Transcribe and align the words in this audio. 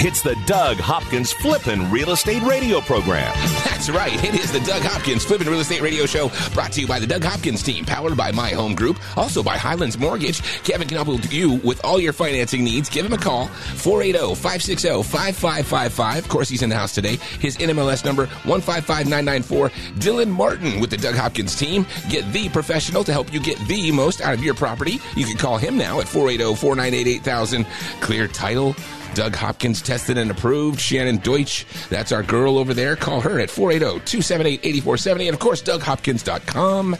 It's 0.00 0.22
the 0.22 0.36
Doug 0.46 0.76
Hopkins 0.76 1.32
Flippin' 1.32 1.90
Real 1.90 2.10
Estate 2.10 2.40
Radio 2.44 2.80
Program. 2.80 3.32
That's 3.64 3.90
right. 3.90 4.14
It 4.22 4.36
is 4.36 4.52
the 4.52 4.60
Doug 4.60 4.82
Hopkins 4.82 5.24
Flippin' 5.24 5.48
Real 5.48 5.58
Estate 5.58 5.80
Radio 5.80 6.06
Show 6.06 6.30
brought 6.54 6.70
to 6.74 6.80
you 6.80 6.86
by 6.86 7.00
the 7.00 7.06
Doug 7.06 7.24
Hopkins 7.24 7.64
team, 7.64 7.84
powered 7.84 8.16
by 8.16 8.30
My 8.30 8.50
Home 8.50 8.76
Group, 8.76 8.96
also 9.18 9.42
by 9.42 9.56
Highlands 9.56 9.98
Mortgage. 9.98 10.40
Kevin 10.62 10.86
can 10.86 11.04
help 11.04 11.32
you 11.32 11.54
with 11.64 11.84
all 11.84 11.98
your 11.98 12.12
financing 12.12 12.62
needs. 12.62 12.88
Give 12.88 13.04
him 13.04 13.12
a 13.12 13.18
call, 13.18 13.48
480-560-5555. 13.48 16.18
Of 16.18 16.28
course, 16.28 16.48
he's 16.48 16.62
in 16.62 16.70
the 16.70 16.76
house 16.76 16.94
today. 16.94 17.16
His 17.40 17.56
NMLS 17.56 18.04
number, 18.04 18.26
155994. 18.44 19.70
Dylan 19.98 20.30
Martin 20.30 20.78
with 20.78 20.90
the 20.90 20.96
Doug 20.96 21.16
Hopkins 21.16 21.56
team. 21.56 21.84
Get 22.08 22.32
the 22.32 22.48
professional 22.50 23.02
to 23.02 23.12
help 23.12 23.32
you 23.32 23.40
get 23.40 23.58
the 23.66 23.90
most 23.90 24.20
out 24.20 24.34
of 24.34 24.44
your 24.44 24.54
property. 24.54 25.00
You 25.16 25.26
can 25.26 25.38
call 25.38 25.58
him 25.58 25.76
now 25.76 25.98
at 25.98 26.06
480-498-8000. 26.06 27.66
Clear 28.00 28.28
title 28.28 28.76
Doug 29.14 29.34
Hopkins 29.34 29.82
tested 29.82 30.18
and 30.18 30.30
approved. 30.30 30.80
Shannon 30.80 31.18
Deutsch, 31.18 31.66
that's 31.88 32.12
our 32.12 32.22
girl 32.22 32.58
over 32.58 32.74
there. 32.74 32.96
Call 32.96 33.20
her 33.20 33.40
at 33.40 33.50
480 33.50 34.04
278 34.04 34.60
8470. 34.64 35.28
And 35.28 35.34
of 35.34 35.40
course, 35.40 35.62
DougHopkins.com. 35.62 36.96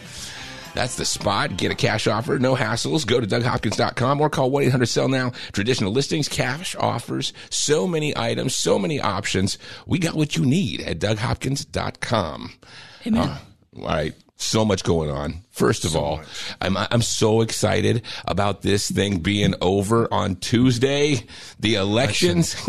That's 0.74 0.96
the 0.96 1.04
spot. 1.04 1.56
Get 1.56 1.72
a 1.72 1.74
cash 1.74 2.06
offer, 2.06 2.38
no 2.38 2.54
hassles. 2.54 3.06
Go 3.06 3.20
to 3.20 3.26
DougHopkins.com 3.26 4.20
or 4.20 4.30
call 4.30 4.50
1 4.50 4.64
800 4.64 4.86
Sell 4.86 5.08
Now. 5.08 5.32
Traditional 5.52 5.92
listings, 5.92 6.28
cash 6.28 6.76
offers, 6.78 7.32
so 7.50 7.86
many 7.86 8.16
items, 8.16 8.54
so 8.54 8.78
many 8.78 9.00
options. 9.00 9.58
We 9.86 9.98
got 9.98 10.14
what 10.14 10.36
you 10.36 10.44
need 10.44 10.82
at 10.82 10.98
DougHopkins.com. 11.00 12.52
Amen. 13.06 13.28
Uh, 13.28 13.38
all 13.76 13.84
right. 13.86 14.14
So 14.40 14.64
much 14.64 14.84
going 14.84 15.10
on. 15.10 15.42
First 15.50 15.84
of 15.84 15.96
all, 15.96 16.20
I'm 16.60 16.76
I'm 16.76 17.02
so 17.02 17.40
excited 17.40 18.02
about 18.24 18.62
this 18.62 18.88
thing 18.88 19.18
being 19.18 19.54
over 19.60 20.06
on 20.14 20.36
Tuesday. 20.36 21.26
The 21.58 21.74
elections, 21.74 22.54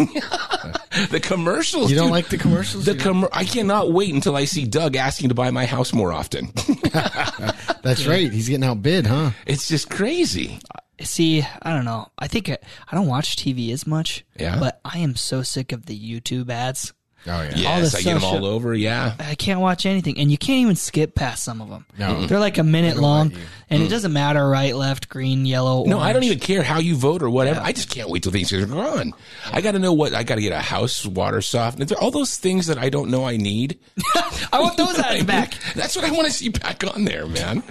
the 1.11 1.19
commercials. 1.21 1.91
You 1.91 1.95
don't 1.97 2.07
dude. 2.07 2.11
like 2.11 2.29
the 2.29 2.39
commercials? 2.39 2.85
The 2.85 2.95
com- 2.95 3.29
I 3.31 3.45
cannot 3.45 3.91
wait 3.91 4.11
until 4.11 4.35
I 4.35 4.45
see 4.45 4.65
Doug 4.65 4.95
asking 4.95 5.29
to 5.29 5.35
buy 5.35 5.51
my 5.51 5.67
house 5.67 5.93
more 5.93 6.11
often. 6.11 6.47
That's 7.83 8.07
right. 8.07 8.31
He's 8.31 8.49
getting 8.49 8.63
outbid, 8.63 9.05
huh? 9.05 9.31
it's 9.45 9.67
just 9.67 9.91
crazy. 9.91 10.59
See, 11.01 11.45
I 11.61 11.73
don't 11.73 11.85
know. 11.85 12.07
I 12.17 12.27
think 12.27 12.49
I, 12.49 12.57
I 12.91 12.95
don't 12.95 13.07
watch 13.07 13.35
TV 13.37 13.71
as 13.71 13.85
much. 13.85 14.25
Yeah? 14.37 14.59
But 14.59 14.81
I 14.83 14.97
am 14.97 15.15
so 15.15 15.43
sick 15.43 15.71
of 15.71 15.85
the 15.85 15.97
YouTube 15.97 16.49
ads. 16.49 16.93
Oh 17.27 17.41
yeah. 17.41 17.51
Yes, 17.55 17.91
the 17.91 17.97
I 17.97 18.01
get 18.01 18.13
them 18.15 18.23
all 18.23 18.45
over. 18.45 18.73
Yeah. 18.73 19.15
I 19.19 19.35
can't 19.35 19.59
watch 19.59 19.85
anything, 19.85 20.17
and 20.17 20.31
you 20.31 20.37
can't 20.37 20.59
even 20.59 20.75
skip 20.75 21.15
past 21.15 21.43
some 21.43 21.61
of 21.61 21.69
them. 21.69 21.85
No. 21.97 22.25
they're 22.25 22.39
like 22.39 22.57
a 22.57 22.63
minute 22.63 22.97
long, 22.97 23.29
let 23.29 23.37
you. 23.37 23.43
and 23.69 23.83
it 23.83 23.87
mm. 23.87 23.89
doesn't 23.89 24.13
matter 24.13 24.47
right, 24.47 24.75
left, 24.75 25.09
green, 25.09 25.45
yellow. 25.45 25.83
No, 25.85 25.99
I 25.99 26.13
don't 26.13 26.23
even 26.23 26.39
care 26.39 26.63
how 26.63 26.79
you 26.79 26.95
vote 26.95 27.21
or 27.21 27.29
whatever. 27.29 27.59
I 27.59 27.71
just 27.73 27.89
can't 27.89 28.09
wait 28.09 28.23
till 28.23 28.31
things 28.31 28.51
are 28.53 28.65
gone. 28.65 29.13
I 29.51 29.61
got 29.61 29.71
to 29.71 29.79
know 29.79 29.93
what 29.93 30.13
I 30.13 30.23
got 30.23 30.35
to 30.35 30.41
get 30.41 30.53
a 30.53 30.59
house 30.59 31.05
water 31.05 31.41
softener. 31.41 31.85
All 31.99 32.11
those 32.11 32.37
things 32.37 32.67
that 32.67 32.77
I 32.77 32.89
don't 32.89 33.09
know 33.11 33.25
I 33.25 33.37
need. 33.37 33.79
I 34.53 34.59
want 34.61 34.77
those 34.77 34.97
ads 34.97 35.23
back. 35.25 35.53
That's 35.75 35.95
what 35.95 36.05
I 36.05 36.11
want 36.11 36.27
to 36.27 36.33
see 36.33 36.49
back 36.49 36.83
on 36.95 37.03
there, 37.05 37.27
man. 37.27 37.63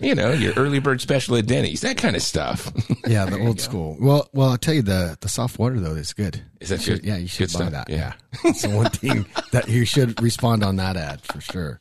you 0.00 0.14
know, 0.14 0.32
your 0.32 0.54
early 0.56 0.78
bird 0.78 1.00
special 1.00 1.36
at 1.36 1.46
Denny's, 1.46 1.82
that 1.82 1.96
kind 1.98 2.16
of 2.16 2.22
stuff. 2.22 2.72
Yeah, 3.06 3.24
the 3.26 3.38
old 3.38 3.60
school. 3.60 3.96
Well, 4.00 4.28
well, 4.32 4.50
I'll 4.50 4.58
tell 4.58 4.74
you 4.74 4.82
the 4.82 5.16
the 5.20 5.28
soft 5.28 5.60
water 5.60 5.78
though 5.78 5.94
is 5.94 6.12
good. 6.12 6.42
Is 6.60 6.70
that 6.70 6.78
You 6.78 6.82
should- 6.82 7.02
good? 7.02 7.08
Yeah, 7.08 7.16
you 7.18 7.28
should 7.28 7.52
Good 7.52 7.58
buy 7.58 7.68
stuff, 7.68 7.86
that. 7.86 7.88
yeah. 7.90 8.12
Yeah, 8.44 8.52
it's 8.86 8.98
the 8.98 9.08
one 9.08 9.24
thing 9.24 9.26
that 9.52 9.68
you 9.68 9.84
should 9.84 10.20
respond 10.22 10.62
on 10.64 10.76
that 10.76 10.96
ad 10.96 11.20
for 11.22 11.40
sure. 11.40 11.80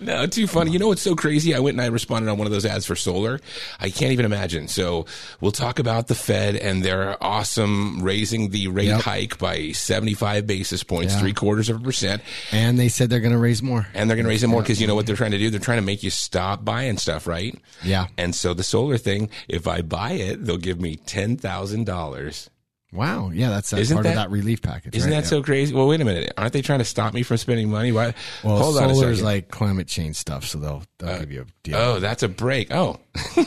No, 0.00 0.26
too 0.26 0.46
funny. 0.46 0.70
You 0.72 0.78
know 0.78 0.88
what's 0.88 1.02
so 1.02 1.14
crazy? 1.14 1.54
I 1.54 1.58
went 1.60 1.74
and 1.76 1.82
I 1.82 1.86
responded 1.86 2.30
on 2.30 2.38
one 2.38 2.46
of 2.46 2.52
those 2.52 2.66
ads 2.66 2.86
for 2.86 2.96
solar. 2.96 3.40
I 3.80 3.90
can't 3.90 4.12
even 4.12 4.24
imagine. 4.24 4.68
So 4.68 5.06
we'll 5.40 5.52
talk 5.52 5.78
about 5.78 6.08
the 6.08 6.14
Fed 6.14 6.56
and 6.56 6.84
their 6.84 7.22
awesome 7.22 8.02
raising 8.02 8.50
the 8.50 8.68
rate 8.68 8.86
Yep. 8.86 9.00
hike 9.02 9.38
by 9.38 9.72
75 9.72 10.46
basis 10.46 10.82
points, 10.82 11.14
Yeah. 11.14 11.20
three 11.20 11.32
quarters 11.32 11.68
of 11.68 11.76
a 11.76 11.80
percent. 11.80 12.22
And 12.50 12.78
they 12.78 12.88
said 12.88 13.10
they're 13.10 13.20
going 13.20 13.32
to 13.32 13.38
raise 13.38 13.62
more. 13.62 13.86
And 13.94 14.08
they're 14.10 14.16
going 14.16 14.24
to 14.24 14.30
raise 14.30 14.42
it 14.42 14.48
more 14.48 14.62
because 14.62 14.80
you 14.80 14.86
know 14.86 14.94
what 14.94 15.06
they're 15.06 15.16
trying 15.16 15.30
to 15.32 15.38
do? 15.38 15.50
They're 15.50 15.60
trying 15.60 15.78
to 15.78 15.82
make 15.84 16.02
you 16.02 16.10
stop 16.10 16.64
buying 16.64 16.98
stuff, 16.98 17.26
right? 17.26 17.56
Yeah. 17.84 18.06
And 18.18 18.34
so 18.34 18.54
the 18.54 18.64
solar 18.64 18.98
thing, 18.98 19.30
if 19.48 19.66
I 19.66 19.82
buy 19.82 20.12
it, 20.12 20.44
they'll 20.44 20.56
give 20.56 20.80
me 20.80 20.96
$10,000. 20.96 22.48
Wow. 22.92 23.30
Yeah, 23.32 23.48
that's, 23.48 23.70
that's 23.70 23.82
Isn't 23.82 23.96
part 23.96 24.04
of 24.06 24.14
that- 24.14 24.24
that 24.24 24.30
relief 24.30 24.60
package. 24.60 24.94
Isn't 24.94 25.10
right? 25.10 25.16
that 25.16 25.24
Yeah. 25.24 25.30
so 25.30 25.42
crazy? 25.42 25.74
Well, 25.74 25.88
wait 25.88 26.00
a 26.02 26.04
minute. 26.04 26.30
Aren't 26.36 26.52
they 26.52 26.60
trying 26.60 26.80
to 26.80 26.84
stop 26.84 27.14
me 27.14 27.22
from 27.22 27.38
spending 27.38 27.70
money? 27.70 27.90
Why? 27.90 28.12
Well, 28.44 28.58
Hold 28.58 28.76
on 28.76 28.90
a 28.90 28.94
solar's 28.94 29.16
second. 29.18 29.24
like 29.24 29.48
climate 29.50 29.86
change 29.88 30.16
stuff, 30.16 30.44
so 30.44 30.58
they'll 30.58 30.82
they'll 30.98 31.18
give 31.20 31.32
you 31.32 31.40
a 31.42 31.46
deal. 31.62 31.76
Oh, 31.76 32.00
that's 32.00 32.22
a 32.22 32.28
break. 32.28 32.70
Oh, 32.70 33.00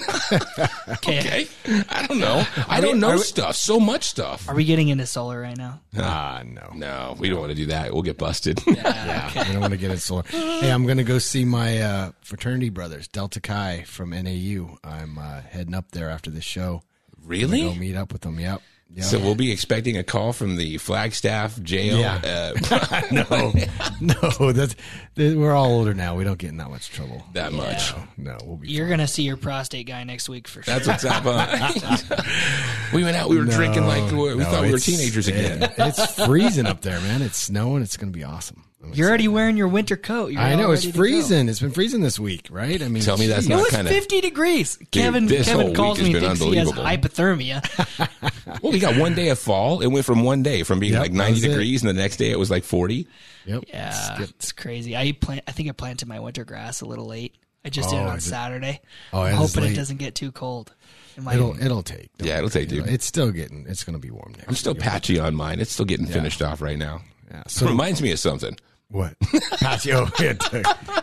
Okay. 0.88 1.19
okay. 1.19 1.47
I 1.89 2.05
don't 2.07 2.19
know. 2.19 2.44
I 2.67 2.81
don't 2.81 3.00
know 3.00 3.17
stuff. 3.17 3.55
So 3.55 3.79
much 3.79 4.03
stuff. 4.05 4.47
Are 4.50 4.55
we 4.55 4.66
getting 4.66 4.89
into 4.89 5.05
solar 5.05 5.39
right 5.41 5.57
now? 5.57 5.81
Ah, 5.97 6.41
no. 6.45 6.72
No, 6.75 7.16
we 7.17 7.29
don't 7.29 7.39
want 7.39 7.51
to 7.51 7.55
do 7.55 7.67
that. 7.67 7.94
We'll 7.94 8.01
get 8.01 8.17
busted. 8.17 8.59
Yeah, 8.67 9.31
I 9.35 9.44
don't 9.51 9.61
want 9.61 9.72
to 9.72 9.78
get 9.78 9.91
it 9.91 10.00
solar. 10.00 10.23
Hey, 10.28 10.69
I'm 10.72 10.84
going 10.85 10.97
to 10.97 11.03
go 11.05 11.19
see 11.19 11.45
my 11.45 11.79
uh, 11.81 12.11
fraternity 12.22 12.69
brothers, 12.69 13.07
Delta 13.07 13.39
Chi 13.39 13.84
from 13.88 14.09
NAU. 14.09 14.78
I'm 14.84 15.17
uh, 15.17 15.41
heading 15.41 15.73
up 15.73 15.91
there 15.91 16.09
after 16.09 16.29
this 16.29 16.44
show. 16.44 16.81
Really? 17.23 17.61
Go 17.61 17.67
really? 17.69 17.79
meet 17.79 17.95
up 17.95 18.11
with 18.11 18.22
them. 18.23 18.39
Yep. 18.39 18.61
Yep. 18.94 19.06
So 19.06 19.19
we'll 19.19 19.35
be 19.35 19.51
expecting 19.51 19.97
a 19.97 20.03
call 20.03 20.34
from 20.34 20.56
the 20.57 20.78
Flagstaff 20.78 21.62
jail. 21.62 21.97
Yeah. 22.00 22.53
Uh, 22.72 23.01
no, 23.12 23.53
no, 24.01 24.51
that's 24.51 24.75
that- 25.16 25.38
we're 25.38 25.53
all 25.53 25.72
older 25.72 25.94
now. 25.94 26.16
We 26.16 26.23
don't 26.23 26.38
get 26.38 26.50
in 26.50 26.57
that 26.57 26.69
much 26.69 26.90
trouble. 26.90 27.23
that 27.34 27.53
much. 27.53 27.94
No, 28.18 28.38
we'll 28.44 28.57
be. 28.57 28.69
You're 28.69 28.90
gonna 28.90 29.07
see 29.07 29.23
your 29.23 29.38
prostate 29.38 29.88
guy 29.88 30.03
next 30.03 30.28
week 30.29 30.47
for 30.47 30.62
sure. 30.62 30.78
That's 30.78 30.88
what's 30.88 31.06
up. 31.06 31.23
we 32.94 33.03
went 33.03 33.16
out. 33.18 33.29
We 33.29 33.38
were 33.38 33.46
drinking 33.46 33.85
like 33.88 34.12
we 34.12 34.35
No, 34.35 34.44
thought 34.46 34.63
we 34.63 34.72
were 34.72 34.79
teenagers 34.79 35.28
again. 35.28 35.63
it- 35.63 35.73
it's 35.78 36.25
freezing 36.25 36.66
up 36.66 36.81
there, 36.81 37.00
man. 37.02 37.22
It's 37.22 37.38
snowing. 37.38 37.81
It's 37.84 37.97
going 37.97 38.12
to 38.12 38.17
be 38.17 38.23
awesome. 38.23 38.63
I'm 38.85 38.94
You're 38.94 39.07
already 39.09 39.28
wearing 39.28 39.57
your 39.57 39.68
winter 39.68 39.97
coat. 39.97 40.31
You're 40.31 40.41
I 40.41 40.56
know 40.56 40.72
it's 40.72 40.84
ready 40.85 40.91
to 40.91 40.97
go. 40.97 41.01
freezing. 41.01 41.50
It's 41.50 41.59
been 41.59 41.72
freezing 41.72 42.01
this 42.01 42.19
week, 42.19 42.47
right? 42.51 42.81
I 42.81 42.88
mean, 42.88 43.03
Tell 43.03 43.18
me 43.18 43.28
that's 43.28 43.41
geez. 43.41 43.47
It 43.47 43.56
not 43.56 43.63
was 43.63 43.72
kinda- 43.72 43.91
50 43.91 44.22
degrees. 44.22 44.78
Kevin 44.91 45.25
this 45.25 45.47
whole 45.47 45.56
Kevin 45.57 45.68
week 45.68 45.75
calls 45.75 45.97
has 46.00 46.07
me 46.07 46.13
been 46.13 46.22
thinks 46.23 46.40
he 46.41 46.56
has 46.56 46.68
unbelievable. 46.69 47.09
hypothermia. 47.09 48.09
Well, 48.62 48.72
we 48.72 48.79
got 48.79 48.96
one 48.97 49.16
day 49.16 49.29
of 49.29 49.40
fall. 49.40 49.81
It 49.81 49.88
went 49.88 50.06
from 50.06 50.23
one 50.23 50.41
day 50.44 50.63
from 50.63 50.79
being 50.79 50.94
Yep, 50.94 51.01
like 51.01 51.12
that 51.12 51.18
90 51.18 51.34
was 51.34 51.44
it. 51.44 51.47
degrees, 51.50 51.81
and 51.81 51.90
the 51.90 51.94
next 52.01 52.18
day 52.18 52.29
it 52.31 52.40
was 52.40 52.50
like 52.50 52.63
40. 52.63 53.07
Yep. 53.46 53.63
Yeah, 53.68 54.22
it's 54.22 54.51
crazy. 54.51 54.96
I 54.96 55.12
plant. 55.13 55.44
I 55.47 55.52
think 55.52 55.67
I 55.67 55.72
planted 55.73 56.07
my 56.07 56.19
winter 56.19 56.46
grass 56.46 56.81
a 56.81 56.85
little 56.85 57.06
late. 57.06 57.35
I 57.66 57.69
just 57.69 57.90
did 57.90 57.97
it 57.97 58.00
Oh, 58.02 58.07
on 58.07 58.17
is 58.17 58.25
it- 58.25 58.29
Saturday. 58.29 58.81
Oh, 59.12 59.22
I'm 59.22 59.28
it 59.28 59.31
is 59.31 59.38
hoping 59.53 59.63
it 59.63 59.67
late. 59.69 59.75
doesn't 59.75 59.97
get 59.97 60.16
too 60.16 60.31
cold. 60.31 60.73
It 61.17 61.23
might- 61.23 61.35
It'll 61.35 61.59
it'll 61.62 61.84
take. 61.84 62.16
Don't 62.17 62.28
Yeah, 62.28 62.38
it'll 62.38 62.50
take, 62.50 62.69
worry. 62.72 62.81
dude. 62.81 62.90
It's 62.90 63.06
still 63.06 63.31
getting. 63.31 63.66
It's 63.67 63.84
going 63.84 63.96
to 63.96 64.00
be 64.00 64.12
warm 64.12 64.34
next. 64.38 64.47
I'm 64.47 64.56
still 64.56 64.73
year. 64.73 64.81
patchy 64.81 65.19
on 65.19 65.35
mine. 65.35 65.59
It's 65.59 65.72
still 65.72 65.85
getting 65.85 66.06
finished 66.07 66.41
off 66.41 66.62
right 66.62 66.78
now. 66.78 67.02
Yeah. 67.31 67.44
So 67.47 67.66
So 67.66 67.67
reminds 67.72 68.02
me 68.02 68.12
of 68.12 68.19
something. 68.19 68.56
What? 68.95 69.16
Patio. 69.59 70.07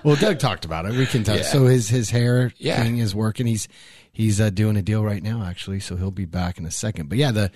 Well, 0.03 0.16
Doug 0.16 0.38
talked 0.38 0.64
about 0.64 0.86
it. 0.86 0.92
We 0.92 1.06
can 1.06 1.25
tell. 1.25 1.36
Yeah. 1.36 1.42
So 1.42 1.66
his 1.66 1.88
his 1.88 2.10
hair 2.10 2.53
Yeah. 2.58 2.82
thing 2.82 2.98
is 2.98 3.14
working. 3.14 3.47
He's 3.47 3.69
he's 4.12 4.41
uh, 4.41 4.50
doing 4.50 4.76
a 4.76 4.82
deal 4.82 5.04
right 5.04 5.22
now, 5.22 5.44
actually. 5.44 5.80
So 5.80 5.97
he'll 5.97 6.10
be 6.10 6.25
back 6.26 6.58
in 6.58 6.66
a 6.66 6.70
second. 6.70 7.08
But 7.08 7.19
yeah, 7.19 7.31
the 7.32 7.50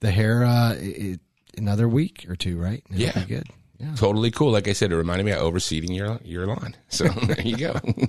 the 0.00 0.10
hair 0.10 0.44
uh, 0.44 0.74
it, 0.78 1.20
another 1.56 1.88
week 1.88 2.26
or 2.28 2.36
two, 2.36 2.58
right? 2.58 2.82
It'll 2.90 3.00
Yeah. 3.00 3.12
be 3.20 3.24
good. 3.26 3.46
Yeah. 3.78 3.94
Totally 3.94 4.30
cool. 4.30 4.52
Like 4.52 4.68
I 4.68 4.72
said, 4.72 4.90
it 4.90 4.96
reminded 4.96 5.24
me 5.26 5.32
of 5.32 5.40
overseeding 5.52 5.94
your 5.94 6.18
your 6.24 6.46
lawn. 6.46 6.74
So 6.88 7.04
there 7.26 7.40
you 7.42 7.56
go. 7.56 7.74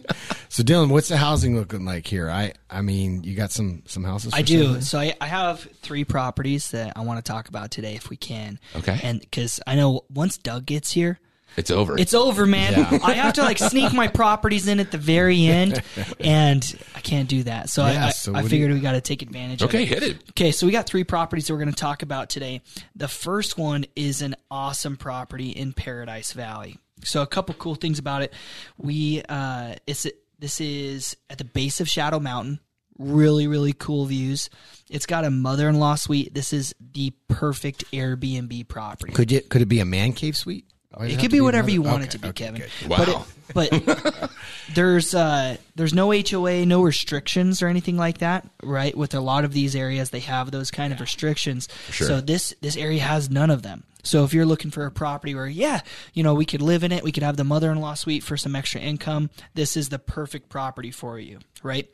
So 0.50 0.64
Dylan, 0.64 0.90
what's 0.90 1.10
the 1.10 1.18
housing 1.18 1.56
looking 1.58 1.84
like 1.84 2.08
here? 2.08 2.30
I 2.32 2.54
I 2.70 2.82
mean, 2.82 3.24
you 3.26 3.36
got 3.36 3.52
some 3.52 3.84
some 3.86 4.04
houses. 4.06 4.34
I 4.34 4.42
do. 4.42 4.74
sale? 4.76 4.82
So 4.82 5.00
I, 5.00 5.14
I 5.20 5.28
have 5.28 5.60
three 5.82 6.06
properties 6.06 6.72
that 6.72 6.94
I 6.96 7.02
want 7.02 7.24
to 7.24 7.32
talk 7.32 7.50
about 7.50 7.70
today, 7.70 7.96
if 7.96 8.10
we 8.10 8.16
can. 8.16 8.60
Okay. 8.78 8.98
And 9.04 9.20
because 9.20 9.60
I 9.68 9.76
know 9.76 10.06
once 10.10 10.38
Doug 10.38 10.66
gets 10.66 10.90
here, 10.92 11.20
It's 11.56 11.72
over. 11.72 11.98
it's 11.98 12.14
over, 12.14 12.46
man. 12.46 12.76
I 12.76 13.14
have 13.14 13.34
to 13.36 13.42
like 13.42 13.58
sneak 13.58 13.94
my 13.94 14.08
properties 14.08 14.68
in 14.68 14.80
at 14.80 14.92
the 14.92 14.98
very 14.98 15.46
end, 15.46 15.82
and 16.20 16.80
I 16.96 17.00
can't 17.00 17.28
do 17.30 17.44
that. 17.44 17.70
So 17.70 17.86
Yeah, 17.86 18.06
I, 18.06 18.08
I, 18.08 18.10
so 18.12 18.32
I 18.32 18.36
what 18.36 18.44
do 18.44 18.50
figured 18.50 18.70
you- 18.70 18.76
we 18.76 18.82
got 18.82 18.92
to 18.92 19.02
take 19.02 19.22
advantage. 19.22 19.64
okay, 19.64 19.84
of 19.84 19.92
it. 19.92 20.00
hit 20.02 20.04
it. 20.04 20.24
Okay, 20.32 20.52
so 20.52 20.66
we 20.68 20.72
got 20.72 20.86
three 20.86 21.04
properties 21.04 21.48
that 21.48 21.54
we're 21.54 21.60
going 21.60 21.74
to 21.74 21.76
talk 21.76 22.04
about 22.04 22.30
today. 22.30 22.62
The 22.96 23.08
first 23.08 23.58
one 23.58 23.86
is 23.96 24.22
an 24.22 24.36
awesome 24.52 24.98
property 24.98 25.50
in 25.50 25.74
Paradise 25.74 26.34
Valley. 26.34 26.78
So 27.04 27.22
a 27.22 27.28
couple 27.28 27.56
cool 27.56 27.76
things 27.76 28.00
about 28.00 28.24
it. 28.24 28.34
We 28.78 29.22
uh 29.30 29.76
it's 29.86 30.06
this 30.40 30.60
is 30.62 31.16
at 31.30 31.38
the 31.40 31.44
base 31.46 31.80
of 31.80 31.88
Shadow 31.90 32.20
Mountain. 32.20 32.60
Really, 33.00 33.46
really 33.48 33.74
cool 33.74 34.06
views. 34.06 34.50
It's 34.90 35.06
got 35.06 35.24
a 35.24 35.30
mother-in-law 35.30 35.96
suite. 35.96 36.34
This 36.34 36.52
is 36.54 36.74
the 36.80 37.14
perfect 37.28 37.84
Airbnb 37.92 38.68
property. 38.68 39.14
Could 39.14 39.32
it 39.32 39.50
could 39.50 39.62
it 39.62 39.68
be 39.68 39.80
a 39.80 39.86
man 39.86 40.14
cave 40.14 40.36
suite? 40.36 40.66
Does 41.06 41.14
it 41.14 41.16
could 41.20 41.24
to 41.24 41.30
be 41.30 41.42
whatever 41.42 41.68
another- 41.68 41.74
you 41.74 41.82
want 41.82 41.96
okay, 41.98 42.06
it 42.06 42.12
to 42.12 42.20
be, 42.20 42.28
okay, 42.30 42.46
Kevin. 42.46 42.62
good. 42.62 43.28
But, 43.54 43.74
it, 43.74 43.86
but 43.86 44.32
there's 44.74 45.14
uh, 45.16 45.58
there's 45.76 45.94
no 45.94 46.12
HOA, 46.12 46.66
no 46.66 46.82
restrictions 46.82 47.62
or 47.62 47.68
anything 47.68 47.98
like 47.98 48.20
that, 48.20 48.48
right? 48.64 48.96
With 48.96 49.14
a 49.14 49.20
lot 49.20 49.46
of 49.46 49.54
these 49.54 49.76
areas, 49.76 50.10
they 50.10 50.20
have 50.22 50.52
those 50.52 50.72
kind 50.72 50.94
of 50.94 51.00
restrictions. 51.00 51.68
Sure. 51.92 52.08
So 52.08 52.22
this 52.22 52.54
this 52.62 52.78
area 52.78 53.02
has 53.02 53.30
none 53.30 53.50
of 53.50 53.62
them. 53.62 53.84
So 54.04 54.24
if 54.24 54.34
you're 54.34 54.46
looking 54.46 54.72
for 54.72 54.86
a 54.86 54.92
property 54.92 55.36
where, 55.36 55.48
yeah, 55.48 55.82
you 56.14 56.24
know, 56.24 56.34
we 56.34 56.46
could 56.46 56.62
live 56.62 56.84
in 56.84 56.94
it, 56.94 57.04
we 57.04 57.12
could 57.12 57.24
have 57.24 57.36
the 57.36 57.44
mother-in-law 57.44 57.96
suite 57.96 58.24
for 58.24 58.38
some 58.38 58.56
extra 58.56 58.80
income. 58.80 59.30
This 59.54 59.76
is 59.76 59.90
the 59.90 60.00
perfect 60.00 60.48
property 60.48 60.92
for 60.92 61.20
you, 61.20 61.40
right? 61.62 61.90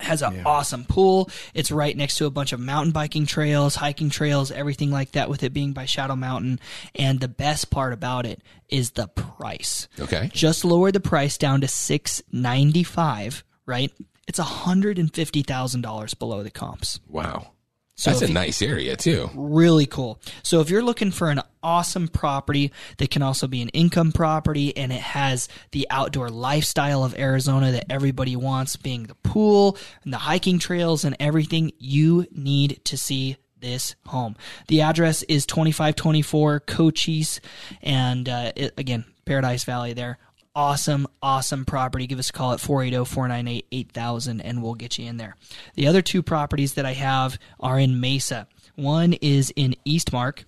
Has 0.00 0.22
an 0.22 0.42
awesome 0.44 0.84
pool. 0.84 1.30
It's 1.54 1.70
right 1.70 1.96
next 1.96 2.16
to 2.16 2.26
a 2.26 2.30
bunch 2.30 2.52
of 2.52 2.60
mountain 2.60 2.92
biking 2.92 3.26
trails, 3.26 3.74
hiking 3.76 4.10
trails, 4.10 4.50
everything 4.50 4.90
like 4.90 5.12
that 5.12 5.28
with 5.28 5.42
it 5.42 5.52
being 5.52 5.72
by 5.72 5.84
Shadow 5.84 6.16
Mountain. 6.16 6.60
And 6.94 7.20
the 7.20 7.28
best 7.28 7.70
part 7.70 7.92
about 7.92 8.26
it 8.26 8.42
is 8.68 8.92
the 8.92 9.08
price. 9.08 9.88
Okay. 9.98 10.30
Just 10.32 10.64
lower 10.64 10.90
the 10.92 11.00
price 11.00 11.38
down 11.38 11.60
to 11.60 11.68
695, 11.68 13.44
right? 13.66 13.92
It's 14.26 14.38
$150,000 14.38 16.18
below 16.18 16.42
the 16.42 16.50
comps. 16.50 17.00
Wow. 17.08 17.52
So 18.00 18.10
That's 18.12 18.22
a 18.22 18.28
you- 18.28 18.32
nice 18.34 18.62
area 18.62 18.96
too. 18.96 19.28
really 19.34 19.84
cool. 19.84 20.18
So 20.42 20.60
if 20.60 20.70
you're 20.70 20.82
looking 20.82 21.10
for 21.10 21.28
an 21.28 21.42
awesome 21.62 22.08
property 22.08 22.72
that 22.96 23.10
can 23.10 23.20
also 23.20 23.46
be 23.46 23.60
an 23.60 23.68
income 23.70 24.10
property 24.12 24.74
and 24.74 24.90
it 24.90 25.02
has 25.02 25.48
the 25.72 25.86
outdoor 25.90 26.30
lifestyle 26.30 27.04
of 27.04 27.14
Arizona 27.18 27.72
that 27.72 27.84
everybody 27.92 28.36
wants, 28.36 28.76
being 28.76 29.02
the 29.02 29.14
pool 29.16 29.76
and 30.02 30.14
the 30.14 30.18
hiking 30.18 30.58
trails 30.58 31.04
and 31.04 31.14
everything, 31.20 31.72
you 31.78 32.26
need 32.32 32.80
to 32.84 32.96
see 32.96 33.36
this 33.60 33.96
home. 34.06 34.34
The 34.68 34.80
address 34.80 35.22
is 35.24 35.44
2524 35.44 36.60
Cochise 36.60 37.42
and 37.82 38.26
uh, 38.26 38.52
it, 38.56 38.72
again, 38.78 39.04
Paradise 39.26 39.64
Valley 39.64 39.92
there. 39.92 40.16
Awesome, 40.54 41.06
awesome 41.22 41.64
property. 41.64 42.06
Give 42.08 42.18
us 42.18 42.30
a 42.30 42.32
call 42.32 42.52
at 42.52 42.60
480 42.60 43.04
498 43.08 43.66
8000 43.70 44.40
and 44.40 44.62
we'll 44.62 44.74
get 44.74 44.98
you 44.98 45.06
in 45.08 45.16
there. 45.16 45.36
The 45.76 45.86
other 45.86 46.02
two 46.02 46.22
properties 46.22 46.74
that 46.74 46.84
I 46.84 46.92
have 46.94 47.38
are 47.60 47.78
in 47.78 48.00
Mesa. 48.00 48.48
One 48.74 49.12
is 49.14 49.52
in 49.54 49.76
Eastmark. 49.86 50.40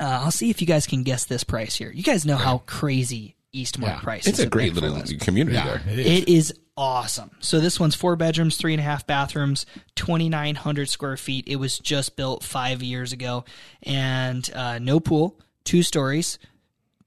Uh, 0.00 0.04
I'll 0.24 0.30
see 0.30 0.48
if 0.50 0.60
you 0.60 0.66
guys 0.66 0.86
can 0.86 1.02
guess 1.02 1.24
this 1.26 1.44
price 1.44 1.74
here. 1.76 1.90
You 1.90 2.02
guys 2.02 2.24
know 2.24 2.36
how 2.36 2.58
crazy 2.66 3.36
Eastmark 3.54 3.82
Yeah. 3.82 4.00
price 4.00 4.26
It's 4.26 4.38
a 4.38 4.46
great 4.46 4.74
little 4.74 5.02
community 5.20 5.56
there. 5.56 5.82
it 5.86 5.98
is. 5.98 6.06
It 6.06 6.28
is 6.28 6.54
awesome. 6.76 7.30
So 7.40 7.60
this 7.60 7.78
one's 7.78 7.94
four 7.94 8.16
bedrooms, 8.16 8.56
three 8.56 8.72
and 8.72 8.80
a 8.80 8.84
half 8.84 9.06
bathrooms, 9.06 9.66
twenty 9.94 10.28
nine 10.30 10.54
hundred 10.54 10.88
square 10.88 11.16
feet. 11.18 11.46
It 11.46 11.56
was 11.56 11.78
just 11.78 12.16
built 12.16 12.42
five 12.42 12.82
years 12.82 13.12
ago, 13.12 13.44
and 13.82 14.48
uh, 14.54 14.78
no 14.78 14.98
pool, 15.00 15.38
two 15.64 15.82
stories, 15.82 16.38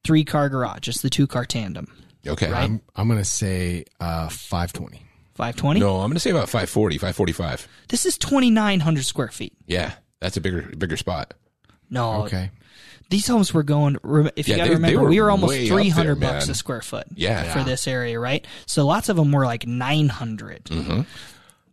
three 0.04 0.24
car 0.24 0.50
garage. 0.50 0.88
It's 0.88 1.02
the 1.02 1.10
two 1.10 1.26
car 1.28 1.46
tandem. 1.46 1.92
Okay. 2.27 2.51
I'm 2.51 2.81
I'm 2.95 3.07
gonna 3.07 3.24
say 3.25 3.86
uh, 4.00 4.30
520. 4.30 5.06
Five 5.36 5.56
twenty. 5.56 5.80
no, 5.80 5.95
I'm 6.01 6.10
going 6.10 6.16
to 6.16 6.19
say 6.19 6.31
about 6.31 6.50
540, 6.50 6.98
545. 6.98 7.66
This 7.88 8.06
is 8.06 8.18
twenty 8.18 8.50
nine 8.51 8.81
hundred 8.81 9.06
square 9.06 9.30
feet. 9.30 9.54
Yeah. 9.68 9.94
That's 10.19 10.36
a 10.36 10.42
bigger 10.42 10.63
bigger 10.77 10.98
spot. 10.98 11.33
No, 11.89 12.24
Okay. 12.24 12.51
these 13.10 13.25
homes 13.25 13.54
were 13.54 13.63
going. 13.63 13.95
If 14.36 14.50
you 14.50 14.56
Yeah, 14.56 14.57
got 14.57 14.63
to 14.66 14.69
they- 14.69 14.69
they 14.69 14.69
remember, 14.75 15.01
were 15.04 15.10
we 15.10 15.21
were 15.21 15.31
almost 15.31 15.51
way 15.51 15.63
up 15.63 15.69
there, 15.69 15.77
three 15.77 15.89
hundred 15.89 16.19
bucks 16.19 16.50
a 16.50 16.56
square 16.56 16.81
foot. 16.81 17.07
Yeah. 17.16 17.54
for 17.54 17.63
this 17.63 17.88
area, 17.88 18.19
right? 18.19 18.45
So 18.66 18.86
lots 18.86 19.07
of 19.07 19.16
them 19.16 19.31
were 19.31 19.45
like 19.45 19.66
nine 19.66 20.10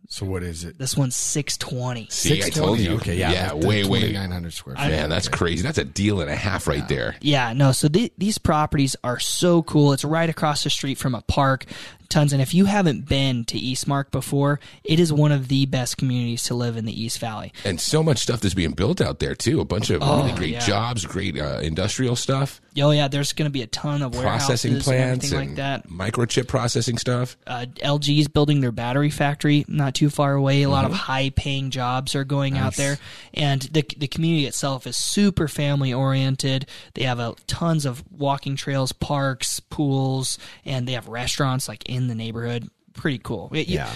So 0.09 0.25
what 0.25 0.41
is 0.41 0.63
it? 0.63 0.77
This 0.77 0.95
one's 0.95 1.15
six 1.17 1.57
twenty. 1.57 2.07
See, 2.09 2.41
I 2.41 2.49
told 2.49 2.79
you. 2.79 2.91
Okay, 2.95 3.15
yeah, 3.17 3.31
Yeah, 3.31 3.53
the- 3.53 3.59
the 3.59 3.67
way, 3.67 3.83
way. 3.83 3.99
2,900 4.01 4.53
square 4.53 4.75
feet. 4.77 4.87
Man, 4.89 5.09
that's 5.09 5.27
crazy. 5.27 5.63
That's 5.63 5.77
a 5.77 5.83
deal 5.83 6.21
and 6.21 6.29
a 6.29 6.35
half 6.35 6.65
right 6.65 6.87
there. 6.87 7.15
Yeah, 7.21 7.51
no. 7.53 7.73
So 7.73 7.89
th- 7.89 8.13
these 8.17 8.37
properties 8.37 8.95
are 9.03 9.19
so 9.19 9.63
cool. 9.63 9.91
It's 9.91 10.05
right 10.05 10.29
across 10.29 10.63
the 10.63 10.69
street 10.69 10.97
from 10.97 11.13
a 11.13 11.21
park. 11.23 11.65
Tons. 12.09 12.31
And 12.31 12.41
if 12.41 12.53
you 12.53 12.63
haven't 12.63 13.05
been 13.09 13.43
to 13.45 13.59
Eastmark 13.59 14.11
before, 14.11 14.61
it 14.85 14.97
is 14.97 15.11
one 15.11 15.33
of 15.33 15.49
the 15.49 15.65
best 15.65 15.97
communities 15.97 16.43
to 16.43 16.53
live 16.55 16.77
in 16.77 16.85
the 16.85 17.01
East 17.03 17.19
Valley. 17.19 17.51
And 17.65 17.81
so 17.81 18.01
much 18.01 18.19
stuff 18.19 18.39
that's 18.39 18.53
being 18.53 18.71
built 18.71 19.01
out 19.01 19.19
there 19.19 19.35
too. 19.35 19.59
A 19.59 19.65
bunch 19.65 19.89
of 19.89 20.01
really 20.01 20.31
great 20.31 20.51
Oh, 20.55 20.59
yeah. 20.59 20.65
jobs, 20.65 21.05
great 21.05 21.37
uh, 21.37 21.59
industrial 21.61 22.15
stuff, 22.15 22.61
Oh 22.79 22.91
yeah, 22.91 23.07
there's 23.09 23.33
going 23.33 23.47
to 23.47 23.51
be 23.51 23.61
a 23.63 23.67
ton 23.67 24.01
of 24.03 24.11
processing 24.13 24.73
warehouses 24.73 24.75
and 24.75 24.83
plants, 24.83 25.33
like 25.33 25.55
that. 25.55 25.89
microchip 25.89 26.47
processing 26.47 26.97
stuff. 26.97 27.35
uh, 27.45 27.65
LG's 27.83 28.27
building 28.29 28.61
their 28.61 28.71
battery 28.71 29.09
factory 29.09 29.65
not 29.67 29.93
too 29.97 30.09
far 30.11 30.35
away. 30.35 30.61
A 30.61 30.69
lot 30.69 30.85
of 30.85 30.91
mm-hmm. 30.91 30.99
high 30.99 31.29
paying 31.31 31.71
jobs 31.71 32.13
are 32.13 32.23
going 32.23 32.55
out 32.55 32.75
there, 32.75 32.99
and 33.33 33.63
the 33.63 33.83
the 33.97 34.07
community 34.07 34.45
itself 34.45 34.85
is 34.85 34.95
super 34.95 35.47
family 35.47 35.91
oriented. 35.91 36.67
They 36.93 37.03
have 37.03 37.19
a, 37.19 37.35
tons 37.47 37.85
of 37.85 38.03
walking 38.11 38.55
trails, 38.55 38.91
parks, 38.91 39.59
pools, 39.59 40.37
and 40.65 40.87
they 40.87 40.91
have 40.93 41.07
restaurants 41.07 41.67
like 41.67 41.89
in 41.89 42.07
the 42.07 42.15
neighborhood. 42.15 42.69
Pretty 42.93 43.17
cool. 43.17 43.49
Y- 43.51 43.59
y- 43.59 43.65
Yeah. 43.67 43.91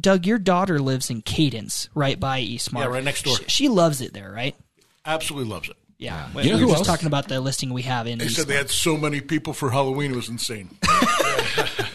Doug, 0.00 0.26
your 0.26 0.38
daughter 0.38 0.78
lives 0.78 1.10
in 1.10 1.20
Cadence, 1.20 1.88
right 1.94 2.18
by 2.18 2.40
Eastmark. 2.40 2.80
Yeah, 2.80 2.86
right 2.86 3.04
next 3.04 3.24
door. 3.24 3.36
She, 3.36 3.44
she 3.48 3.68
loves 3.68 4.00
it 4.00 4.14
there, 4.14 4.32
right? 4.32 4.56
Absolutely 5.04 5.50
loves 5.50 5.68
it. 5.68 5.76
Yeah. 5.98 6.28
You 6.28 6.50
know 6.50 6.56
we 6.56 6.60
who 6.60 6.66
were 6.66 6.72
just 6.72 6.80
else? 6.80 6.86
talking 6.86 7.06
about 7.06 7.28
the 7.28 7.40
listing 7.40 7.72
we 7.72 7.82
have 7.82 8.06
in. 8.06 8.18
They 8.18 8.28
said 8.28 8.46
they 8.46 8.56
had 8.56 8.70
so 8.70 8.96
many 8.96 9.20
people 9.20 9.52
for 9.52 9.70
Halloween; 9.70 10.12
it 10.12 10.16
was 10.16 10.28
insane. 10.28 10.70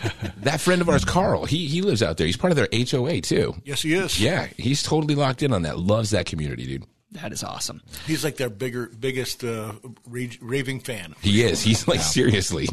That 0.48 0.62
friend 0.62 0.82
of 0.82 0.88
ours, 0.88 1.04
Carl, 1.04 1.44
he 1.44 1.68
he 1.68 1.82
lives 1.82 2.02
out 2.02 2.16
there. 2.16 2.26
He's 2.26 2.38
part 2.38 2.52
of 2.52 2.56
their 2.56 2.70
HOA 2.72 3.20
too. 3.20 3.54
yes, 3.66 3.82
he 3.82 3.94
is. 3.94 4.18
Yeah, 4.18 4.48
he's 4.58 4.82
totally 4.82 5.14
locked 5.14 5.44
in 5.44 5.52
on 5.52 5.64
that. 5.64 5.78
Loves 5.78 6.12
that 6.12 6.26
community, 6.26 6.66
dude. 6.66 6.86
that 7.12 7.34
is 7.34 7.44
awesome. 7.44 7.82
he's 8.06 8.24
like 8.24 8.38
their 8.38 8.50
bigger, 8.50 8.90
biggest 8.98 9.44
uh, 9.44 9.74
rage, 10.08 10.40
raving 10.42 10.80
fan. 10.80 11.16
He 11.22 11.44
is. 11.44 11.62
He's 11.62 11.86
like 11.86 12.00
seriously. 12.00 12.68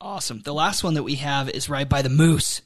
Awesome. 0.00 0.40
The 0.42 0.52
last 0.52 0.82
one 0.82 0.94
that 0.94 1.02
we 1.04 1.14
have 1.16 1.48
is 1.48 1.68
right 1.68 1.88
by 1.88 2.02
the 2.02 2.08
Moose. 2.08 2.62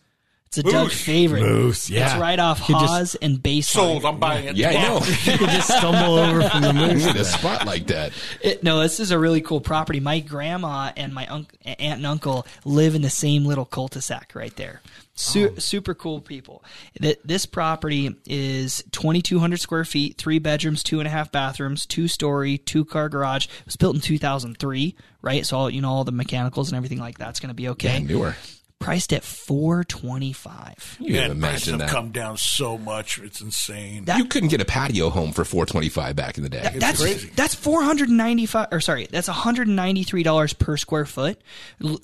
It's 0.59 0.69
a 0.69 0.73
Doug 0.73 0.91
favorite. 0.91 1.43
Moose, 1.43 1.91
yeah. 1.91 2.12
It's 2.12 2.21
right 2.21 2.39
off 2.39 2.61
You 2.69 2.75
just- 2.75 2.87
Hawes 2.87 3.15
and 3.17 3.39
Baseline. 3.39 3.65
Sold. 3.65 4.05
I'm 4.05 4.19
buying 4.19 4.47
it. 4.47 4.56
Yeah, 4.56 4.71
I 4.71 4.73
know. 4.75 5.01
You 5.25 5.39
could 5.39 5.49
just 5.51 5.69
stumble 5.69 6.19
over 6.19 6.49
from 6.49 6.62
the 6.62 6.69
You 6.69 6.75
moose. 6.95 7.06
need 7.06 7.17
a 7.17 7.25
spot 7.25 7.67
like 7.67 7.87
that. 7.89 8.12
It, 8.43 8.62
no, 8.62 8.81
this 8.81 9.01
is 9.01 9.11
a 9.11 9.19
really 9.19 9.41
cool 9.41 9.61
property. 9.61 10.01
My 10.01 10.21
grandma 10.21 10.93
and 10.97 11.12
my 11.15 11.27
unc 11.27 11.53
aunt 11.65 11.81
and 11.81 12.06
uncle 12.06 12.47
live 12.65 12.95
in 12.95 13.03
the 13.03 13.11
same 13.11 13.45
little 13.45 13.65
cul-de-sac 13.65 14.33
right 14.35 14.55
there. 14.56 14.81
Su- 15.17 15.53
oh. 15.56 15.59
Super 15.61 15.95
cool 15.95 16.21
people. 16.21 16.65
Th- 17.01 17.19
This 17.25 17.47
property 17.47 18.17
is 18.27 18.83
2,200 18.91 19.61
square 19.61 19.85
feet, 19.85 20.19
three 20.19 20.41
bedrooms, 20.41 20.83
two 20.83 20.99
and 20.99 21.06
a 21.06 21.11
half 21.11 21.31
bathrooms, 21.31 21.87
two 21.87 22.09
story, 22.09 22.59
two 22.59 22.85
car 22.85 23.09
garage. 23.09 23.47
It 23.47 23.67
was 23.67 23.77
built 23.77 23.95
in 23.95 24.01
2003, 24.01 24.97
right? 25.23 25.47
So 25.47 25.56
all, 25.56 25.71
you 25.71 25.81
know 25.81 25.91
all 25.91 26.03
the 26.05 26.11
mechanicals 26.12 26.71
and 26.71 26.77
everything 26.77 26.99
like 26.99 27.17
that's 27.17 27.39
going 27.41 27.49
to 27.51 27.55
be 27.55 27.69
okay. 27.71 27.99
Yeah, 28.01 28.06
newer. 28.06 28.37
Priced 28.84 29.12
at 29.12 29.25
425. 29.25 30.96
You 31.00 31.06
can 31.06 31.14
Man, 31.14 31.31
imagine 31.32 31.72
have 31.75 31.81
that. 31.81 31.90
come 31.90 32.10
down 32.10 32.36
so 32.36 32.76
much; 32.78 33.19
it's 33.19 33.40
insane. 33.40 34.04
That- 34.04 34.19
you 34.19 34.25
couldn't 34.26 34.48
get 34.50 34.60
a 34.60 34.64
patio 34.64 35.10
home 35.10 35.32
for 35.32 35.44
four 35.44 35.66
twenty 35.66 35.88
five 35.88 36.16
back 36.16 36.36
in 36.36 36.42
the 36.42 36.48
day. 36.50 36.70
that's 36.76 37.00
crazy. 37.00 37.31
That's 37.34 37.55
four 37.55 37.82
hundred 37.82 38.10
ninety 38.10 38.46
five, 38.46 38.69
or 38.72 38.81
sorry, 38.81 39.06
that's 39.10 39.29
one 39.29 39.36
hundred 39.36 39.69
ninety 39.69 40.03
three 40.03 40.22
dollars 40.22 40.53
per 40.53 40.76
square 40.76 41.06
foot. 41.06 41.41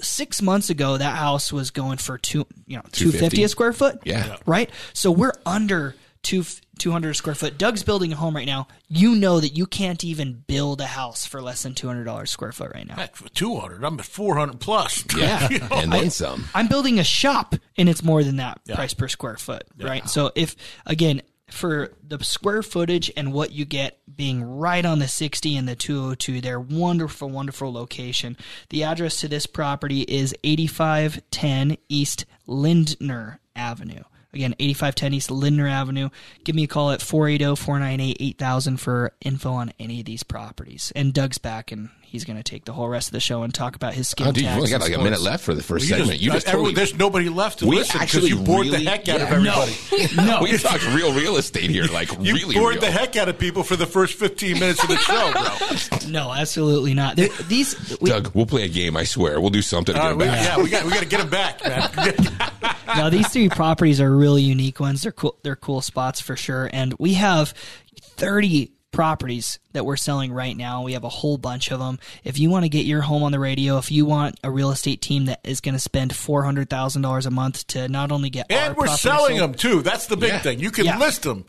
Six 0.01 0.43
months 0.43 0.71
ago, 0.71 0.97
that 0.97 1.17
house 1.17 1.53
was 1.53 1.71
going 1.71 1.99
for 1.99 2.19
two, 2.19 2.47
you 2.67 2.77
know, 2.77 2.83
two 2.93 3.13
fifty 3.13 3.43
a 3.45 3.49
square 3.49 3.73
foot. 3.73 4.01
Yeah. 4.05 4.27
Yeah. 4.27 4.37
right. 4.47 4.71
So 4.93 5.11
we're 5.11 5.33
under 5.47 5.95
two 6.23 6.45
two 6.81 6.91
hundred 6.91 7.15
square 7.15 7.37
foot. 7.37 7.57
Doug's 7.59 7.85
building 7.85 8.13
a 8.13 8.17
home 8.17 8.35
right 8.35 8.47
now. 8.47 8.67
You 8.89 9.15
know 9.15 9.39
that 9.39 9.51
you 9.51 9.67
can't 9.67 10.03
even 10.03 10.43
build 10.49 10.81
a 10.81 10.87
house 10.87 11.25
for 11.25 11.41
less 11.41 11.63
than 11.63 11.75
two 11.75 11.87
hundred 11.87 12.05
dollars 12.05 12.33
square 12.33 12.51
foot 12.51 12.73
right 12.75 12.87
now. 12.89 12.97
Heck, 12.97 13.15
two 13.35 13.57
hundred, 13.57 13.85
I'm 13.85 14.01
at 14.01 14.05
four 14.07 14.37
hundred 14.37 14.59
plus. 14.59 15.05
yeah, 15.17 15.49
You 15.49 15.61
know? 15.61 15.69
and 15.71 15.93
then 15.93 16.11
some. 16.11 16.47
I'm 16.55 16.67
building 16.67 16.99
a 16.99 17.05
shop 17.05 17.55
and 17.77 17.89
it's 17.89 18.03
more 18.03 18.25
than 18.25 18.37
that 18.37 18.65
price 18.67 18.95
per 18.95 19.07
square 19.07 19.37
foot, 19.37 19.63
right? 19.79 20.09
So 20.09 20.33
if 20.35 20.57
again 20.87 21.23
for 21.51 21.93
the 22.07 22.23
square 22.23 22.63
footage 22.63 23.11
and 23.17 23.33
what 23.33 23.51
you 23.53 23.65
get 23.65 23.99
being 24.17 24.43
right 24.43 24.85
on 24.87 25.01
the 25.01 25.09
60 25.09 25.57
and 25.57 25.69
the 25.69 25.75
202, 25.75 26.41
they're 26.41 26.61
wonderful, 26.61 27.29
wonderful 27.29 27.73
location. 27.73 28.37
The 28.69 28.85
address 28.85 29.17
to 29.21 29.29
this 29.29 29.47
property 29.47 30.03
is 30.03 30.33
8510 30.45 31.77
East 31.89 32.25
Lindner 32.47 33.41
Avenue. 33.57 34.03
Again, 34.33 34.55
8510 34.59 35.15
East 35.15 35.31
Lindner 35.31 35.67
Avenue. 35.67 36.11
Give 36.45 36.55
me 36.55 36.65
a 36.65 36.69
call 36.69 36.91
at 36.93 37.03
480 37.03 37.57
498 37.57 38.17
8000 38.21 38.77
for 38.77 39.13
info 39.21 39.53
on 39.53 39.73
any 39.79 40.01
of 40.01 40.07
these 40.07 40.23
properties. 40.23 40.93
And 40.95 41.13
Doug's 41.13 41.39
back 41.39 41.73
and 41.73 41.91
he's 42.11 42.25
going 42.25 42.37
to 42.37 42.43
take 42.43 42.65
the 42.65 42.73
whole 42.73 42.89
rest 42.89 43.09
of 43.09 43.13
the 43.13 43.21
show 43.21 43.43
and 43.43 43.55
talk 43.55 43.77
about 43.77 43.95
his 43.95 44.09
skin 44.09 44.27
Oh, 44.27 44.33
dude, 44.33 44.43
you've 44.45 44.53
only 44.53 44.69
got 44.69 44.81
like 44.81 44.93
a 44.95 44.99
minute 44.99 45.21
left 45.21 45.45
for 45.45 45.55
the 45.55 45.63
first 45.63 45.89
You 45.89 45.97
segment. 45.97 46.21
you 46.21 46.33
just 46.33 46.47
everyone- 46.49 46.71
totally. 46.73 46.75
there's 46.87 46.99
nobody 46.99 47.29
left 47.29 47.61
to 47.61 47.67
we 47.67 47.77
listen 47.77 48.01
because 48.01 48.29
you 48.29 48.37
bored 48.41 48.67
really, 48.67 48.85
the 48.85 48.91
heck 48.91 49.09
out 49.09 49.21
yeah, 49.21 49.27
of 49.27 49.33
everybody. 49.33 49.77
No. 50.17 50.41
we 50.43 50.57
talked 50.59 50.85
real 50.95 51.13
real 51.15 51.37
estate 51.37 51.71
here, 51.71 51.85
like 51.87 52.11
You 52.21 52.35
really 52.35 52.55
bored 52.55 52.75
real. 52.75 52.81
the 52.81 52.91
heck 52.91 53.17
out 53.17 53.29
of 53.29 53.39
people 53.39 53.63
for 53.63 53.77
the 53.77 53.87
first 53.87 54.15
15 54.19 54.59
minutes 54.59 54.83
of 54.83 54.89
the 54.89 54.97
show, 54.97 55.33
bro. 55.33 56.09
No, 56.11 56.33
absolutely 56.33 56.95
not. 56.95 57.17
There- 57.17 57.29
these 57.49 57.99
we, 58.01 58.11
Doug, 58.11 58.33
we'll 58.35 58.47
play 58.47 58.65
a 58.65 58.69
game. 58.69 58.97
I 58.97 59.05
swear, 59.05 59.41
we'll 59.41 59.51
do 59.51 59.63
something 59.63 59.95
to 59.95 60.01
All 60.01 60.15
get 60.17 60.27
right, 60.27 60.27
him 60.27 60.33
we, 60.33 60.37
back. 60.37 60.57
yeah, 60.59 60.63
we 60.65 60.71
got 60.71 60.85
we 60.85 60.91
got 60.93 61.01
to 61.03 61.09
get 61.09 61.19
them 61.21 61.31
back, 61.31 61.65
man. 61.65 62.75
now 62.89 63.09
these 63.11 63.29
three 63.29 63.49
properties 63.49 64.01
are 64.01 64.11
really 64.15 64.43
unique 64.43 64.81
ones. 64.81 65.03
They're 65.03 65.13
cool. 65.13 65.39
They're 65.45 65.55
cool 65.57 65.81
spots 65.81 66.21
for 66.21 66.37
sure. 66.37 66.69
And 66.73 66.95
we 66.99 67.15
have 67.15 67.55
thirty 68.03 68.73
properties 68.93 69.59
that 69.73 69.85
we're 69.85 69.97
selling 69.97 70.33
right 70.33 70.57
now. 70.57 70.83
We 70.83 70.93
have 70.95 71.05
a 71.05 71.09
whole 71.09 71.39
bunch 71.39 71.71
of 71.71 71.79
them. 71.79 71.99
If 72.25 72.39
you 72.39 72.51
want 72.51 72.65
to 72.65 72.69
get 72.69 72.87
your 72.87 73.03
home 73.03 73.23
on 73.23 73.33
the 73.33 73.39
radio, 73.39 73.79
if 73.79 73.91
you 73.91 74.05
want 74.05 74.39
a 74.43 74.51
real 74.51 74.71
estate 74.71 75.01
team 75.01 75.27
that 75.27 75.41
is 75.45 75.61
going 75.61 75.75
to 75.75 75.79
spend 75.81 76.15
four 76.15 76.43
hundred 76.43 76.69
thousand 76.69 77.03
dollars 77.03 77.27
a 77.27 77.31
month 77.31 77.67
to 77.69 77.89
not 77.89 78.11
only 78.13 78.31
get 78.31 78.47
And 78.51 78.75
our 78.75 78.81
we're 78.81 78.87
selling 78.97 79.39
sold- 79.39 79.51
them 79.53 79.55
too. 79.55 79.83
That's 79.83 80.07
the 80.07 80.17
big 80.17 80.31
Yeah. 80.31 80.39
thing. 80.41 80.59
You 80.61 80.71
can 80.71 80.85
Yeah. 80.87 80.99
list 80.99 81.23
them, 81.23 81.45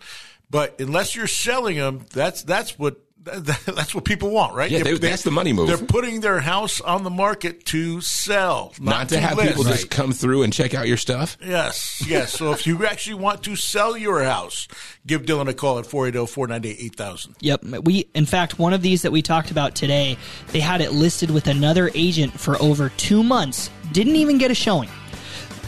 but 0.50 0.80
unless 0.80 1.16
you're 1.16 1.28
selling 1.28 1.78
them, 1.78 2.06
that's 2.14 2.44
that's 2.44 2.78
what 2.78 2.98
that's 3.24 3.94
what 3.94 4.04
people 4.04 4.32
want, 4.32 4.56
right? 4.56 4.72
Yeah, 4.72 4.84
they- 4.84 4.98
that's 4.98 5.22
the 5.24 5.32
money 5.32 5.54
move. 5.54 5.68
They're 5.68 5.78
putting 5.78 6.22
their 6.22 6.40
house 6.40 6.82
on 6.82 7.04
the 7.04 7.10
market 7.10 7.66
to 7.68 8.02
sell, 8.02 8.74
not, 8.80 8.92
Not 8.92 9.10
to 9.10 9.20
have 9.20 9.38
list. 9.38 9.50
people 9.50 9.64
just 9.64 9.90
come 9.90 10.12
through 10.12 10.44
and 10.44 10.52
check 10.52 10.74
out 10.74 10.88
your 10.88 10.98
stuff. 10.98 11.38
Yes, 11.44 12.04
yes. 12.08 12.34
So 12.34 12.52
if 12.52 12.66
you 12.66 12.84
actually 12.86 13.16
want 13.16 13.44
to 13.44 13.56
sell 13.56 13.96
your 13.96 14.24
house, 14.24 14.68
give 15.06 15.24
Dylan 15.24 15.48
a 15.50 15.54
call 15.54 15.78
at 15.78 15.86
oh, 15.86 15.98
480-498-8000. 16.26 17.36
Yep. 17.42 17.64
We, 17.84 18.08
in 18.16 18.26
fact, 18.26 18.58
one 18.58 18.74
of 18.74 18.82
these 18.82 19.04
that 19.04 19.12
we 19.12 19.22
talked 19.22 19.52
about 19.52 19.76
today, 19.76 20.18
they 20.48 20.60
had 20.60 20.82
it 20.82 20.92
listed 20.92 21.30
with 21.32 21.48
another 21.48 21.92
agent 21.94 22.40
for 22.40 22.62
over 22.62 22.90
two 22.98 23.24
months. 23.24 23.70
Didn't 23.92 24.16
even 24.16 24.38
get 24.38 24.52
a 24.52 24.56
showing. 24.56 24.90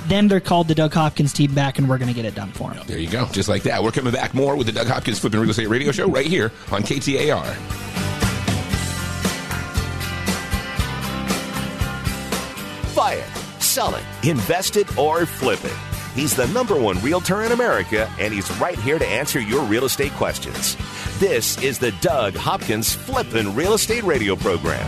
Then 0.08 0.28
they're 0.28 0.40
called 0.40 0.68
the 0.68 0.76
Doug 0.76 0.94
Hopkins 0.94 1.34
team 1.34 1.54
back, 1.54 1.78
and 1.80 1.90
we're 1.90 1.98
going 1.98 2.10
to 2.10 2.14
get 2.14 2.26
it 2.26 2.36
done 2.36 2.52
for 2.52 2.72
them. 2.72 2.84
There 2.88 3.00
you 3.00 3.10
go. 3.10 3.26
Just 3.28 3.50
like 3.50 3.64
that. 3.64 3.84
We're 3.84 3.92
coming 3.92 4.14
back 4.14 4.34
more 4.34 4.56
with 4.56 4.68
the 4.68 4.74
Doug 4.74 4.88
Hopkins 4.88 5.20
Flipping 5.20 5.40
Real 5.40 5.50
Estate 5.50 5.70
Radio 5.70 5.92
Show 5.92 6.08
right 6.10 6.26
here 6.26 6.52
on 6.72 6.84
KTAR. 6.84 7.84
Buy 12.96 13.14
it, 13.16 13.62
sell 13.62 13.96
it, 13.96 14.04
invest 14.24 14.78
it, 14.78 14.98
or 14.98 15.26
flip 15.26 15.64
it. 15.66 15.74
He's 16.14 16.36
the 16.36 16.46
number 16.48 16.80
one 16.80 17.00
realtor 17.02 17.42
in 17.42 17.52
America, 17.52 18.10
and 18.20 18.32
he's 18.32 18.50
right 18.58 18.78
here 18.78 19.00
to 19.00 19.06
answer 19.06 19.40
your 19.40 19.64
real 19.64 19.86
estate 19.86 20.12
questions. 20.12 20.78
This 21.20 21.62
is 21.64 21.80
the 21.80 21.92
Doug 22.02 22.36
Hopkins 22.36 22.94
Flippin' 22.94 23.56
Real 23.56 23.74
Estate 23.74 24.04
Radio 24.04 24.36
Program. 24.36 24.88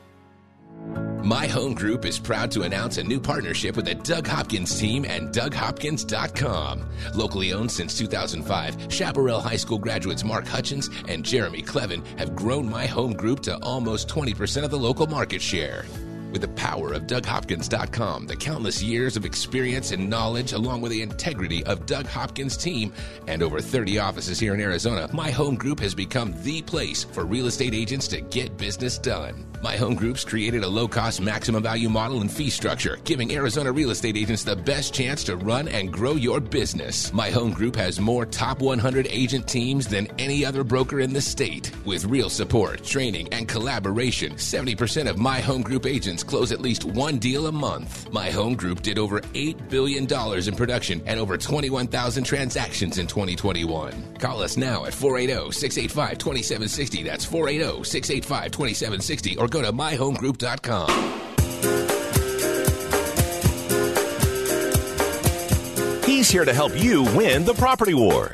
My 1.23 1.45
Home 1.47 1.75
Group 1.75 2.03
is 2.05 2.17
proud 2.17 2.49
to 2.51 2.63
announce 2.63 2.97
a 2.97 3.03
new 3.03 3.19
partnership 3.19 3.75
with 3.75 3.85
the 3.85 3.95
Doug 3.95 4.25
Hopkins 4.25 4.79
team 4.79 5.05
and 5.05 5.29
DougHopkins.com. 5.29 6.89
Locally 7.13 7.53
owned 7.53 7.71
since 7.71 7.97
2005, 7.97 8.91
Chaparral 8.91 9.39
High 9.39 9.55
School 9.55 9.77
graduates 9.77 10.23
Mark 10.23 10.47
Hutchins 10.47 10.89
and 11.07 11.23
Jeremy 11.23 11.61
Clevin 11.61 12.03
have 12.17 12.35
grown 12.35 12.67
My 12.69 12.87
Home 12.87 13.13
Group 13.13 13.41
to 13.41 13.55
almost 13.57 14.09
20% 14.09 14.63
of 14.63 14.71
the 14.71 14.79
local 14.79 15.05
market 15.05 15.41
share. 15.41 15.85
With 16.31 16.41
the 16.41 16.47
power 16.49 16.93
of 16.93 17.03
DougHopkins.com, 17.03 18.25
the 18.25 18.35
countless 18.35 18.81
years 18.81 19.15
of 19.15 19.25
experience 19.25 19.91
and 19.91 20.09
knowledge, 20.09 20.53
along 20.53 20.81
with 20.81 20.91
the 20.91 21.01
integrity 21.01 21.63
of 21.65 21.85
Doug 21.85 22.07
Hopkins' 22.07 22.57
team, 22.57 22.93
and 23.27 23.43
over 23.43 23.59
30 23.59 23.99
offices 23.99 24.39
here 24.39 24.53
in 24.53 24.61
Arizona, 24.61 25.09
My 25.13 25.29
Home 25.29 25.55
Group 25.55 25.79
has 25.81 25.93
become 25.93 26.33
the 26.41 26.61
place 26.61 27.03
for 27.03 27.25
real 27.25 27.47
estate 27.47 27.73
agents 27.73 28.07
to 28.07 28.21
get 28.21 28.57
business 28.57 28.97
done. 28.97 29.50
My 29.61 29.77
Home 29.77 29.93
Group's 29.93 30.25
created 30.25 30.63
a 30.63 30.67
low 30.67 30.87
cost 30.87 31.21
maximum 31.21 31.61
value 31.61 31.87
model 31.87 32.21
and 32.21 32.31
fee 32.31 32.49
structure, 32.49 32.97
giving 33.03 33.35
Arizona 33.35 33.71
real 33.71 33.91
estate 33.91 34.17
agents 34.17 34.43
the 34.43 34.55
best 34.55 34.91
chance 34.91 35.23
to 35.25 35.35
run 35.37 35.67
and 35.67 35.93
grow 35.93 36.13
your 36.13 36.39
business. 36.39 37.13
My 37.13 37.29
Home 37.29 37.51
Group 37.51 37.75
has 37.75 37.99
more 37.99 38.25
top 38.25 38.59
100 38.59 39.05
agent 39.11 39.47
teams 39.47 39.85
than 39.87 40.07
any 40.17 40.43
other 40.43 40.63
broker 40.63 41.01
in 41.01 41.13
the 41.13 41.21
state. 41.21 41.71
With 41.85 42.05
real 42.05 42.27
support, 42.27 42.83
training, 42.83 43.31
and 43.31 43.47
collaboration, 43.47 44.33
70% 44.33 45.07
of 45.07 45.19
My 45.19 45.39
Home 45.41 45.61
Group 45.61 45.85
agents 45.85 46.23
close 46.23 46.51
at 46.51 46.59
least 46.61 46.83
one 46.83 47.19
deal 47.19 47.45
a 47.45 47.51
month. 47.51 48.11
My 48.11 48.31
Home 48.31 48.55
Group 48.55 48.81
did 48.81 48.97
over 48.97 49.21
$8 49.21 49.69
billion 49.69 50.07
in 50.11 50.55
production 50.55 51.03
and 51.05 51.19
over 51.19 51.37
21,000 51.37 52.23
transactions 52.23 52.97
in 52.97 53.05
2021. 53.05 54.15
Call 54.15 54.41
us 54.41 54.57
now 54.57 54.85
at 54.85 54.93
480 54.93 55.51
685 55.51 56.17
2760. 56.17 57.03
That's 57.03 57.25
480 57.25 57.83
685 57.83 58.51
2760 58.51 59.37
or 59.37 59.50
go 59.51 59.61
to 59.61 59.71
myhomegroup.com. 59.71 60.89
He's 66.05 66.29
here 66.29 66.45
to 66.45 66.53
help 66.53 66.75
you 66.75 67.03
win 67.15 67.45
the 67.45 67.53
property 67.53 67.93
war. 67.93 68.33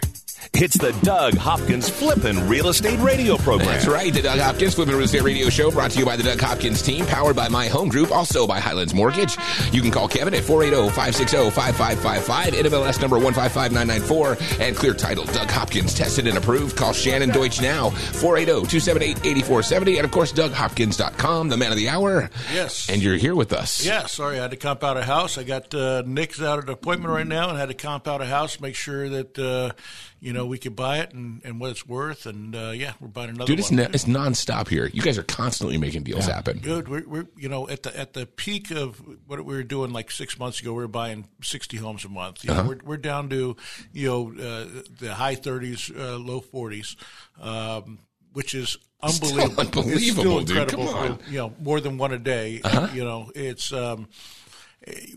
It's 0.60 0.76
the 0.76 0.92
Doug 1.04 1.36
Hopkins 1.36 1.88
Flippin' 1.88 2.50
Real 2.50 2.70
Estate 2.70 2.98
Radio 3.00 3.38
Program. 3.38 3.70
That's 3.70 3.86
right. 3.86 4.12
The 4.12 4.24
Doug 4.24 4.40
Hopkins 4.40 4.74
Flipping 4.74 4.96
Real 4.96 5.04
Estate 5.04 5.22
Radio 5.22 5.50
Show 5.50 5.70
brought 5.70 5.92
to 5.92 6.00
you 6.00 6.06
by 6.06 6.16
the 6.16 6.24
Doug 6.24 6.42
Hopkins 6.42 6.82
team, 6.82 7.06
powered 7.06 7.36
by 7.36 7.48
My 7.48 7.68
Home 7.68 7.90
Group, 7.90 8.12
also 8.12 8.48
by 8.48 8.60
Highlands 8.60 8.96
Mortgage. 8.96 9.38
You 9.72 9.84
can 9.84 9.92
call 9.92 10.08
Kevin 10.08 10.34
at 10.34 10.42
480-560-5555, 10.42 12.54
NMLS 12.54 13.00
number 13.00 13.20
155994, 13.20 14.38
and 14.66 14.76
clear 14.76 14.96
title. 14.96 15.26
Doug 15.26 15.48
Hopkins 15.48 15.94
tested 15.94 16.26
and 16.26 16.40
approved. 16.40 16.76
Call 16.76 16.92
Shannon 16.92 17.30
Deutsch 17.30 17.62
now, 17.62 17.92
480-278-8470, 17.92 19.98
and 19.98 20.06
of 20.06 20.12
course, 20.12 20.34
DougHopkins.com, 20.34 21.50
the 21.50 21.58
man 21.58 21.72
of 21.72 21.78
the 21.78 21.90
hour. 21.90 22.32
Yes. 22.52 22.90
And 22.90 23.04
you're 23.04 23.18
here 23.18 23.36
with 23.36 23.54
us. 23.54 23.86
Yeah, 23.86 24.08
sorry, 24.08 24.40
I 24.40 24.42
had 24.42 24.50
to 24.52 24.58
comp 24.58 24.84
out 24.84 24.98
a 24.98 25.04
house. 25.04 25.38
I 25.38 25.44
got 25.44 25.72
uh, 25.76 26.02
Nick's 26.04 26.42
out 26.42 26.58
at 26.58 26.64
an 26.64 26.72
appointment 26.72 27.14
right 27.14 27.28
now, 27.28 27.50
and 27.50 27.60
had 27.60 27.68
to 27.68 27.76
comp 27.76 28.08
out 28.08 28.24
a 28.24 28.26
house, 28.26 28.60
make 28.60 28.74
sure 28.74 29.08
that 29.08 29.38
uh, 29.38 29.74
you 30.20 30.34
know 30.34 30.46
we 30.46 30.58
could 30.58 30.76
buy 30.76 30.98
it 31.00 31.14
and, 31.14 31.42
and 31.46 31.60
what 31.60 31.70
it's 31.72 31.86
worth. 31.88 32.26
And 32.26 32.56
uh, 32.56 32.72
yeah, 32.76 32.94
we're 33.00 33.08
buying 33.08 33.30
another 33.30 33.46
Dude, 33.48 33.60
it's, 33.60 33.70
one. 33.72 33.80
n- 33.82 33.92
it's 33.94 34.06
nonstop 34.06 34.68
here. 34.68 34.88
You 34.94 35.02
guys 35.02 35.18
are 35.18 35.24
constantly 35.24 35.78
making 35.78 36.04
deals 36.04 36.26
happen. 36.26 36.60
Good. 36.60 36.88
We're, 36.88 37.08
we're 37.08 37.28
you 37.38 37.50
know 37.50 37.68
at 37.70 37.84
the 37.84 37.98
at 37.98 38.14
the 38.14 38.26
peak 38.26 38.72
of 38.72 39.02
what 39.28 39.44
we 39.46 39.56
were 39.56 39.64
doing 39.64 39.92
like 39.94 40.10
six 40.12 40.38
months 40.40 40.60
ago, 40.60 40.72
we 40.74 40.82
were 40.82 40.88
buying 40.88 41.28
sixty 41.42 41.78
homes 41.78 42.04
a 42.06 42.10
month. 42.10 42.44
You 42.44 42.52
Uh-huh. 42.52 42.64
we're 42.68 42.80
we're 42.84 42.98
down 42.98 43.30
to 43.30 43.56
you 43.94 44.08
know 44.08 44.32
uh, 44.34 44.66
the 45.00 45.14
high 45.14 45.36
thirties, 45.36 45.92
uh, 45.96 46.18
low 46.18 46.40
forties, 46.42 46.96
um, 47.42 48.00
which 48.34 48.54
is 48.56 48.78
Still 49.10 49.30
unbelievable. 49.40 49.62
It's 49.62 49.78
unbelievable, 49.78 50.22
still 50.24 50.40
dude. 50.40 50.50
incredible. 50.58 50.88
Come 50.88 51.12
on. 51.12 51.20
you 51.30 51.38
know, 51.38 51.54
more 51.62 51.80
than 51.80 52.00
one 52.00 52.14
a 52.14 52.18
day. 52.18 52.62
Uh-huh. 52.64 52.88
You 52.94 53.04
know, 53.06 53.32
it's. 53.36 53.72
Um, 53.72 53.98
we're- 54.00 54.08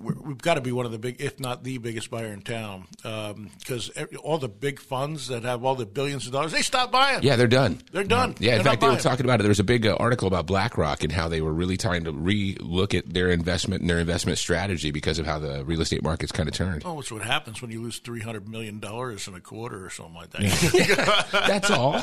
We've 0.01 0.39
got 0.39 0.55
to 0.55 0.61
be 0.61 0.73
one 0.73 0.85
of 0.85 0.91
the 0.91 0.99
big, 0.99 1.21
if 1.21 1.39
not 1.39 1.63
the 1.63 1.79
biggest 1.79 2.11
buyer 2.11 2.33
in 2.33 2.43
town, 2.43 2.89
because 3.03 3.91
all 4.23 4.39
the 4.39 4.49
big 4.49 4.81
funds 4.81 5.29
that 5.29 5.45
have 5.45 5.65
all 5.65 5.77
the 5.77 5.87
billions 5.87 6.27
of 6.27 6.33
dollars, 6.33 6.51
they 6.51 6.63
stop 6.63 6.91
buying. 6.91 7.23
Yeah, 7.23 7.37
they're 7.37 7.47
done. 7.47 7.81
They're 7.93 8.03
done. 8.03 8.35
Yeah, 8.41 8.53
in 8.53 8.57
They're 8.57 8.73
fact, 8.73 8.81
they 8.81 8.89
were 8.89 8.97
talking 8.97 9.27
about 9.27 9.39
it. 9.39 9.45
There 9.45 9.51
was 9.51 9.61
a 9.61 9.65
big 9.65 9.87
uh, 9.87 9.97
article 10.01 10.27
about 10.27 10.47
BlackRock 10.47 11.05
and 11.05 11.13
how 11.13 11.29
they 11.29 11.41
were 11.41 11.53
really 11.53 11.77
trying 11.77 12.05
to 12.05 12.13
re-look 12.13 12.95
at 12.95 13.13
their 13.13 13.31
investment 13.31 13.83
and 13.83 13.91
their 13.91 14.01
investment 14.01 14.39
strategy 14.39 14.91
because 14.91 15.19
of 15.21 15.27
how 15.27 15.39
the 15.39 15.65
real 15.65 15.81
estate 15.83 16.03
market's 16.03 16.33
kind 16.33 16.49
of 16.49 16.55
turned. 16.55 16.83
Oh, 16.85 16.99
it's 16.99 17.13
what 17.13 17.23
happens 17.23 17.63
when 17.63 17.71
you 17.71 17.81
lose 17.81 17.99
three 17.99 18.21
hundred 18.21 18.49
million 18.49 18.81
dollars 18.81 19.29
in 19.29 19.35
a 19.35 19.41
quarter 19.41 19.85
or 19.85 19.91
something 19.91 20.15
like 20.15 20.31
that. 20.31 21.29
That's 21.47 21.71
all. 21.71 22.03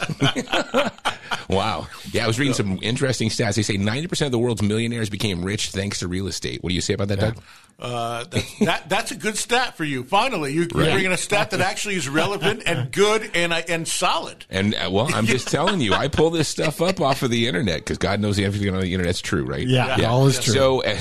Wow. 1.49 1.87
Yeah, 2.11 2.25
I 2.25 2.27
was 2.27 2.37
reading 2.39 2.53
some 2.53 2.79
interesting 2.81 3.29
stats. 3.29 3.55
They 3.55 3.61
say 3.61 3.77
90% 3.77 4.25
of 4.25 4.31
the 4.31 4.39
world's 4.39 4.61
millionaires 4.61 5.09
became 5.09 5.43
rich 5.43 5.69
thanks 5.71 5.99
to 5.99 6.07
real 6.07 6.27
estate. 6.27 6.61
What 6.63 6.69
do 6.69 6.75
you 6.75 6.81
say 6.81 6.93
about 6.93 7.07
that, 7.09 7.19
Doug? 7.19 7.37
Uh, 7.79 8.23
that, 8.23 8.45
that 8.61 8.89
that's 8.89 9.11
a 9.11 9.15
good 9.15 9.37
stat 9.37 9.77
for 9.77 9.83
you. 9.83 10.03
Finally, 10.03 10.51
you, 10.51 10.61
you're 10.61 10.83
Right. 10.83 10.93
bringing 10.93 11.11
a 11.11 11.17
stat 11.17 11.51
that 11.51 11.61
actually 11.61 11.93
is 11.95 12.09
relevant 12.09 12.63
and 12.65 12.91
good 12.91 13.29
and 13.35 13.53
uh, 13.53 13.61
and 13.69 13.87
solid. 13.87 14.45
And 14.49 14.73
uh, 14.73 14.89
well, 14.91 15.13
I'm 15.13 15.27
just 15.27 15.47
telling 15.51 15.79
you, 15.79 15.93
I 15.93 16.07
pull 16.07 16.31
this 16.31 16.47
stuff 16.47 16.81
up 16.81 16.99
off 17.01 17.21
of 17.21 17.29
the 17.29 17.47
internet 17.47 17.81
because 17.81 17.99
God 17.99 18.19
knows 18.19 18.39
everything 18.39 18.73
on 18.73 18.81
the 18.81 18.91
internet's 18.91 19.21
true, 19.21 19.45
right? 19.45 19.65
Yeah, 19.67 20.09
all 20.09 20.25
is 20.25 20.39
true. 20.39 20.53
So 20.55 20.83
uh, 20.83 20.87
I 20.89 20.95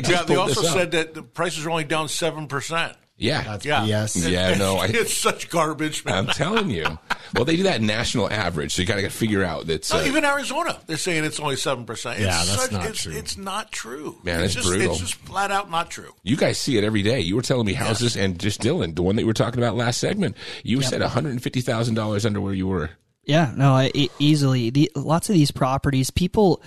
just 0.00 0.08
Yeah, 0.08 0.22
they 0.22 0.36
also 0.36 0.60
this 0.60 0.70
up. 0.70 0.76
said 0.76 0.90
that 0.92 1.14
the 1.14 1.22
prices 1.24 1.66
are 1.66 1.70
only 1.70 1.82
down 1.84 2.06
seven 2.08 2.46
percent. 2.46 2.96
Yeah, 3.20 3.42
That's 3.42 3.66
Yeah, 3.66 3.84
BS. 3.84 4.30
Yeah, 4.30 4.54
no, 4.54 4.76
I- 4.76 4.86
it's 4.88 5.16
such 5.16 5.50
garbage, 5.50 6.04
man. 6.04 6.14
I'm 6.14 6.26
telling 6.28 6.70
you. 6.70 6.98
Well, 7.34 7.44
they 7.44 7.56
do 7.56 7.64
that 7.64 7.82
national 7.82 8.30
average, 8.30 8.72
so 8.72 8.82
you 8.82 8.88
kind 8.88 8.98
of 8.98 9.04
got 9.04 9.12
to 9.12 9.16
figure 9.16 9.44
out 9.44 9.66
that's. 9.66 9.92
No, 9.92 10.00
Uh, 10.00 10.04
even 10.04 10.24
Arizona, 10.24 10.80
they're 10.86 10.96
saying 10.96 11.24
it's 11.24 11.38
only 11.38 11.56
seven 11.56 11.84
percent. 11.84 12.18
Yeah, 12.18 12.42
that's 12.44 12.72
not 12.72 12.86
it's, 12.86 13.02
true. 13.02 13.12
It's 13.12 13.36
not 13.36 13.70
true. 13.70 14.18
Man, 14.24 14.40
it's 14.40 14.56
it's 14.56 14.64
just, 14.64 14.68
brutal. 14.68 14.92
It's 14.92 15.00
just 15.00 15.14
flat 15.14 15.50
out 15.50 15.70
not 15.70 15.90
true. 15.90 16.12
you 16.22 16.36
guys 16.36 16.58
see 16.58 16.78
it 16.78 16.84
every 16.84 17.02
day. 17.02 17.20
You 17.20 17.36
were 17.36 17.42
telling 17.42 17.66
me 17.66 17.74
houses, 17.74 18.16
and 18.16 18.38
just 18.40 18.62
Dylan, 18.62 18.96
the 18.96 19.02
one 19.02 19.16
that 19.16 19.22
you 19.22 19.26
were 19.26 19.34
talking 19.34 19.60
about 19.60 19.76
last 19.76 19.98
segment, 20.00 20.36
you 20.64 20.80
said 20.82 21.00
150 21.02 21.60
thousand 21.60 21.94
dollars 21.94 22.24
under 22.24 22.40
where 22.40 22.54
you 22.54 22.66
were. 22.66 22.90
Yeah, 23.24 23.52
no, 23.54 23.74
I, 23.74 23.90
e- 23.94 24.10
easily. 24.18 24.70
The, 24.70 24.90
lots 24.96 25.28
of 25.28 25.34
these 25.34 25.50
properties, 25.50 26.10
people, 26.10 26.62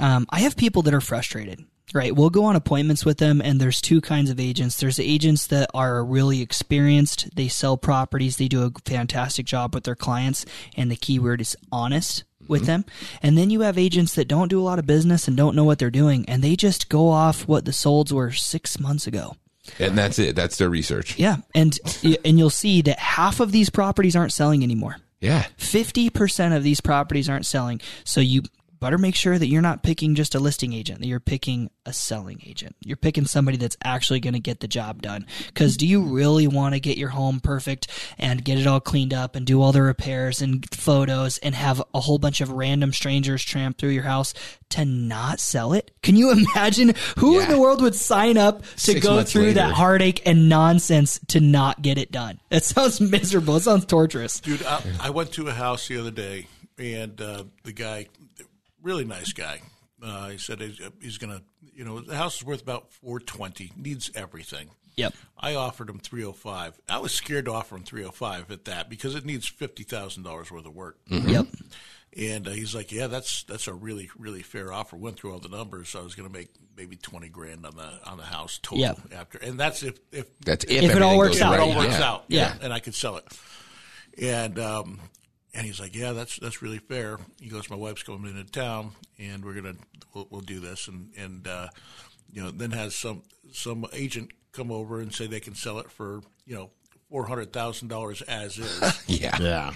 um, 0.00 0.26
I 0.30 0.40
have 0.40 0.56
people 0.56 0.82
that 0.82 0.94
are 0.94 1.00
frustrated. 1.00 1.64
Right, 1.94 2.14
we'll 2.14 2.28
go 2.28 2.44
on 2.44 2.54
appointments 2.54 3.06
with 3.06 3.16
them, 3.16 3.40
and 3.40 3.58
there's 3.58 3.80
two 3.80 4.02
kinds 4.02 4.28
of 4.28 4.38
agents. 4.38 4.76
There's 4.76 5.00
agents 5.00 5.46
that 5.46 5.70
are 5.72 6.04
really 6.04 6.42
experienced. 6.42 7.34
They 7.34 7.48
sell 7.48 7.78
properties. 7.78 8.36
They 8.36 8.48
do 8.48 8.64
a 8.64 8.72
fantastic 8.88 9.46
job 9.46 9.74
with 9.74 9.84
their 9.84 9.94
clients, 9.94 10.44
and 10.76 10.90
the 10.90 10.96
keyword 10.96 11.40
is 11.40 11.56
honest 11.72 12.24
with 12.46 12.62
mm-hmm. 12.62 12.66
them. 12.66 12.84
And 13.22 13.38
then 13.38 13.48
you 13.48 13.62
have 13.62 13.78
agents 13.78 14.14
that 14.16 14.28
don't 14.28 14.48
do 14.48 14.60
a 14.60 14.62
lot 14.62 14.78
of 14.78 14.86
business 14.86 15.28
and 15.28 15.36
don't 15.36 15.56
know 15.56 15.64
what 15.64 15.78
they're 15.78 15.90
doing, 15.90 16.28
and 16.28 16.42
they 16.42 16.56
just 16.56 16.90
go 16.90 17.08
off 17.08 17.48
what 17.48 17.64
the 17.64 17.72
solds 17.72 18.12
were 18.12 18.32
six 18.32 18.78
months 18.78 19.06
ago. 19.06 19.36
And 19.78 19.96
that's 19.96 20.18
it. 20.18 20.36
That's 20.36 20.58
their 20.58 20.70
research. 20.70 21.18
Yeah, 21.18 21.36
and 21.54 21.78
and 22.24 22.38
you'll 22.38 22.50
see 22.50 22.82
that 22.82 22.98
half 22.98 23.40
of 23.40 23.52
these 23.52 23.70
properties 23.70 24.16
aren't 24.16 24.32
selling 24.32 24.62
anymore. 24.62 24.96
Yeah. 25.20 25.46
50% 25.58 26.56
of 26.56 26.62
these 26.62 26.80
properties 26.80 27.28
aren't 27.28 27.46
selling. 27.46 27.80
So 28.04 28.20
you 28.20 28.42
better 28.80 28.98
make 28.98 29.14
sure 29.14 29.38
that 29.38 29.46
you're 29.46 29.62
not 29.62 29.82
picking 29.82 30.14
just 30.14 30.34
a 30.34 30.38
listing 30.38 30.72
agent, 30.72 31.00
that 31.00 31.06
you're 31.06 31.20
picking 31.20 31.70
a 31.86 31.92
selling 31.92 32.42
agent. 32.46 32.76
You're 32.84 32.96
picking 32.96 33.26
somebody 33.26 33.56
that's 33.56 33.76
actually 33.82 34.20
going 34.20 34.34
to 34.34 34.40
get 34.40 34.60
the 34.60 34.68
job 34.68 35.02
done. 35.02 35.26
Because 35.46 35.76
do 35.76 35.86
you 35.86 36.02
really 36.02 36.46
want 36.46 36.74
to 36.74 36.80
get 36.80 36.98
your 36.98 37.08
home 37.10 37.40
perfect 37.40 37.88
and 38.18 38.44
get 38.44 38.58
it 38.58 38.66
all 38.66 38.80
cleaned 38.80 39.14
up 39.14 39.36
and 39.36 39.46
do 39.46 39.60
all 39.62 39.72
the 39.72 39.82
repairs 39.82 40.42
and 40.42 40.68
photos 40.74 41.38
and 41.38 41.54
have 41.54 41.82
a 41.94 42.00
whole 42.00 42.18
bunch 42.18 42.40
of 42.40 42.50
random 42.50 42.92
strangers 42.92 43.44
tramp 43.44 43.78
through 43.78 43.90
your 43.90 44.02
house 44.04 44.34
to 44.70 44.84
not 44.84 45.40
sell 45.40 45.72
it? 45.72 45.90
Can 46.02 46.16
you 46.16 46.30
imagine 46.54 46.94
who 47.18 47.40
in 47.40 47.48
the 47.48 47.58
world 47.58 47.80
would 47.82 47.94
sign 47.94 48.36
up 48.36 48.62
to 48.62 48.78
Six 48.78 49.00
go 49.00 49.22
through 49.22 49.42
later. 49.42 49.54
that 49.54 49.72
heartache 49.72 50.22
and 50.26 50.48
nonsense 50.48 51.18
to 51.28 51.40
not 51.40 51.82
get 51.82 51.98
it 51.98 52.12
done? 52.12 52.40
That 52.50 52.64
sounds 52.64 53.00
miserable. 53.00 53.56
It 53.56 53.62
sounds 53.62 53.84
torturous. 53.84 54.40
Dude, 54.40 54.64
I, 54.64 54.82
I 55.00 55.10
went 55.10 55.32
to 55.32 55.46
a 55.48 55.52
house 55.52 55.86
the 55.86 55.98
other 55.98 56.10
day, 56.10 56.46
and 56.78 57.20
uh, 57.20 57.44
the 57.62 57.72
guy, 57.72 58.06
really 58.82 59.04
nice 59.04 59.32
guy, 59.32 59.60
uh, 60.02 60.28
he 60.28 60.38
said 60.38 60.60
he's, 60.60 60.80
he's 61.00 61.18
going 61.18 61.36
to, 61.36 61.42
you 61.74 61.84
know, 61.84 62.00
the 62.00 62.16
house 62.16 62.36
is 62.36 62.44
worth 62.44 62.62
about 62.62 62.92
four 62.92 63.20
twenty, 63.20 63.72
needs 63.76 64.10
everything. 64.14 64.68
Yep. 64.96 65.14
I 65.38 65.54
offered 65.54 65.88
him 65.88 65.98
three 66.00 66.22
hundred 66.22 66.36
five. 66.36 66.80
I 66.88 66.98
was 66.98 67.12
scared 67.12 67.44
to 67.44 67.52
offer 67.52 67.76
him 67.76 67.84
three 67.84 68.02
hundred 68.02 68.14
five 68.16 68.50
at 68.50 68.64
that 68.64 68.88
because 68.90 69.14
it 69.14 69.24
needs 69.24 69.46
fifty 69.46 69.84
thousand 69.84 70.24
dollars 70.24 70.50
worth 70.50 70.66
of 70.66 70.74
work. 70.74 70.98
Yep. 71.06 71.46
And 72.16 72.48
uh, 72.48 72.50
he's 72.52 72.74
like, 72.74 72.90
"Yeah, 72.90 73.06
that's 73.06 73.44
that's 73.44 73.68
a 73.68 73.72
really 73.74 74.10
really 74.18 74.42
fair 74.42 74.72
offer." 74.72 74.96
Went 74.96 75.18
through 75.20 75.32
all 75.34 75.38
the 75.38 75.48
numbers. 75.50 75.90
so 75.90 76.00
I 76.00 76.02
was 76.02 76.14
going 76.16 76.28
to 76.28 76.36
make 76.36 76.48
maybe 76.76 76.96
twenty 76.96 77.28
grand 77.28 77.64
on 77.64 77.76
the 77.76 77.90
on 78.10 78.16
the 78.16 78.24
house 78.24 78.58
total 78.60 78.80
Yep. 78.80 78.98
after, 79.14 79.38
and 79.38 79.60
that's 79.60 79.82
if 79.84 79.98
if 80.10 80.26
That's 80.40 80.64
if, 80.64 80.82
If 80.82 80.96
it 80.96 81.02
all 81.02 81.16
works 81.18 81.34
goes 81.36 81.42
out. 81.42 81.54
it 81.54 81.60
all 81.60 81.76
works 81.76 81.98
yeah. 81.98 82.08
out. 82.08 82.24
Yeah. 82.28 82.54
and 82.60 82.72
I 82.72 82.80
could 82.80 82.94
sell 82.94 83.18
it. 83.18 83.24
And 84.20 84.58
um, 84.58 85.00
and 85.54 85.66
he's 85.66 85.80
like, 85.80 85.94
yeah, 85.94 86.12
that's 86.12 86.38
that's 86.38 86.62
really 86.62 86.78
fair. 86.78 87.18
He 87.40 87.48
goes, 87.48 87.70
my 87.70 87.76
wife's 87.76 88.02
coming 88.02 88.30
into 88.36 88.44
town, 88.50 88.92
and 89.18 89.44
we're 89.44 89.54
gonna 89.54 89.74
we'll, 90.14 90.26
we'll 90.30 90.40
do 90.40 90.60
this, 90.60 90.88
and 90.88 91.10
and 91.16 91.46
uh, 91.48 91.68
you 92.32 92.42
know, 92.42 92.50
then 92.50 92.70
has 92.72 92.94
some 92.94 93.22
some 93.52 93.86
agent 93.92 94.30
come 94.52 94.70
over 94.70 95.00
and 95.00 95.14
say 95.14 95.26
they 95.26 95.40
can 95.40 95.54
sell 95.54 95.78
it 95.78 95.90
for 95.90 96.20
you 96.46 96.54
know 96.54 96.70
four 97.10 97.26
hundred 97.26 97.52
thousand 97.52 97.88
dollars 97.88 98.22
as 98.22 98.58
is. 98.58 99.02
Yeah. 99.06 99.36
Yeah. 99.40 99.72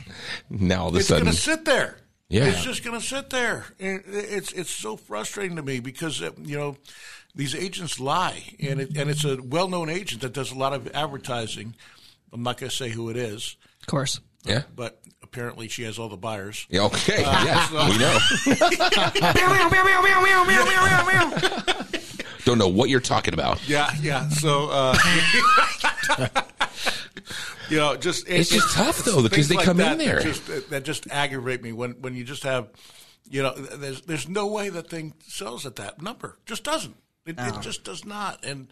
Now 0.50 0.82
all 0.82 0.88
of 0.88 0.94
a 0.94 0.98
it's 0.98 1.08
sudden, 1.08 1.24
going 1.24 1.34
to 1.34 1.40
sit 1.40 1.64
there. 1.64 1.96
Yeah. 2.28 2.44
It's 2.46 2.62
just 2.62 2.84
going 2.84 2.98
to 2.98 3.04
sit 3.04 3.30
there. 3.30 3.64
And 3.80 4.02
it's 4.06 4.52
it's 4.52 4.70
so 4.70 4.96
frustrating 4.96 5.56
to 5.56 5.62
me 5.62 5.80
because 5.80 6.22
uh, 6.22 6.30
you 6.42 6.56
know 6.58 6.76
these 7.34 7.54
agents 7.54 7.98
lie, 7.98 8.42
and 8.60 8.80
it, 8.80 8.96
and 8.96 9.08
it's 9.10 9.24
a 9.24 9.38
well 9.42 9.68
known 9.68 9.88
agent 9.88 10.20
that 10.22 10.32
does 10.34 10.52
a 10.52 10.54
lot 10.54 10.72
of 10.74 10.86
advertising. 10.94 11.74
I'm 12.32 12.42
not 12.42 12.58
going 12.58 12.70
to 12.70 12.76
say 12.76 12.90
who 12.90 13.08
it 13.10 13.16
is, 13.16 13.56
Of 13.80 13.86
course. 13.88 14.20
yeah. 14.44 14.62
but 14.74 15.00
apparently 15.32 15.66
she 15.68 15.82
has 15.84 15.98
all 15.98 16.08
the 16.10 16.16
buyers. 16.16 16.66
Yeah, 16.68 16.82
Okay. 16.84 17.24
Uh, 17.24 17.44
yes, 17.44 17.70
we 17.72 17.98
know. 17.98 18.18
Don't 22.44 22.58
know 22.58 22.68
what 22.68 22.90
you're 22.90 23.00
talking 23.00 23.32
about. 23.34 23.66
Yeah, 23.68 23.90
yeah. 24.00 24.28
So. 24.28 24.68
Uh, 24.70 24.96
You 27.70 27.78
know, 27.78 27.96
just 27.96 28.28
It's 28.28 28.50
just 28.50 28.74
tough, 28.74 29.02
though, 29.02 29.22
because 29.22 29.48
they 29.48 29.54
like 29.54 29.64
come 29.64 29.80
in 29.80 29.96
there. 29.96 30.16
That 30.16 30.24
just, 30.24 30.68
that 30.70 30.84
just 30.84 31.10
aggravate 31.10 31.62
me 31.62 31.72
when, 31.72 31.92
when 32.02 32.14
you 32.14 32.22
just 32.22 32.42
have, 32.42 32.68
you 33.30 33.42
know, 33.42 33.54
there's 33.54 34.02
there's 34.02 34.28
no 34.28 34.46
way 34.48 34.68
that 34.68 34.90
thing 34.90 35.14
sells 35.26 35.64
at 35.64 35.76
that 35.76 36.02
number. 36.02 36.36
Just 36.44 36.64
doesn't. 36.64 36.96
It, 37.24 37.38
it 37.38 37.60
just 37.60 37.84
does 37.84 38.04
not. 38.04 38.44
And 38.44 38.68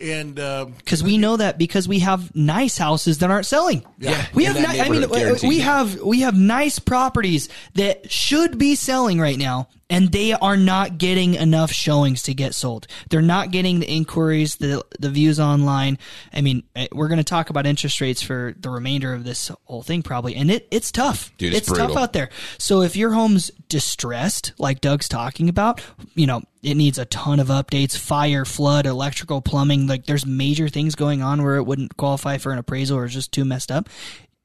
and 0.00 0.40
um, 0.40 0.72
Because 0.72 1.04
we 1.04 1.18
know 1.18 1.36
that 1.36 1.58
because 1.58 1.86
we 1.86 2.00
have 2.00 2.34
nice 2.34 2.76
houses 2.76 3.18
that 3.18 3.30
aren't 3.30 3.46
selling. 3.46 3.84
Yeah, 3.98 4.26
we 4.34 4.44
have. 4.44 4.56
Ni- 4.56 4.80
I 4.80 4.88
mean, 4.88 5.08
we 5.42 5.60
have 5.60 6.00
we 6.00 6.20
have 6.20 6.36
nice 6.36 6.78
properties 6.78 7.48
that 7.74 8.10
should 8.10 8.58
be 8.58 8.74
selling 8.74 9.20
right 9.20 9.38
now, 9.38 9.68
and 9.92 10.10
they 10.10 10.32
are 10.32 10.56
not 10.56 10.96
getting 10.96 11.34
enough 11.34 11.70
showings 11.70 12.22
to 12.22 12.32
get 12.32 12.54
sold. 12.54 12.86
They're 13.10 13.20
not 13.20 13.50
getting 13.50 13.78
the 13.78 13.86
inquiries, 13.86 14.56
the 14.56 14.82
the 14.98 15.10
views 15.10 15.38
online. 15.38 15.98
I 16.32 16.40
mean, 16.40 16.62
eh, 16.74 16.88
we're 16.92 17.08
going 17.08 17.18
to 17.18 17.24
talk 17.24 17.50
about 17.50 17.66
interest 17.66 18.00
rates 18.00 18.22
for 18.22 18.54
the 18.58 18.70
remainder 18.70 19.12
of 19.12 19.24
this 19.24 19.52
whole 19.64 19.82
thing 19.82 20.02
probably, 20.02 20.34
and 20.34 20.50
it 20.50 20.66
it's 20.70 20.90
tough. 20.90 21.30
Dude, 21.36 21.52
it's 21.52 21.70
tough 21.70 21.94
out 21.94 22.14
there. 22.14 22.30
So 22.56 22.80
if 22.80 22.96
your 22.96 23.12
home's 23.12 23.50
distressed, 23.68 24.54
like 24.56 24.80
Doug's 24.80 25.08
talking 25.08 25.50
about, 25.50 25.82
you 26.14 26.26
know, 26.26 26.42
it 26.62 26.74
needs 26.74 26.98
a 26.98 27.04
ton 27.04 27.38
of 27.38 27.48
updates, 27.48 27.96
fire, 27.96 28.46
flood, 28.46 28.86
electrical, 28.86 29.42
plumbing, 29.42 29.88
like 29.88 30.06
there's 30.06 30.24
major 30.24 30.70
things 30.70 30.94
going 30.94 31.20
on 31.20 31.42
where 31.42 31.56
it 31.56 31.64
wouldn't 31.64 31.98
qualify 31.98 32.38
for 32.38 32.50
an 32.50 32.58
appraisal 32.58 32.96
or 32.96 33.04
is 33.04 33.12
just 33.12 33.30
too 33.30 33.44
messed 33.44 33.70
up. 33.70 33.90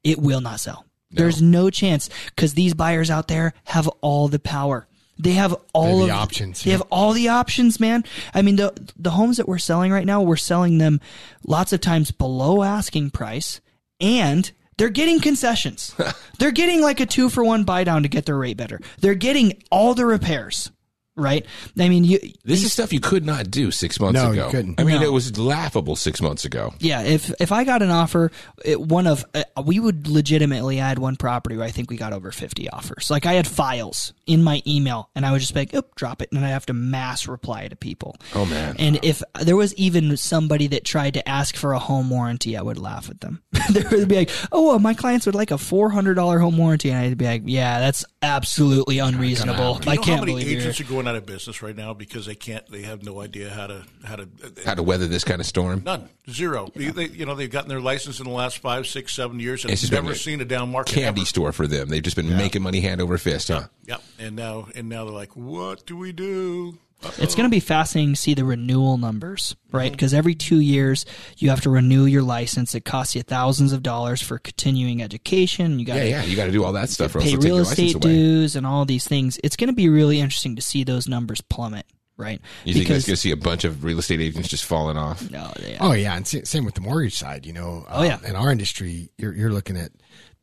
It 0.04 0.20
will 0.20 0.42
not 0.42 0.60
sell. 0.60 0.86
There's 1.10 1.42
no 1.42 1.70
chance 1.70 2.10
because 2.26 2.54
these 2.54 2.74
buyers 2.74 3.10
out 3.10 3.30
there 3.30 3.54
have 3.64 3.88
all 4.02 4.28
the 4.28 4.40
power. 4.40 4.88
They 5.20 5.34
have 5.34 5.56
all 5.74 6.00
the 6.00 6.12
of 6.12 6.18
options, 6.18 6.64
They 6.64 6.72
yeah. 6.72 6.78
have 6.78 6.88
all 6.92 7.14
the 7.14 7.30
options, 7.30 7.80
man. 7.80 8.04
I 8.34 8.42
mean, 8.42 8.56
the 8.56 8.74
the 8.98 9.12
homes 9.12 9.38
that 9.38 9.48
we're 9.48 9.58
selling 9.58 9.92
right 9.92 10.06
now, 10.06 10.22
we're 10.22 10.36
selling 10.36 10.78
them 10.78 11.02
lots 11.46 11.74
of 11.74 11.82
times 11.82 12.12
below 12.12 12.64
asking 12.64 13.12
price, 13.12 13.60
and 14.00 14.52
they're 14.78 14.90
getting 14.90 15.20
concessions. 15.20 15.96
they're 16.40 16.52
getting 16.52 16.82
like 16.82 17.00
a 17.00 17.06
two 17.06 17.30
for 17.30 17.44
one 17.44 17.64
buy 17.64 17.84
down 17.84 18.04
to 18.04 18.10
get 18.10 18.26
their 18.26 18.38
rate 18.38 18.58
better. 18.58 18.80
They're 19.00 19.16
getting 19.16 19.62
all 19.72 19.96
the 19.96 20.06
repairs, 20.06 20.72
right? 21.18 21.46
I 21.78 21.90
mean, 21.90 22.04
you 22.06 22.20
This 22.46 22.64
is 22.64 22.72
stuff 22.72 22.94
you 22.94 23.00
could 23.02 23.26
not 23.26 23.52
do 23.52 23.72
six 23.72 24.00
months 24.00 24.14
No, 24.22 24.28
you 24.32 24.42
ago. 24.42 24.52
couldn't. 24.52 24.80
I 24.80 24.84
mean, 24.86 25.02
No. 25.02 25.08
it 25.08 25.12
was 25.12 25.38
laughable 25.38 25.96
six 25.98 26.22
months 26.22 26.46
ago. 26.46 26.74
Yeah, 26.80 27.02
if 27.02 27.32
if 27.42 27.52
I 27.52 27.64
got 27.66 27.82
an 27.82 27.90
offer, 27.90 28.32
it, 28.64 28.80
one 28.80 29.08
of 29.08 29.26
uh, 29.36 29.44
we 29.66 29.80
would 29.80 30.08
legitimately 30.08 30.80
I 30.80 30.88
had 30.88 31.00
one 31.00 31.16
property 31.18 31.58
where 31.58 31.66
I 31.66 31.72
think 31.72 31.90
we 31.90 31.98
got 31.98 32.14
over 32.14 32.32
fifty 32.32 32.70
offers. 32.70 33.10
Like 33.10 33.26
I 33.26 33.34
had 33.34 33.48
files 33.48 34.14
in 34.26 34.44
my 34.44 34.62
email, 34.68 35.10
and 35.16 35.26
I 35.26 35.32
would 35.32 35.42
just 35.42 35.54
be 35.54 35.62
like, 35.62 35.74
"Oop, 35.74 35.96
drop 35.96 36.22
it," 36.22 36.30
and 36.32 36.46
I 36.46 36.50
have 36.50 36.66
to 36.68 36.74
mass 36.74 37.28
reply 37.28 37.68
to 37.68 37.76
people. 37.76 38.16
Oh, 38.36 38.46
man. 38.46 38.76
And 38.78 39.00
if 39.04 39.24
there 39.42 39.56
was 39.56 39.74
even 39.76 40.16
somebody 40.18 40.68
that 40.68 40.84
tried 40.84 41.16
to 41.16 41.28
ask 41.28 41.56
for 41.56 41.74
a 41.74 41.80
home 41.80 42.10
warranty, 42.10 42.56
I 42.56 42.62
would 42.62 42.78
laugh 42.78 43.10
at 43.10 43.22
them. 43.22 43.42
they 43.72 43.84
would 43.92 44.08
be 44.08 44.16
like, 44.18 44.30
"Oh, 44.52 44.68
well, 44.68 44.80
my 44.80 44.94
clients 44.94 45.26
would 45.26 45.36
like 45.36 45.52
a 45.52 45.58
four 45.58 45.90
hundred 45.90 46.14
dollar 46.16 46.40
home 46.40 46.58
warranty," 46.58 46.92
and 46.92 47.00
I'd 47.00 47.18
be 47.18 47.26
like, 47.26 47.44
"Yeah, 47.46 47.80
that's 47.80 48.06
absolutely 48.22 49.00
unreasonable. 49.00 49.80
do 49.80 49.90
I 49.90 49.96
can't 49.96 50.08
how 50.08 50.16
many 50.18 50.34
believe 50.34 50.50
you're." 50.52 50.62
agents 50.62 50.80
are 50.82 50.84
going 50.84 51.07
out 51.08 51.16
of 51.16 51.26
business 51.26 51.62
right 51.64 51.76
now 51.76 51.94
because 51.94 52.26
they 52.28 52.36
can't? 52.36 52.66
They 52.70 52.84
have 52.84 53.04
no 53.04 53.20
idea 53.22 53.50
how 53.50 53.68
to 53.68 53.84
how 54.06 54.18
to. 54.18 54.28
How 54.66 54.74
to 54.76 54.84
weather 54.84 55.08
this 55.08 55.24
kind 55.24 55.40
of 55.42 55.48
storm. 55.48 55.82
None, 55.86 56.08
zero. 56.30 56.70
They, 56.76 56.90
they- 56.90 57.08
you 57.08 57.26
know, 57.26 57.34
they've 57.36 57.50
gotten 57.50 57.70
their 57.70 57.82
license 57.82 58.20
in 58.20 58.26
the 58.26 58.32
last 58.32 58.60
five, 58.60 58.86
six, 58.86 59.14
seven 59.16 59.40
years, 59.40 59.64
and 59.64 59.72
It's 59.74 59.90
never 59.92 60.14
seen 60.14 60.42
a 60.42 60.46
down 60.46 60.72
market. 60.72 60.94
Candy 60.94 61.22
ever. 61.22 61.26
store 61.26 61.52
for 61.52 61.66
them. 61.66 61.90
They've 61.90 62.04
just 62.04 62.16
been 62.16 62.36
making 62.38 62.62
money 62.62 62.82
hand 62.82 63.02
over 63.02 63.18
fist, 63.18 63.48
huh? 63.48 63.64
Yep. 63.86 64.02
And 64.20 64.36
now, 64.36 64.68
and 64.76 64.90
now 64.90 65.06
they're 65.06 65.14
like, 65.14 65.36
what 65.36 65.86
do 65.86 65.96
we 65.98 66.12
do? 66.12 66.78
It's 67.20 67.36
going 67.36 67.48
to 67.48 67.54
be 67.54 67.60
fascinating 67.60 68.16
to 68.16 68.20
see 68.20 68.34
the 68.34 68.44
renewal 68.44 68.98
numbers, 68.98 69.56
right? 69.72 69.92
Because 69.92 70.14
every 70.16 70.34
two 70.34 70.60
years 70.60 71.06
you 71.38 71.50
have 71.52 71.62
to 71.62 71.70
renew 71.70 72.06
your 72.06 72.24
license. 72.24 72.74
It 72.74 72.86
costs 72.86 73.16
you 73.16 73.22
thousands 73.22 73.72
of 73.72 73.84
dollars 73.84 74.22
for 74.22 74.40
continuing 74.40 75.04
education. 75.04 75.78
You 75.80 75.86
got 75.86 75.96
Yeah, 75.98 76.04
to 76.04 76.10
yeah, 76.10 76.24
you 76.24 76.36
got 76.36 76.46
to 76.46 76.52
do 76.52 76.64
all 76.64 76.74
that 76.74 76.90
stuff. 76.90 77.14
pay 77.14 77.32
they'll 77.36 77.40
real 77.40 77.58
estate 77.60 78.00
dues 78.00 78.56
and 78.56 78.66
all 78.66 78.84
these 78.86 79.08
things. 79.08 79.40
It's 79.44 79.56
going 79.56 79.68
to 79.70 79.76
be 79.76 79.90
really 79.90 80.20
interesting 80.20 80.56
to 80.56 80.62
see 80.62 80.84
those 80.84 81.08
numbers 81.08 81.40
plummet, 81.40 81.86
right? 82.18 82.42
You 82.66 82.74
think 82.74 82.88
that's 82.88 83.06
going 83.06 83.14
to 83.16 83.22
see 83.22 83.32
a 83.32 83.38
bunch 83.38 83.64
of 83.64 83.84
real 83.84 84.00
estate 84.00 84.20
agents 84.20 84.50
just 84.50 84.66
falling 84.66 84.98
off? 84.98 85.30
no, 85.30 85.52
they, 85.60 85.78
Oh 85.80 85.92
yeah, 85.94 86.16
and 86.18 86.26
same 86.28 86.66
with 86.66 86.74
the 86.74 86.82
mortgage 86.82 87.16
side. 87.16 87.46
You 87.46 87.54
know, 87.54 87.86
Oh, 87.90 88.02
yeah. 88.02 88.18
in 88.26 88.36
our 88.36 88.52
industry, 88.52 89.12
you're 89.20 89.34
you're 89.36 89.54
looking 89.54 89.78
at 89.78 89.92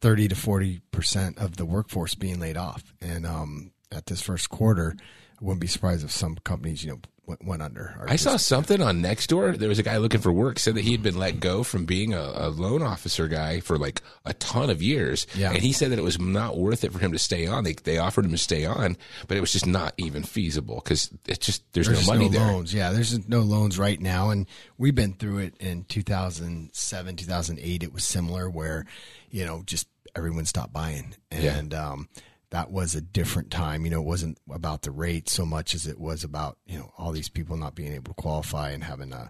thirty 0.00 0.28
to 0.28 0.36
forty 0.36 0.82
percent 0.92 1.36
of 1.38 1.56
the 1.56 1.64
workforce 1.64 2.14
being 2.14 2.38
laid 2.38 2.56
off, 2.56 2.94
and 3.00 3.26
um, 3.26 3.72
at 3.90 4.06
this 4.06 4.20
first 4.22 4.50
quarter, 4.50 4.94
I 4.96 5.02
wouldn't 5.40 5.61
be 5.61 5.66
surprised 5.66 6.05
if 6.05 6.11
some 6.11 6.37
companies, 6.44 6.85
you 6.85 6.90
know, 6.92 7.01
went, 7.27 7.44
went 7.44 7.62
under. 7.62 7.97
I 8.07 8.16
saw 8.16 8.37
something 8.37 8.83
on 8.83 9.01
Nextdoor. 9.03 9.57
There 9.59 9.68
was 9.68 9.79
a 9.79 9.83
guy 9.83 9.97
looking 9.97 10.20
for 10.20 10.31
work, 10.33 10.59
said 10.59 10.75
that 10.75 10.83
he 10.85 10.92
had 10.92 11.03
been 11.03 11.16
let 11.18 11.40
go 11.40 11.62
from 11.62 11.87
being 11.87 12.12
a, 12.12 12.20
a 12.35 12.49
loan 12.51 12.83
officer 12.83 13.29
guy 13.29 13.61
for 13.61 13.79
like 13.79 14.03
a 14.27 14.35
ton 14.35 14.68
of 14.70 14.83
years. 14.83 15.27
Yeah. 15.35 15.51
And 15.53 15.59
he 15.62 15.73
said 15.73 15.90
that 15.90 15.99
it 15.99 16.03
was 16.05 16.18
not 16.20 16.57
worth 16.59 16.85
it 16.85 16.92
for 16.92 16.99
him 16.99 17.12
to 17.12 17.18
stay 17.18 17.47
on. 17.47 17.64
They, 17.64 17.73
they 17.73 17.97
offered 17.99 18.27
him 18.27 18.31
to 18.33 18.38
stay 18.38 18.64
on, 18.66 18.97
but 19.27 19.37
it 19.37 19.40
was 19.40 19.53
just 19.53 19.66
not 19.66 19.94
even 19.97 20.23
feasible 20.23 20.83
because 20.85 21.11
it's 21.27 21.44
just, 21.47 21.62
there's, 21.73 21.87
There's 21.88 22.07
no 22.07 22.12
money 22.14 22.29
there. 22.29 22.40
loans. 22.47 22.75
Yeah, 22.75 22.92
there's 22.92 23.27
no 23.29 23.40
loans 23.40 23.79
right 23.79 24.01
now, 24.01 24.29
and 24.31 24.47
we've 24.77 24.94
been 24.94 25.14
through 25.14 25.38
it 25.38 25.57
in 25.61 25.85
2007, 25.85 27.16
2008. 27.16 27.83
It 27.83 27.92
was 27.92 28.05
similar, 28.05 28.49
where 28.51 28.85
you 29.31 29.44
know 29.44 29.62
just 29.66 29.87
everyone 30.16 30.44
stopped 30.44 30.73
buying, 30.73 31.14
Yeah. 31.33 31.57
and 31.57 31.75
um, 31.75 32.09
that 32.50 32.70
was 32.70 32.94
a 32.94 33.00
different 33.00 33.50
time. 33.50 33.85
You 33.85 33.90
know, 33.90 34.00
it 34.00 34.07
wasn't 34.07 34.38
about 34.50 34.83
the 34.83 34.90
rate 34.90 35.28
so 35.28 35.44
much 35.44 35.74
as 35.74 35.87
it 35.87 35.98
was 35.98 36.24
about 36.24 36.59
you 36.66 36.78
know 36.78 36.92
all 36.98 37.12
these 37.12 37.28
people 37.28 37.57
not 37.57 37.74
being 37.74 37.92
able 37.92 38.14
to 38.14 38.22
qualify 38.22 38.70
and 38.70 38.85
having 38.85 39.12
uh, 39.12 39.28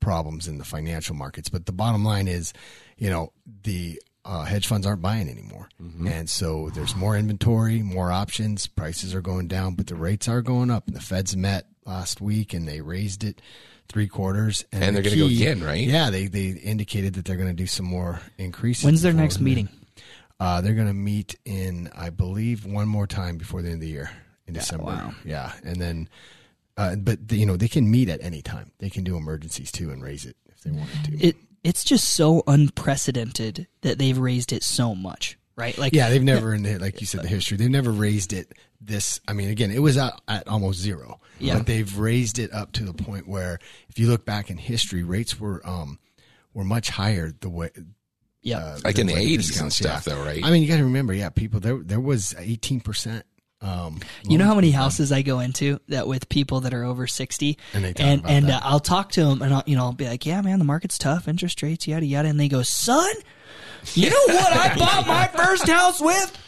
problems 0.00 0.48
in 0.48 0.58
the 0.58 0.64
financial 0.64 1.14
markets. 1.14 1.48
But 1.48 1.66
the 1.66 1.72
bottom 1.72 2.04
line 2.04 2.28
is, 2.28 2.52
you 2.96 3.10
know, 3.10 3.32
the 3.62 4.00
uh, 4.24 4.44
hedge 4.44 4.66
funds 4.66 4.86
aren't 4.86 5.02
buying 5.02 5.28
anymore, 5.28 5.68
and 5.78 6.28
so 6.28 6.70
there's 6.74 6.96
more 6.96 7.16
inventory, 7.16 7.82
more 7.82 8.10
options. 8.10 8.66
Prices 8.66 9.14
are 9.14 9.20
going 9.22 9.46
down, 9.46 9.74
but 9.74 9.86
the 9.86 9.94
rates 9.94 10.26
are 10.28 10.42
going 10.42 10.70
up. 10.70 10.86
And 10.88 10.96
the 10.96 11.00
Feds 11.00 11.36
met 11.36 11.66
last 11.84 12.20
week 12.20 12.52
and 12.52 12.66
they 12.66 12.80
raised 12.80 13.22
it 13.22 13.40
three 13.88 14.08
quarters, 14.08 14.64
And 14.72 14.96
the 14.96 15.00
they're 15.02 15.10
gonna 15.12 15.22
go 15.22 15.32
again, 15.32 15.62
right? 15.62 15.86
Yeah, 15.86 16.10
they 16.10 16.26
they 16.26 16.48
indicated 16.48 17.14
that 17.14 17.24
they're 17.24 17.36
going 17.36 17.48
to 17.48 17.54
do 17.54 17.68
some 17.68 17.86
more 17.86 18.20
increases. 18.36 18.84
when's 18.84 19.02
their 19.02 19.12
next 19.12 19.36
the- 19.36 19.44
meeting? 19.44 19.68
Uh, 20.38 20.60
they're 20.60 20.74
going 20.74 20.86
to 20.86 20.94
meet 20.94 21.36
in, 21.44 21.90
I 21.94 22.10
believe, 22.10 22.66
one 22.66 22.88
more 22.88 23.06
time 23.06 23.38
before 23.38 23.62
the 23.62 23.68
end 23.68 23.76
of 23.76 23.80
the 23.80 23.88
year 23.88 24.10
in 24.46 24.54
December. 24.54 24.84
wow. 24.84 25.14
Yeah, 25.24 25.52
and 25.64 25.76
then, 25.76 26.08
uh, 26.76 26.96
but 26.96 27.28
the, 27.28 27.36
you 27.36 27.46
know 27.46 27.56
they 27.56 27.68
can 27.68 27.90
meet 27.90 28.08
at 28.08 28.22
any 28.22 28.42
time. 28.42 28.70
They 28.78 28.90
can 28.90 29.04
do 29.04 29.16
emergencies 29.16 29.72
too 29.72 29.90
and 29.90 30.02
raise 30.02 30.26
it 30.26 30.36
if 30.48 30.60
they 30.60 30.70
wanted 30.70 31.04
to. 31.04 31.26
It 31.26 31.36
it's 31.64 31.84
just 31.84 32.10
so 32.10 32.42
unprecedented 32.46 33.66
that 33.80 33.98
they've 33.98 34.16
raised 34.16 34.52
it 34.52 34.62
so 34.62 34.94
much, 34.94 35.38
right? 35.56 35.76
Like 35.76 35.92
Yeah, 35.94 36.10
they've 36.10 36.22
never 36.22 36.54
in 36.54 36.62
the, 36.62 36.78
like 36.78 37.00
you 37.00 37.06
said 37.06 37.22
the 37.22 37.28
history. 37.28 37.56
They've 37.56 37.70
never 37.70 37.90
raised 37.90 38.32
it 38.32 38.52
this. 38.80 39.20
I 39.26 39.32
mean, 39.32 39.48
again, 39.48 39.70
it 39.70 39.80
was 39.80 39.96
at, 39.96 40.20
at 40.28 40.46
almost 40.48 40.78
zero. 40.78 41.20
Yeah. 41.38 41.58
but 41.58 41.66
they've 41.66 41.98
raised 41.98 42.38
it 42.38 42.52
up 42.52 42.72
to 42.72 42.84
the 42.84 42.94
point 42.94 43.28
where 43.28 43.58
if 43.88 43.98
you 43.98 44.08
look 44.08 44.24
back 44.24 44.48
in 44.48 44.56
history, 44.58 45.02
rates 45.02 45.40
were 45.40 45.60
um 45.66 45.98
were 46.54 46.64
much 46.64 46.90
higher. 46.90 47.32
The 47.40 47.50
way 47.50 47.70
yeah. 48.46 48.58
uh, 48.58 48.78
Like 48.84 48.98
in 48.98 49.06
the 49.06 49.14
than 49.14 49.22
80s 49.22 49.28
and 49.28 49.36
discounts, 49.38 49.76
stuff, 49.76 50.06
yeah. 50.06 50.14
though, 50.14 50.24
right? 50.24 50.44
I 50.44 50.50
mean, 50.50 50.62
you 50.62 50.68
got 50.68 50.76
to 50.78 50.84
remember, 50.84 51.12
yeah, 51.14 51.28
people 51.30 51.60
there 51.60 51.78
there 51.82 52.00
was 52.00 52.34
eighteen 52.38 52.80
percent. 52.80 53.24
Um, 53.62 54.00
You 54.22 54.36
know 54.38 54.44
how 54.44 54.54
many 54.54 54.70
houses 54.70 55.10
I 55.12 55.22
go 55.22 55.40
into 55.40 55.80
that 55.88 56.06
with 56.06 56.28
people 56.28 56.60
that 56.60 56.74
are 56.74 56.84
over 56.84 57.06
sixty, 57.06 57.58
And 57.74 57.82
they 57.84 57.92
talk 57.94 58.06
and 58.06 58.20
about 58.20 58.30
and 58.32 58.48
that. 58.48 58.62
uh, 58.62 58.66
I'll 58.68 58.80
talk 58.80 59.12
to 59.12 59.24
them 59.24 59.40
and 59.42 59.52
I'll, 59.54 59.62
you 59.66 59.76
know 59.76 59.84
I'll 59.84 59.92
be 59.92 60.06
like, 60.06 60.26
yeah, 60.26 60.40
man, 60.42 60.58
the 60.58 60.64
market's 60.66 60.98
tough, 60.98 61.26
interest 61.26 61.62
rates, 61.62 61.88
yada 61.88 62.04
yada, 62.06 62.28
and 62.28 62.38
they 62.38 62.48
go, 62.48 62.60
son, 62.62 63.12
you 63.94 64.10
know 64.10 64.24
what 64.26 64.52
I 64.52 64.74
bought 64.78 65.06
my 65.06 65.26
first 65.28 65.66
house 65.68 66.00
with? 66.00 66.38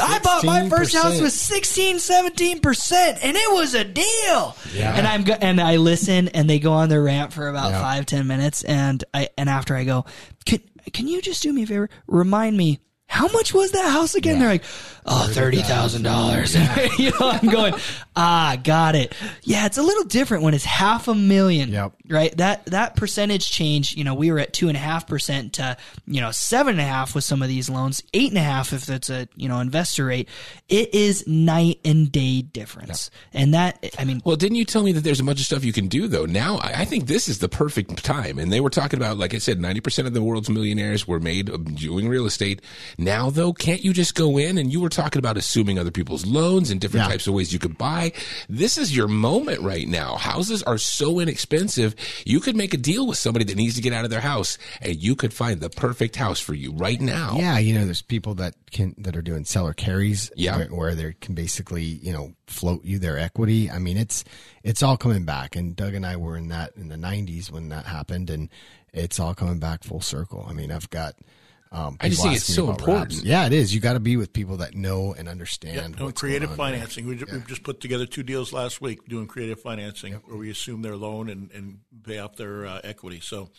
I 0.00 0.18
bought 0.20 0.42
my 0.44 0.68
first 0.70 0.94
house 0.96 1.20
with 1.20 1.32
16, 1.32 1.98
17 2.00 2.60
percent, 2.60 3.18
and 3.22 3.36
it 3.36 3.52
was 3.52 3.74
a 3.74 3.84
deal. 3.84 4.56
Yeah. 4.74 4.94
And 4.96 5.06
I'm 5.06 5.22
go- 5.22 5.36
and 5.40 5.60
I 5.60 5.76
listen, 5.76 6.28
and 6.28 6.48
they 6.50 6.58
go 6.58 6.72
on 6.72 6.88
their 6.88 7.02
rant 7.02 7.32
for 7.32 7.46
about 7.48 7.70
Yeah. 7.72 7.80
five 7.82 8.06
ten 8.06 8.26
minutes, 8.26 8.64
and 8.64 9.04
I 9.12 9.28
and 9.36 9.48
after 9.50 9.76
I 9.76 9.84
go, 9.84 10.06
can 10.46 10.60
can 10.92 11.08
you 11.08 11.22
just 11.22 11.42
do 11.42 11.52
me 11.52 11.62
a 11.62 11.66
favor, 11.66 11.90
remind 12.06 12.56
me. 12.56 12.80
How 13.06 13.28
much 13.28 13.54
was 13.54 13.70
that 13.72 13.90
house 13.90 14.14
again? 14.14 14.38
They're 14.40 14.48
like, 14.48 14.64
oh, 15.06 15.28
thirty 15.30 15.62
thousand 15.62 16.02
dollars. 16.02 16.56
You 16.98 17.10
know, 17.10 17.30
I'm 17.30 17.48
going, 17.48 17.74
ah, 18.16 18.56
got 18.62 18.94
it. 18.94 19.14
Yeah, 19.42 19.66
it's 19.66 19.78
a 19.78 19.82
little 19.82 20.04
different 20.04 20.42
when 20.42 20.54
it's 20.54 20.64
half 20.64 21.08
a 21.08 21.14
million. 21.14 21.70
Yep. 21.70 21.92
Right. 22.08 22.36
That 22.36 22.66
that 22.66 22.96
percentage 22.96 23.50
change. 23.50 23.94
You 23.96 24.04
know, 24.04 24.14
we 24.14 24.30
were 24.30 24.38
at 24.38 24.52
two 24.52 24.68
and 24.68 24.76
a 24.76 24.80
half 24.80 25.06
percent 25.06 25.54
to 25.54 25.76
you 26.06 26.20
know 26.20 26.30
seven 26.30 26.72
and 26.72 26.80
a 26.80 26.84
half 26.84 27.14
with 27.14 27.24
some 27.24 27.42
of 27.42 27.48
these 27.48 27.68
loans, 27.68 28.02
eight 28.14 28.30
and 28.30 28.38
a 28.38 28.42
half 28.42 28.72
if 28.72 28.88
it's 28.88 29.10
a 29.10 29.28
you 29.36 29.48
know 29.48 29.60
investor 29.60 30.06
rate. 30.06 30.28
It 30.68 30.94
is 30.94 31.26
night 31.26 31.80
and 31.84 32.10
day 32.10 32.42
difference, 32.42 33.10
and 33.32 33.54
that 33.54 33.84
I 33.98 34.04
mean, 34.04 34.22
Well, 34.24 34.36
didn't 34.36 34.56
you 34.56 34.64
tell 34.64 34.82
me 34.82 34.92
that 34.92 35.02
there's 35.04 35.20
a 35.20 35.24
bunch 35.24 35.40
of 35.40 35.46
stuff 35.46 35.64
you 35.64 35.72
can 35.72 35.88
do 35.88 36.08
though? 36.08 36.26
Now, 36.26 36.56
I, 36.58 36.72
I 36.80 36.84
think 36.84 37.06
this 37.06 37.28
is 37.28 37.38
the 37.40 37.48
perfect 37.48 38.02
time. 38.04 38.38
And 38.38 38.52
they 38.52 38.60
were 38.60 38.70
talking 38.70 38.98
about, 38.98 39.18
like 39.18 39.34
I 39.34 39.38
said, 39.38 39.58
90% 39.58 40.06
of 40.06 40.14
the 40.14 40.22
world's 40.22 40.48
millionaires 40.48 41.06
were 41.06 41.20
made 41.20 41.50
doing 41.76 42.08
real 42.08 42.26
estate. 42.26 42.62
Now, 42.98 43.30
though, 43.30 43.52
can't 43.52 43.84
you 43.84 43.92
just 43.92 44.14
go 44.14 44.38
in 44.38 44.58
and 44.58 44.72
you 44.72 44.80
were 44.80 44.88
talking 44.88 45.18
about 45.18 45.36
assuming 45.36 45.78
other 45.78 45.90
people's 45.90 46.24
loans 46.26 46.70
and 46.70 46.80
different 46.80 47.04
Yeah. 47.06 47.10
types 47.12 47.26
of 47.26 47.34
ways 47.34 47.52
you 47.52 47.58
could 47.58 47.76
buy? 47.78 48.12
This 48.48 48.78
is 48.78 48.96
your 48.96 49.08
moment 49.08 49.60
right 49.62 49.86
now. 49.88 50.16
Houses 50.16 50.62
are 50.62 50.78
so 50.78 51.18
inexpensive. 51.20 51.94
You 52.24 52.40
could 52.40 52.56
make 52.56 52.74
a 52.74 52.78
deal 52.78 53.06
with 53.06 53.18
somebody 53.18 53.44
that 53.46 53.56
needs 53.56 53.74
to 53.76 53.80
get 53.82 53.92
out 53.92 54.04
of 54.04 54.10
their 54.10 54.20
house 54.20 54.58
and 54.80 54.94
you 55.02 55.16
could 55.16 55.32
find 55.34 55.60
the 55.60 55.70
perfect 55.70 56.16
house 56.16 56.40
for 56.40 56.54
you 56.54 56.72
right 56.72 57.00
now. 57.00 57.36
Yeah, 57.38 57.58
you 57.58 57.74
know, 57.74 57.84
there's 57.84 58.02
people 58.02 58.34
that 58.36 58.54
can 58.70 58.94
that 58.98 59.16
are 59.16 59.22
doing 59.22 59.44
seller 59.44 59.72
carries, 59.72 60.30
Yeah. 60.36 60.56
where, 60.56 60.66
where 60.68 60.94
they 60.94 61.14
can 61.20 61.34
basically, 61.34 61.84
you 61.84 62.12
know, 62.12 62.32
float 62.46 62.84
you 62.84 62.98
their 62.98 63.18
equity. 63.18 63.70
I 63.70 63.78
mean, 63.78 63.96
it's 63.96 64.24
it's 64.62 64.82
all 64.82 64.96
coming 64.96 65.24
back, 65.24 65.56
and 65.56 65.76
Doug 65.76 65.94
and 65.94 66.04
I 66.06 66.16
were 66.16 66.36
in 66.36 66.48
that 66.48 66.72
in 66.76 66.88
the 66.88 66.96
'90s 66.96 67.50
when 67.50 67.68
that 67.68 67.86
happened, 67.86 68.30
and 68.30 68.48
it's 68.92 69.18
all 69.20 69.34
coming 69.34 69.58
back 69.58 69.84
full 69.84 70.00
circle. 70.00 70.44
I 70.48 70.52
mean, 70.52 70.70
I've 70.72 70.90
got. 70.90 71.14
Um, 71.74 71.96
I 72.00 72.08
just 72.08 72.22
think 72.22 72.36
it's 72.36 72.44
so 72.44 72.70
important. 72.70 73.12
wraps. 73.14 73.22
Yeah, 73.24 73.46
it 73.46 73.52
is. 73.52 73.74
You 73.74 73.80
got 73.80 73.94
to 73.94 74.00
be 74.00 74.16
with 74.16 74.32
people 74.32 74.58
that 74.58 74.74
know 74.76 75.12
and 75.12 75.28
understand. 75.28 75.74
Yeah, 75.74 75.88
doing 75.88 76.04
what's 76.04 76.20
creative 76.20 76.50
going 76.50 76.60
on. 76.60 76.72
financing. 76.72 77.06
We, 77.06 77.16
ju- 77.16 77.26
We've 77.32 77.46
just 77.48 77.64
put 77.64 77.80
together 77.80 78.06
two 78.06 78.22
deals 78.22 78.52
last 78.52 78.80
week 78.80 79.06
doing 79.08 79.26
creative 79.26 79.60
financing 79.60 80.14
where 80.26 80.36
we 80.36 80.50
assume 80.50 80.82
their 80.82 80.96
loan 80.96 81.28
and, 81.28 81.50
and 81.50 81.78
pay 82.04 82.18
off 82.20 82.36
their 82.36 82.64
uh, 82.64 82.80
equity. 82.84 83.18
So 83.20 83.50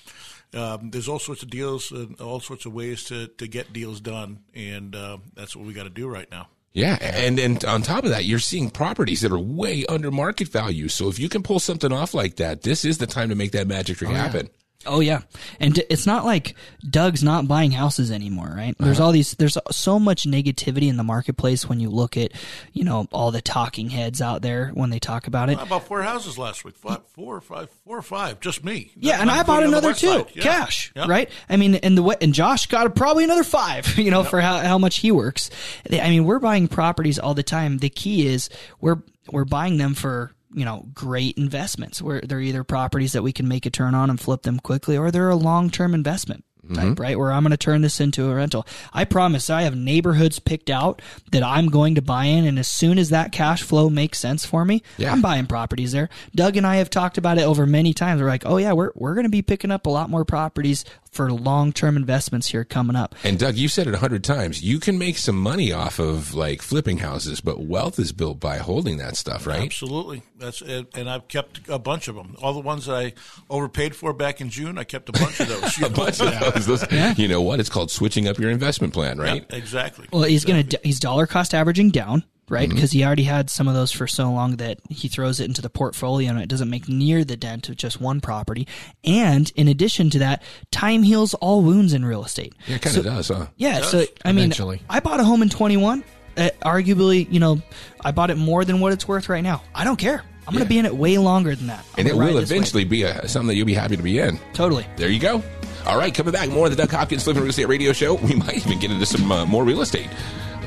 um, 0.54 0.92
there's 0.92 1.10
all 1.10 1.20
sorts 1.20 1.44
of 1.44 1.50
deals, 1.50 1.92
and 1.92 2.20
all 2.22 2.40
sorts 2.40 2.66
of 2.66 2.74
ways 2.74 3.04
to, 3.06 3.28
to 3.28 3.48
get 3.48 3.74
deals 3.74 4.00
done, 4.00 4.40
and 4.54 4.96
uh, 4.96 5.18
that's 5.34 5.56
what 5.56 5.66
we 5.66 5.74
got 5.74 5.84
to 5.84 5.90
do 5.90 6.08
right 6.08 6.30
now. 6.32 6.48
Yeah, 6.72 6.98
and 7.02 7.40
and 7.40 7.64
on 7.64 7.82
top 7.84 8.04
of 8.04 8.10
that, 8.10 8.26
you're 8.26 8.38
seeing 8.40 8.70
properties 8.70 9.22
that 9.22 9.32
are 9.32 9.40
way 9.40 9.86
under 9.88 10.12
market 10.12 10.50
value. 10.50 10.90
So 10.90 11.08
if 11.08 11.20
you 11.20 11.30
can 11.30 11.42
pull 11.42 11.60
something 11.60 11.94
off 11.94 12.14
like 12.14 12.36
that, 12.36 12.64
this 12.64 12.84
is 12.84 12.98
the 12.98 13.08
time 13.08 13.30
to 13.30 13.36
make 13.36 13.52
that 13.54 13.66
magic 13.66 13.98
trick 13.98 14.12
happen. 14.12 14.50
Oh 14.86 15.00
yeah, 15.00 15.22
and 15.60 15.78
it's 15.90 16.06
not 16.06 16.26
like 16.26 16.56
Doug's 16.88 17.24
not 17.24 17.48
buying 17.48 17.72
houses 17.72 18.12
anymore, 18.12 18.54
right? 18.56 18.76
There's 18.80 19.00
uh-huh. 19.00 19.08
all 19.08 19.12
these. 19.12 19.34
There's 19.34 19.58
so 19.72 20.00
much 20.00 20.24
negativity 20.24 20.90
in 20.90 20.98
the 20.98 21.04
marketplace 21.04 21.68
when 21.68 21.80
you 21.80 21.90
look 21.90 22.18
at, 22.18 22.32
you 22.74 22.84
know, 22.84 23.08
all 23.12 23.32
the 23.32 23.42
talking 23.42 23.90
heads 23.90 24.22
out 24.22 24.42
there 24.42 24.70
when 24.74 24.90
they 24.90 25.00
talk 25.00 25.28
about 25.28 25.50
it. 25.50 25.58
I 25.58 25.66
bought 25.66 25.88
four 25.88 26.02
houses 26.04 26.38
last 26.38 26.64
week, 26.64 26.76
five, 26.76 27.00
four 27.14 27.36
or 27.36 27.42
five, 27.42 27.70
four 27.86 27.98
or 27.98 28.02
five, 28.02 28.40
just 28.40 28.64
me. 28.64 28.92
Yeah, 28.96 29.14
Not 29.14 29.22
and 29.22 29.32
I 29.32 29.44
bought 29.44 29.64
including 29.64 29.66
on 29.66 29.72
the 29.72 29.78
another 29.78 29.88
west 29.90 30.32
two. 30.34 30.40
Yeah. 30.40 30.44
cash, 30.44 30.92
Yeah. 30.96 31.06
right? 31.08 31.30
I 31.50 31.58
mean, 31.58 31.76
and 31.76 31.98
the 31.98 32.04
way, 32.04 32.16
and 32.22 32.34
Josh 32.34 32.68
got 32.68 32.94
probably 32.96 33.24
another 33.24 33.44
five, 33.44 33.98
you 33.98 34.12
know, 34.12 34.24
for 34.24 34.42
how, 34.42 34.60
how 34.60 34.78
much 34.78 35.00
he 35.00 35.12
works. 35.12 35.50
I 35.92 36.10
mean, 36.10 36.26
we're 36.26 36.40
buying 36.40 36.68
properties 36.68 37.20
all 37.20 37.34
the 37.34 37.44
time. 37.44 37.80
The 37.80 37.90
key 37.90 38.28
is 38.28 38.50
we're 38.80 39.02
we're 39.32 39.46
buying 39.46 39.78
them 39.78 39.96
for 39.96 40.35
you 40.56 40.66
know 40.66 40.88
great 40.94 41.38
investments. 41.38 42.02
Where 42.02 42.22
they're 42.22 42.42
either 42.42 42.64
properties 42.64 43.14
that 43.14 43.24
we 43.24 43.34
can 43.34 43.48
make 43.48 43.66
a 43.66 43.70
turn 43.70 43.94
on 43.94 44.10
and 44.10 44.20
flip 44.20 44.44
them 44.44 44.60
quickly, 44.60 44.98
or 44.98 45.12
they're 45.12 45.30
a 45.30 45.36
long 45.36 45.70
term 45.70 45.94
investment. 45.94 46.44
Type, 46.74 46.84
mm-hmm. 46.84 47.02
right 47.02 47.18
where 47.18 47.32
I'm 47.32 47.44
going 47.44 47.52
to 47.52 47.58
turn 47.58 47.82
this 47.82 48.00
into 48.00 48.30
a 48.30 48.36
rental. 48.36 48.66
I 48.94 49.06
promise 49.06 49.50
I 49.50 49.64
have 49.64 49.76
neighborhoods 49.76 50.40
picked 50.40 50.70
out 50.70 51.02
that 51.32 51.44
I'm 51.44 51.68
going 51.68 51.96
to 51.96 52.02
buy 52.02 52.26
in, 52.26 52.46
and 52.46 52.58
as 52.58 52.68
soon 52.68 52.98
as 52.98 53.10
that 53.10 53.32
cash 53.32 53.62
flow 53.62 53.90
makes 53.90 54.20
sense 54.20 54.46
for 54.46 54.66
me, 54.66 54.82
Yeah. 54.98 55.12
I'm 55.12 55.22
buying 55.22 55.46
properties 55.46 55.92
there. 55.92 56.10
Doug 56.36 56.58
and 56.58 56.66
I 56.66 56.78
have 56.78 56.90
talked 56.90 57.18
about 57.18 57.38
it 57.38 57.44
over 57.44 57.66
many 57.66 57.94
times. 57.94 58.22
We're 58.22 58.28
like, 58.28 58.46
oh 58.46 58.58
yeah, 58.58 58.74
we're 58.74 58.92
we're 58.96 59.14
going 59.14 59.26
to 59.26 59.30
be 59.30 59.42
picking 59.42 59.72
up 59.72 59.86
a 59.86 59.90
lot 59.90 60.10
more 60.10 60.26
properties 60.26 60.86
for 61.16 61.32
long 61.32 61.72
term 61.72 61.96
investments 61.96 62.48
here 62.48 62.66
coming 62.66 62.96
up. 62.96 63.16
And 63.24 63.40
Doug, 63.40 63.56
you've 63.56 63.72
said 63.72 63.88
it 63.88 63.94
a 63.94 64.00
hundred 64.00 64.24
times. 64.24 64.62
You 64.62 64.80
can 64.80 64.98
make 64.98 65.18
some 65.18 65.40
money 65.40 65.72
off 65.72 65.98
of 65.98 66.34
like 66.34 66.62
flipping 66.62 66.98
houses, 66.98 67.40
but 67.42 67.62
wealth 67.62 67.98
is 68.00 68.12
built 68.12 68.40
by 68.40 68.58
holding 68.58 68.98
that 68.98 69.16
stuff, 69.16 69.48
right? 69.48 69.64
Absolutely. 69.64 70.24
That's 70.38 70.62
it. 70.62 70.88
And 70.94 71.10
I've 71.10 71.28
kept 71.30 71.62
a 71.70 71.80
bunch 71.80 72.10
of 72.10 72.16
them. 72.16 72.36
All 72.42 72.54
the 72.54 72.60
ones 72.60 72.86
that 72.88 72.96
I 72.96 73.14
overpaid 73.50 73.96
for 73.96 74.12
back 74.14 74.42
in 74.42 74.50
June, 74.50 74.78
I 74.78 74.84
kept 74.84 75.08
a 75.10 75.14
bunch 75.14 75.40
of 75.40 75.48
those. 75.48 75.82
A 75.86 75.90
bunch 75.90 76.20
of 76.20 76.40
those. 76.40 76.55
Those- 76.64 76.86
You 77.18 77.28
know 77.28 77.42
what? 77.42 77.60
It's 77.60 77.70
called 77.70 77.92
switching 77.92 78.28
up 78.28 78.38
your 78.40 78.50
investment 78.50 78.94
plan, 78.94 79.18
right? 79.18 79.46
Yeah, 79.50 79.56
exactly. 79.58 80.08
Well, 80.12 80.24
he's 80.24 80.46
going 80.46 80.68
to 80.68 80.80
he's 80.84 81.00
dollar 81.00 81.28
cost 81.28 81.54
averaging 81.54 81.90
down, 81.92 82.24
right? 82.50 82.70
Because 82.70 82.92
he 82.92 83.04
already 83.04 83.24
had 83.24 83.50
some 83.50 83.68
of 83.68 83.74
those 83.74 83.92
for 83.92 84.08
so 84.08 84.32
long 84.32 84.56
that 84.58 84.80
he 84.90 85.08
throws 85.08 85.40
it 85.40 85.46
into 85.46 85.62
the 85.62 85.70
portfolio 85.70 86.30
and 86.32 86.40
it 86.40 86.48
doesn't 86.50 86.70
make 86.70 86.88
near 86.88 87.24
the 87.24 87.36
dent 87.38 87.70
of 87.70 87.76
just 87.76 88.00
one 88.00 88.22
property. 88.22 88.68
And 89.04 89.52
in 89.56 89.68
addition 89.68 90.10
to 90.12 90.20
that, 90.20 90.42
time 90.72 91.04
heals 91.04 91.34
all 91.36 91.62
wounds 91.62 91.94
in 91.94 92.06
real 92.06 92.24
estate. 92.24 92.54
Yeah, 92.68 92.76
it 92.76 92.82
kind 92.82 92.98
of 92.98 93.04
does, 93.04 93.28
huh? 93.28 93.48
Yeah, 93.58 93.82
so 93.82 94.06
I 94.24 94.32
mean, 94.32 94.46
Eventually. 94.46 94.82
I 94.90 95.00
bought 95.02 95.20
a 95.20 95.24
home 95.24 95.42
in 95.42 95.50
21. 95.50 96.04
Uh, 96.38 96.50
arguably, 96.64 97.32
you 97.32 97.40
know, 97.40 97.62
I 98.04 98.12
bought 98.12 98.30
it 98.30 98.36
more 98.38 98.66
than 98.66 98.82
what 98.82 98.92
it's 98.92 99.08
worth 99.08 99.30
right 99.30 99.44
now. 99.44 99.62
I 99.74 99.84
don't 99.86 99.96
care. 99.98 100.22
I'm 100.48 100.54
going 100.54 100.64
to 100.66 100.70
be 100.70 100.78
in 100.78 100.86
it 100.86 100.96
way 100.96 101.18
longer 101.18 101.56
than 101.56 101.68
that. 101.68 101.80
I'm 101.94 102.00
And 102.02 102.08
it 102.08 102.16
will 102.16 102.26
this 102.28 102.36
way. 102.52 102.58
eventually 102.58 102.84
be 102.84 103.02
a, 103.04 103.28
something 103.28 103.48
that 103.48 103.56
you'll 103.56 103.66
be 103.66 103.74
happy 103.74 103.98
to 103.98 104.04
be 104.04 104.20
in. 104.20 104.38
Totally. 104.54 104.86
There 104.98 105.10
you 105.10 105.20
go. 105.20 105.42
All 105.86 105.98
right, 106.00 106.14
coming 106.14 106.32
back, 106.34 106.50
more 106.50 106.66
of 106.66 106.76
the 106.76 106.78
Doug 106.78 106.90
Hopkins 106.92 107.24
Flipping 107.24 107.44
Real 107.44 107.52
Estate 107.52 107.68
Radio 107.68 107.94
Show. 107.94 108.16
We 108.16 108.36
might 108.36 108.58
even 108.58 108.80
get 108.80 108.92
into 108.92 109.06
some 109.06 109.32
uh, 109.32 109.46
more 109.46 109.64
real 109.64 109.82
estate. 109.82 110.10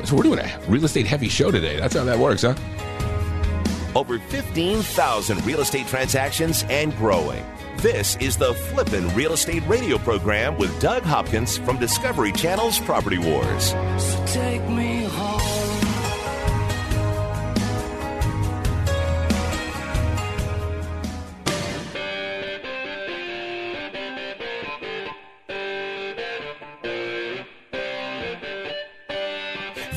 So 0.05 0.15
we're 0.17 0.23
doing 0.23 0.39
a 0.39 0.61
real 0.69 0.85
estate 0.85 1.07
heavy 1.07 1.29
show 1.29 1.51
today. 1.51 1.77
That's 1.77 1.95
how 1.95 2.05
that 2.05 2.19
works, 2.19 2.43
huh? 2.43 2.55
Over 3.97 4.19
15,000 4.19 5.45
real 5.45 5.61
estate 5.61 5.89
transactions 5.89 6.65
and 6.71 6.97
growing. 6.97 7.45
This 7.79 8.17
is 8.17 8.37
the 8.37 8.55
Flippin' 8.55 9.13
Real 9.15 9.33
Estate 9.33 9.67
Radio 9.69 9.99
program 9.99 10.57
with 10.57 10.81
Doug 10.81 11.03
Hopkins 11.03 11.59
from 11.59 11.79
Discovery 11.79 12.33
Channel's 12.33 12.79
Property 12.79 13.19
Wars. 13.19 13.71
So 13.99 14.25
Take 14.27 14.63
me 14.69 15.05
home. 15.05 15.58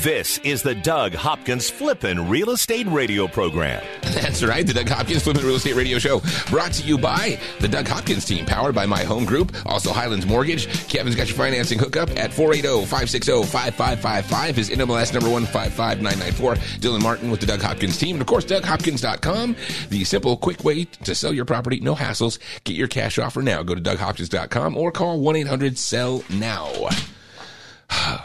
This 0.01 0.39
is 0.39 0.63
the 0.63 0.73
Doug 0.73 1.13
Hopkins 1.13 1.69
Flippin' 1.69 2.27
Real 2.27 2.49
Estate 2.49 2.87
Radio 2.87 3.27
program. 3.27 3.83
That's 4.01 4.43
right, 4.43 4.65
the 4.65 4.73
Doug 4.73 4.89
Hopkins 4.89 5.21
Flipping 5.21 5.45
Real 5.45 5.57
Estate 5.57 5.75
Radio 5.75 5.99
Show, 5.99 6.23
brought 6.49 6.73
to 6.73 6.83
you 6.83 6.97
by 6.97 7.39
the 7.59 7.67
Doug 7.67 7.87
Hopkins 7.87 8.25
team, 8.25 8.47
powered 8.47 8.73
by 8.73 8.87
My 8.87 9.03
Home 9.03 9.25
Group, 9.25 9.55
also 9.63 9.91
Highlands 9.91 10.25
Mortgage. 10.25 10.65
Kevin's 10.89 11.15
got 11.15 11.27
your 11.27 11.37
financing 11.37 11.77
hookup 11.77 12.09
at 12.17 12.31
480-560-5555. 12.31 14.55
His 14.55 14.71
NMLS 14.71 15.13
number 15.13 15.29
155994. 15.29 16.55
Dylan 16.79 17.03
Martin 17.03 17.29
with 17.29 17.39
the 17.39 17.45
Doug 17.45 17.61
Hopkins 17.61 17.99
team. 17.99 18.15
And 18.15 18.21
of 18.21 18.27
course, 18.27 18.45
DougHopkins.com, 18.45 19.55
the 19.89 20.03
simple, 20.03 20.35
quick 20.35 20.63
way 20.63 20.85
to 20.85 21.13
sell 21.13 21.31
your 21.31 21.45
property, 21.45 21.79
no 21.79 21.93
hassles. 21.93 22.39
Get 22.63 22.75
your 22.75 22.87
cash 22.87 23.19
offer 23.19 23.43
now. 23.43 23.61
Go 23.61 23.75
to 23.75 23.81
DougHopkins.com 23.81 24.77
or 24.77 24.91
call 24.91 25.21
1-800-SELL-NOW. 25.21 26.89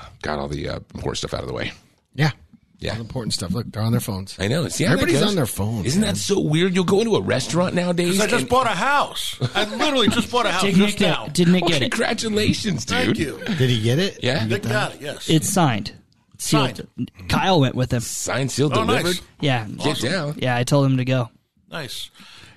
got 0.26 0.38
all 0.38 0.48
the 0.48 0.68
uh, 0.68 0.76
important 0.94 1.18
stuff 1.18 1.34
out 1.34 1.40
of 1.42 1.46
the 1.48 1.54
way. 1.54 1.72
Yeah. 2.14 2.30
Yeah. 2.78 2.90
All 2.90 2.96
the 2.96 3.00
important 3.02 3.32
stuff. 3.32 3.52
Look, 3.52 3.70
they're 3.72 3.82
on 3.82 3.92
their 3.92 4.00
phones. 4.00 4.36
I 4.38 4.48
know. 4.48 4.64
It's, 4.66 4.78
yeah, 4.78 4.92
Everybody's 4.92 5.22
on 5.22 5.34
their 5.34 5.46
phone, 5.46 5.86
Isn't 5.86 6.00
man. 6.02 6.12
that 6.14 6.20
so 6.20 6.38
weird? 6.40 6.74
You'll 6.74 6.84
go 6.84 7.00
into 7.00 7.16
a 7.16 7.22
restaurant 7.22 7.74
nowadays. 7.74 8.20
I 8.20 8.26
just 8.26 8.42
and- 8.42 8.48
bought 8.50 8.66
a 8.66 8.70
house. 8.74 9.36
I 9.54 9.64
literally 9.64 10.08
just 10.08 10.30
bought 10.30 10.44
a 10.46 10.50
house 10.50 10.62
Didn't 10.62 10.78
just 10.78 11.00
it 11.00 11.04
now. 11.04 11.24
get, 11.24 11.34
didn't 11.34 11.54
it 11.54 11.62
Oh, 11.64 11.68
get 11.68 11.82
it? 11.82 11.90
congratulations, 11.92 12.84
dude. 12.84 12.98
Thank 12.98 13.18
you. 13.18 13.38
Did 13.56 13.70
he 13.70 13.80
get 13.80 13.98
it? 13.98 14.18
Yeah. 14.22 14.44
Nick 14.44 14.62
got 14.64 14.94
it. 14.96 15.00
Yes. 15.00 15.30
It's 15.30 15.48
signed. 15.48 15.92
Sealed. 16.38 16.76
Signed. 16.96 17.10
Kyle 17.30 17.60
went 17.60 17.74
with 17.76 17.90
him. 17.92 18.00
Signed, 18.00 18.50
sealed, 18.52 18.76
Oh, 18.76 18.84
nice. 18.84 19.00
delivered. 19.02 19.20
Yeah. 19.40 19.66
Get 19.68 20.00
down. 20.00 20.34
Yeah, 20.38 20.54
I 20.54 20.64
told 20.64 20.84
him 20.84 20.98
to 20.98 21.04
go. 21.06 21.30
nice. 21.70 22.10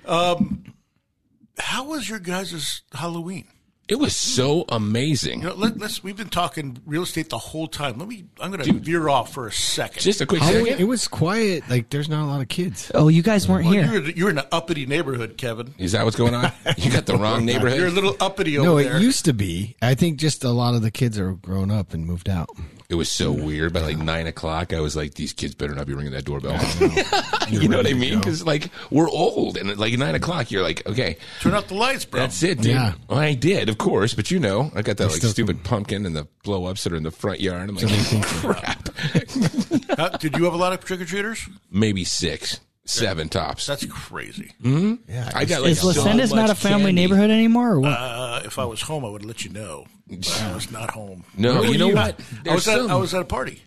Um, 0.04 0.64
how 1.58 1.84
was 1.84 2.08
your 2.08 2.18
guys' 2.18 2.82
Halloween? 2.92 3.46
It 3.90 3.98
was 3.98 4.14
so 4.14 4.64
amazing. 4.68 5.40
You 5.42 5.48
know, 5.48 5.54
let, 5.54 5.76
let's. 5.78 6.02
We've 6.04 6.16
been 6.16 6.28
talking 6.28 6.78
real 6.86 7.02
estate 7.02 7.28
the 7.28 7.38
whole 7.38 7.66
time. 7.66 7.98
Let 7.98 8.06
me. 8.08 8.24
I'm 8.40 8.52
going 8.52 8.62
to 8.64 8.72
veer 8.72 9.08
off 9.08 9.32
for 9.34 9.48
a 9.48 9.52
second. 9.52 10.00
Just 10.00 10.20
a 10.20 10.26
quick 10.26 10.40
Halloween, 10.42 10.66
second. 10.66 10.80
it 10.80 10.84
was 10.84 11.08
quiet. 11.08 11.64
Like, 11.68 11.90
there's 11.90 12.08
not 12.08 12.24
a 12.24 12.28
lot 12.28 12.40
of 12.40 12.48
kids. 12.48 12.92
Oh, 12.94 13.08
you 13.08 13.22
guys 13.22 13.48
weren't 13.48 13.64
Well, 13.64 13.72
here. 13.74 13.92
you're 13.92 14.10
you're 14.10 14.30
in 14.30 14.38
an 14.38 14.46
uppity 14.52 14.86
neighborhood, 14.86 15.36
Kevin. 15.36 15.74
Is 15.76 15.90
that 15.92 16.04
what's 16.04 16.16
going 16.16 16.34
on? 16.34 16.52
You 16.78 16.90
got 16.92 17.06
the 17.06 17.16
wrong 17.16 17.44
neighborhood. 17.44 17.78
You're 17.78 17.88
a 17.88 17.90
little 17.90 18.16
uppity 18.20 18.56
over 18.58 18.66
No, 18.68 18.76
it 18.78 18.84
there. 18.84 19.00
used 19.00 19.24
to 19.24 19.32
be. 19.32 19.76
I 19.82 19.94
think 19.94 20.18
just 20.20 20.44
a 20.44 20.50
lot 20.50 20.74
of 20.74 20.82
the 20.82 20.90
kids 20.92 21.18
are 21.18 21.32
grown 21.32 21.70
up 21.72 21.92
and 21.92 22.06
moved 22.06 22.28
out. 22.28 22.48
It 22.90 22.96
was 22.96 23.08
so 23.08 23.30
weird. 23.30 23.72
By 23.72 23.80
like 23.82 23.98
nine 23.98 24.26
o'clock, 24.26 24.72
I 24.74 24.80
was 24.80 24.96
like, 24.96 25.14
"These 25.14 25.32
kids 25.32 25.54
better 25.54 25.74
not 25.76 25.86
be 25.86 25.94
ringing 25.94 26.12
that 26.12 26.24
doorbell." 26.24 26.58
you 27.48 27.68
know 27.68 27.76
what 27.76 27.86
I 27.86 27.92
mean? 27.94 28.18
Because 28.18 28.44
like 28.44 28.68
we're 28.90 29.08
old, 29.08 29.56
and 29.56 29.70
at 29.70 29.78
like 29.78 29.96
nine 29.96 30.16
o'clock, 30.16 30.50
you're 30.50 30.64
like, 30.64 30.84
"Okay, 30.88 31.16
Turn 31.40 31.54
off 31.54 31.68
the 31.68 31.74
lights, 31.74 32.04
bro. 32.04 32.20
that's 32.20 32.42
it, 32.42 32.56
dude." 32.60 32.72
Yeah. 32.72 32.94
Well, 33.08 33.20
I 33.20 33.34
did, 33.34 33.68
of 33.68 33.78
course, 33.78 34.12
but 34.14 34.32
you 34.32 34.40
know, 34.40 34.72
I 34.74 34.82
got 34.82 34.96
that 34.96 35.06
like 35.06 35.18
still- 35.18 35.30
stupid 35.30 35.62
pumpkin 35.62 36.04
and 36.04 36.16
the 36.16 36.26
blow 36.42 36.64
ups 36.64 36.82
that 36.82 36.92
are 36.92 36.96
in 36.96 37.04
the 37.04 37.12
front 37.12 37.40
yard. 37.40 37.68
I'm 37.68 37.76
like, 37.76 38.22
crap. 38.24 38.88
How- 39.96 40.08
did 40.18 40.36
you 40.36 40.44
have 40.44 40.54
a 40.54 40.58
lot 40.58 40.72
of 40.72 40.84
trick 40.84 41.00
or 41.00 41.04
treaters? 41.04 41.48
Maybe 41.70 42.02
six, 42.04 42.58
seven 42.84 43.28
tops. 43.28 43.66
That's 43.66 43.84
crazy. 43.86 44.52
Yeah. 44.60 45.30
I 45.34 45.44
got 45.44 45.62
like 45.62 45.72
Is 45.72 45.80
so 45.80 45.88
Lucinda's 45.88 46.32
not 46.32 46.50
a 46.50 46.54
family 46.54 46.86
candy. 46.86 47.02
neighborhood 47.02 47.30
anymore, 47.30 47.72
or 47.72 47.80
what? 47.80 47.90
Uh, 47.92 48.42
if 48.44 48.58
I 48.58 48.64
was 48.64 48.82
home, 48.82 49.04
I 49.04 49.08
would 49.08 49.24
let 49.24 49.44
you 49.44 49.50
know. 49.50 49.86
But 50.08 50.42
I 50.42 50.54
was 50.54 50.70
not 50.72 50.90
home. 50.90 51.24
No, 51.36 51.60
Where 51.60 51.70
you 51.70 51.78
know 51.78 51.88
you? 51.88 51.94
what? 51.94 52.18
I 52.20 52.24
There's 52.44 52.66
was 52.66 52.68
at 52.68 52.90
I 52.90 52.94
was 52.96 53.14
at 53.14 53.22
a 53.22 53.24
party. 53.24 53.62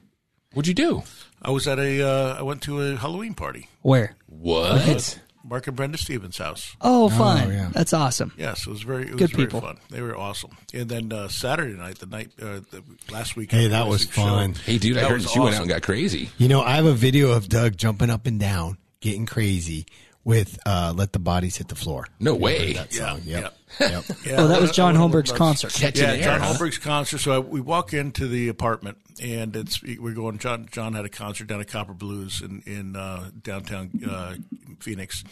What'd 0.53 0.67
you 0.67 0.73
do? 0.73 1.03
I 1.41 1.51
was 1.51 1.67
at 1.67 1.79
a. 1.79 2.01
Uh, 2.07 2.35
I 2.39 2.41
went 2.43 2.61
to 2.63 2.81
a 2.81 2.95
Halloween 2.95 3.33
party. 3.33 3.69
Where? 3.81 4.15
What? 4.27 5.19
Mark 5.45 5.67
and 5.67 5.75
Brenda 5.75 5.97
Stevens' 5.97 6.37
house. 6.37 6.73
Oh, 6.79 7.09
fun. 7.09 7.51
yeah. 7.51 7.69
That's 7.73 7.91
awesome. 7.91 8.31
Yes, 8.37 8.65
it 8.65 8.69
was 8.69 8.81
very. 8.83 9.03
It 9.03 9.11
was 9.11 9.19
Good 9.19 9.31
very 9.31 9.45
people. 9.45 9.59
fun. 9.59 9.77
They 9.89 10.01
were 10.01 10.15
awesome. 10.17 10.51
And 10.73 10.87
then 10.87 11.11
uh, 11.11 11.27
Saturday 11.27 11.73
night, 11.77 11.99
the 11.99 12.05
night, 12.05 12.29
uh, 12.41 12.61
the 12.71 12.81
last 13.11 13.35
week. 13.35 13.51
Hey, 13.51 13.67
that 13.67 13.83
the 13.83 13.89
was 13.89 14.03
show, 14.03 14.09
fun. 14.21 14.53
Hey, 14.53 14.77
dude, 14.77 14.97
I 14.97 15.01
heard 15.01 15.15
was 15.15 15.25
that 15.25 15.35
you 15.35 15.41
went 15.41 15.55
out 15.55 15.61
and 15.63 15.69
got 15.69 15.81
crazy. 15.81 16.29
You 16.37 16.47
know, 16.47 16.61
I 16.61 16.75
have 16.75 16.85
a 16.85 16.93
video 16.93 17.31
of 17.31 17.49
Doug 17.49 17.75
jumping 17.75 18.09
up 18.09 18.25
and 18.25 18.39
down, 18.39 18.77
getting 19.03 19.25
crazy 19.27 19.85
with 20.23 20.57
uh, 20.65 20.93
"Let 20.95 21.11
the 21.13 21.19
Bodies 21.19 21.57
Hit 21.57 21.67
the 21.67 21.75
Floor." 21.75 22.07
No 22.19 22.33
way. 22.35 22.73
That 22.73 22.95
Yeah, 22.95 23.09
song. 23.09 23.21
Yep. 23.25 23.53
yeah. 23.79 23.89
yep. 23.89 24.03
Yeah, 24.25 24.35
Oh, 24.37 24.47
that 24.47 24.61
was 24.61 24.71
John 24.71 24.95
I 24.95 24.99
Holmberg's 24.99 25.31
concert. 25.31 25.73
Catching 25.73 26.03
Yeah, 26.05 26.13
air, 26.13 26.39
John? 26.39 26.41
Holmberg's 26.41 26.77
concert. 26.77 27.17
So 27.17 27.31
I, 27.33 27.39
we 27.39 27.59
walk 27.61 27.93
into 27.93 28.27
the 28.27 28.47
apartment, 28.47 28.97
and 29.21 29.55
it's 29.55 29.81
we're 29.83 30.13
going. 30.13 30.37
John 30.39 30.67
John 30.71 30.93
had 30.93 31.05
a 31.05 31.09
concert 31.09 31.47
down 31.47 31.59
at 31.61 31.67
Copper 31.67 31.93
Blues 31.93 32.41
in 32.41 32.61
in 32.65 32.95
uh, 32.95 33.29
downtown 33.41 33.91
uh, 34.09 34.35
Phoenix, 34.79 35.23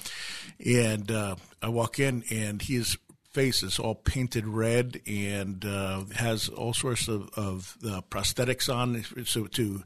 and 0.65 1.09
uh, 1.09 1.35
I 1.61 1.69
walk 1.69 1.99
in, 1.99 2.23
and 2.31 2.61
his 2.61 2.97
face 3.31 3.63
is 3.63 3.79
all 3.79 3.95
painted 3.95 4.45
red 4.45 4.99
and 5.07 5.63
uh, 5.63 6.03
has 6.15 6.49
all 6.49 6.73
sorts 6.73 7.07
of, 7.07 7.29
of 7.37 7.77
uh, 7.87 8.01
prosthetics 8.09 8.67
on, 8.73 9.05
so 9.23 9.45
to 9.47 9.83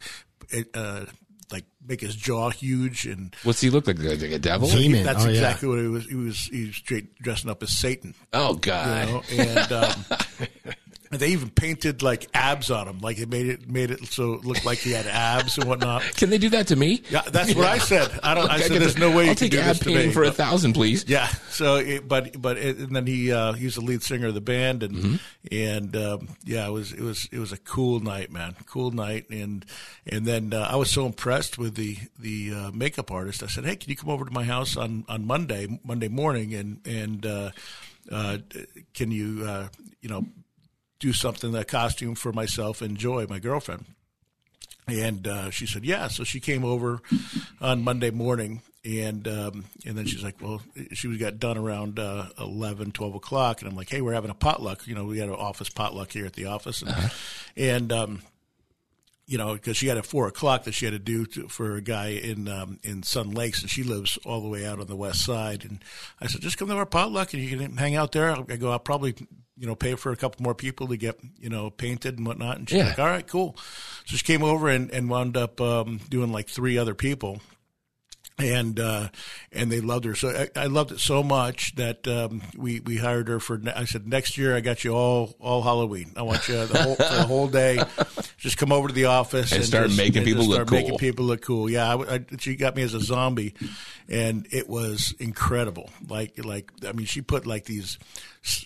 uh, 0.74 1.06
like 1.52 1.66
make 1.86 2.02
his 2.02 2.16
jaw 2.16 2.50
huge 2.50 3.06
and. 3.06 3.36
What's 3.44 3.62
he 3.62 3.70
look 3.70 3.88
like? 3.88 4.00
Like 4.00 4.22
a 4.22 4.40
devil? 4.40 4.68
Demon. 4.70 5.04
That's 5.04 5.24
Oh, 5.24 5.28
yeah. 5.28 5.34
exactly 5.34 5.68
what 5.70 5.80
he 5.80 5.88
was. 5.88 6.06
He 6.06 6.16
was. 6.16 6.40
He 6.52 6.66
was 6.68 6.76
straight 6.76 7.16
dressing 7.20 7.50
up 7.50 7.62
as 7.64 7.72
Satan. 7.78 8.14
Oh 8.34 8.54
You 8.54 8.60
God. 8.60 9.08
know, 9.08 9.22
and 9.32 9.72
um, 9.72 10.06
and 11.12 11.20
they 11.20 11.30
even 11.30 11.50
painted 11.50 12.02
like 12.02 12.28
abs 12.34 12.72
on 12.72 12.88
him, 12.88 13.00
like 13.00 13.18
it 13.20 13.30
made 13.30 13.48
it 13.48 13.70
made 13.70 13.92
it 13.92 14.06
so 14.08 14.34
it 14.34 14.46
looked 14.46 14.66
like 14.66 14.80
he 14.80 14.92
had 14.92 15.06
abs 15.08 15.58
and 15.58 15.68
whatnot. 15.68 16.02
Can 16.16 16.30
they 16.30 16.38
do 16.38 16.50
that 16.50 16.68
to 16.68 16.76
me? 16.76 17.04
Yeah, 17.10 17.22
that's 17.22 17.54
what 17.56 17.66
I 17.68 17.78
said. 17.78 18.12
I 18.24 18.34
don't. 18.34 18.50
I 18.50 18.56
Okay, 18.56 18.64
said, 18.64 18.72
get 18.74 18.80
"There's 18.80 18.94
the- 18.96 19.00
no 19.02 19.12
way 19.16 19.24
I'll 19.24 19.30
you 19.30 19.36
can 19.36 19.50
do 19.50 19.58
this 19.58 19.80
to 19.80 19.90
me." 19.90 20.12
for 20.12 20.24
a 20.24 20.32
thousand, 20.32 20.74
please. 20.74 21.06
yeah. 21.08 21.28
So, 21.50 21.76
it, 21.76 22.08
but 22.08 22.42
but 22.42 22.58
it, 22.58 22.78
and 22.78 22.96
then 22.96 23.06
he 23.08 23.32
uh, 23.32 23.54
he's 23.54 23.76
the 23.76 23.82
lead 23.82 24.04
singer 24.04 24.28
of 24.28 24.34
the 24.34 24.42
band, 24.42 24.84
and 24.84 24.96
Mm-hmm. 24.96 25.16
and 25.52 25.96
um, 25.96 26.28
yeah, 26.44 26.68
it 26.68 26.72
was 26.72 26.92
it 26.92 27.02
was 27.02 27.28
it 27.32 27.40
was 27.40 27.52
a 27.52 27.58
cool 27.58 28.00
night, 28.00 28.32
man. 28.32 28.56
Cool 28.66 28.92
night, 28.92 29.30
and 29.30 29.66
and 30.08 30.26
then 30.26 30.54
uh, 30.54 30.68
I 30.70 30.76
was 30.76 30.90
so 30.90 31.06
impressed 31.06 31.58
with 31.58 31.76
the 31.76 31.98
the 32.20 32.54
uh, 32.54 32.72
makeup 32.72 33.12
artist. 33.12 33.44
I 33.44 33.48
said, 33.48 33.66
"Hey, 33.66 33.76
can 33.76 33.90
you 33.90 33.96
come 33.96 34.10
over 34.10 34.26
to 34.26 34.32
my 34.32 34.44
house 34.44 34.76
on 34.78 35.06
on 35.08 35.26
Monday 35.28 35.80
Monday 35.84 36.08
morning 36.08 36.54
and 36.54 36.80
and 36.86 37.26
uh, 37.26 37.52
uh, 38.12 38.38
can 38.94 39.12
you 39.12 39.44
uh, 39.46 39.68
you 40.02 40.10
know 40.10 40.26
do 41.00 41.14
something 41.14 41.56
a 41.56 41.64
costume 41.64 42.16
for 42.16 42.32
myself 42.32 42.82
and 42.82 42.98
Joy, 42.98 43.26
my 43.30 43.40
girlfriend?" 43.40 43.86
And 44.88 45.28
uh, 45.28 45.50
she 45.50 45.66
said, 45.66 45.84
"Yeah." 45.84 46.08
So 46.08 46.24
she 46.24 46.40
came 46.40 46.64
over 46.64 47.02
on 47.62 47.84
Monday 47.84 48.12
morning, 48.12 48.62
and 48.84 49.28
um, 49.28 49.66
and 49.86 49.98
then 49.98 50.06
she's 50.06 50.24
like, 50.24 50.42
"Well," 50.42 50.62
she 50.94 51.18
got 51.18 51.40
done 51.40 51.58
around 51.58 51.98
uh, 51.98 52.28
11, 52.40 52.92
12 52.92 53.16
o'clock, 53.16 53.62
and 53.62 53.70
I'm 53.70 53.76
like, 53.76 53.90
"Hey, 53.90 54.02
we're 54.02 54.14
having 54.14 54.32
a 54.32 54.36
potluck. 54.36 54.88
You 54.88 54.96
know, 54.96 55.06
we 55.06 55.18
had 55.18 55.30
an 55.30 55.36
office 55.36 55.70
potluck 55.70 56.12
here 56.12 56.26
at 56.26 56.34
the 56.34 56.46
office, 56.46 56.84
and 56.84 57.12
and 57.58 57.92
um, 57.92 58.22
you 59.28 59.38
know, 59.38 59.54
because 59.54 59.76
she 59.78 59.88
had 59.88 59.98
a 59.98 60.04
four 60.04 60.28
o'clock 60.28 60.66
that 60.66 60.74
she 60.74 60.86
had 60.86 60.92
to 60.94 61.00
do 61.00 61.26
to, 61.26 61.48
for 61.48 61.76
a 61.76 61.82
guy 61.82 62.10
in 62.10 62.48
um, 62.48 62.80
in 62.84 63.02
Sun 63.04 63.32
Lakes, 63.32 63.62
and 63.62 63.70
she 63.70 63.84
lives 63.84 64.18
all 64.26 64.42
the 64.42 64.48
way 64.48 64.66
out 64.66 64.80
on 64.80 64.88
the 64.88 64.96
west 64.96 65.26
side. 65.26 65.66
And 65.66 65.80
I 66.22 66.28
said, 66.28 66.42
just 66.42 66.58
come 66.58 66.68
to 66.68 66.76
our 66.76 66.86
potluck, 66.86 67.34
and 67.34 67.42
you 67.42 67.58
can 67.58 67.78
hang 67.78 67.96
out 67.96 68.12
there. 68.12 68.36
I 68.36 68.56
go, 68.56 68.72
I'll 68.72 68.80
probably, 68.80 69.16
you 69.58 69.66
know, 69.68 69.76
pay 69.76 69.96
for 69.96 70.12
a 70.12 70.16
couple 70.18 70.44
more 70.44 70.56
people 70.56 70.88
to 70.90 70.98
get, 70.98 71.18
you 71.40 71.50
know, 71.50 71.70
painted 71.70 72.18
and 72.18 72.28
whatnot. 72.28 72.58
And 72.58 72.70
she's 72.70 72.78
Yeah. 72.80 72.88
like, 72.90 73.00
all 73.00 73.06
right, 73.08 73.26
cool. 73.28 73.56
So 74.06 74.18
she 74.18 74.26
came 74.26 74.44
over 74.44 74.68
and, 74.68 74.92
and 74.92 75.10
wound 75.10 75.38
up 75.38 75.62
um, 75.62 76.00
doing 76.10 76.32
like 76.32 76.50
three 76.50 76.78
other 76.78 76.94
people. 76.94 77.40
and 78.38 78.82
uh, 78.82 79.08
and 79.54 79.72
they 79.72 79.80
loved 79.80 80.04
her. 80.04 80.14
So 80.14 80.28
I, 80.28 80.64
I 80.64 80.66
loved 80.66 80.92
it 80.92 81.00
so 81.00 81.24
much 81.24 81.74
that 81.76 82.06
um, 82.06 82.42
we 82.58 82.82
we 82.82 82.98
hired 82.98 83.30
her 83.30 83.40
for. 83.40 83.62
I 83.74 83.86
said 83.86 84.08
next 84.10 84.38
year 84.38 84.58
I 84.58 84.60
got 84.60 84.84
you 84.84 84.92
all 84.94 85.36
all 85.40 85.62
Halloween. 85.62 86.12
I 86.18 86.24
want 86.24 86.46
you 86.50 86.66
the 86.66 86.84
whole, 86.84 86.96
for 86.96 87.04
the 87.16 87.24
whole 87.24 87.48
day. 87.48 87.80
Just 88.38 88.58
come 88.58 88.74
over 88.74 88.90
to 88.90 88.94
the 88.94 89.06
office 89.06 89.54
And 89.54 89.64
start 89.64 89.86
just- 89.88 89.98
making 89.98 90.18
and 90.18 90.26
people 90.26 90.42
just 90.44 90.50
look 90.50 90.56
start 90.58 90.68
cool. 90.68 90.80
Making 90.82 90.98
people 90.98 91.26
look 91.26 91.42
cool. 91.44 91.70
Yeah, 91.70 91.96
I, 91.96 92.16
I, 92.16 92.26
she 92.38 92.58
got 92.58 92.76
me 92.76 92.82
as 92.82 92.94
a 92.94 93.00
zombie, 93.00 93.54
and 94.10 94.46
it 94.52 94.68
was 94.68 95.16
incredible. 95.18 95.90
Like 96.10 96.44
like 96.44 96.72
I 96.86 96.92
mean, 96.92 97.06
she 97.06 97.22
put 97.22 97.46
like 97.48 97.64
these 97.64 97.98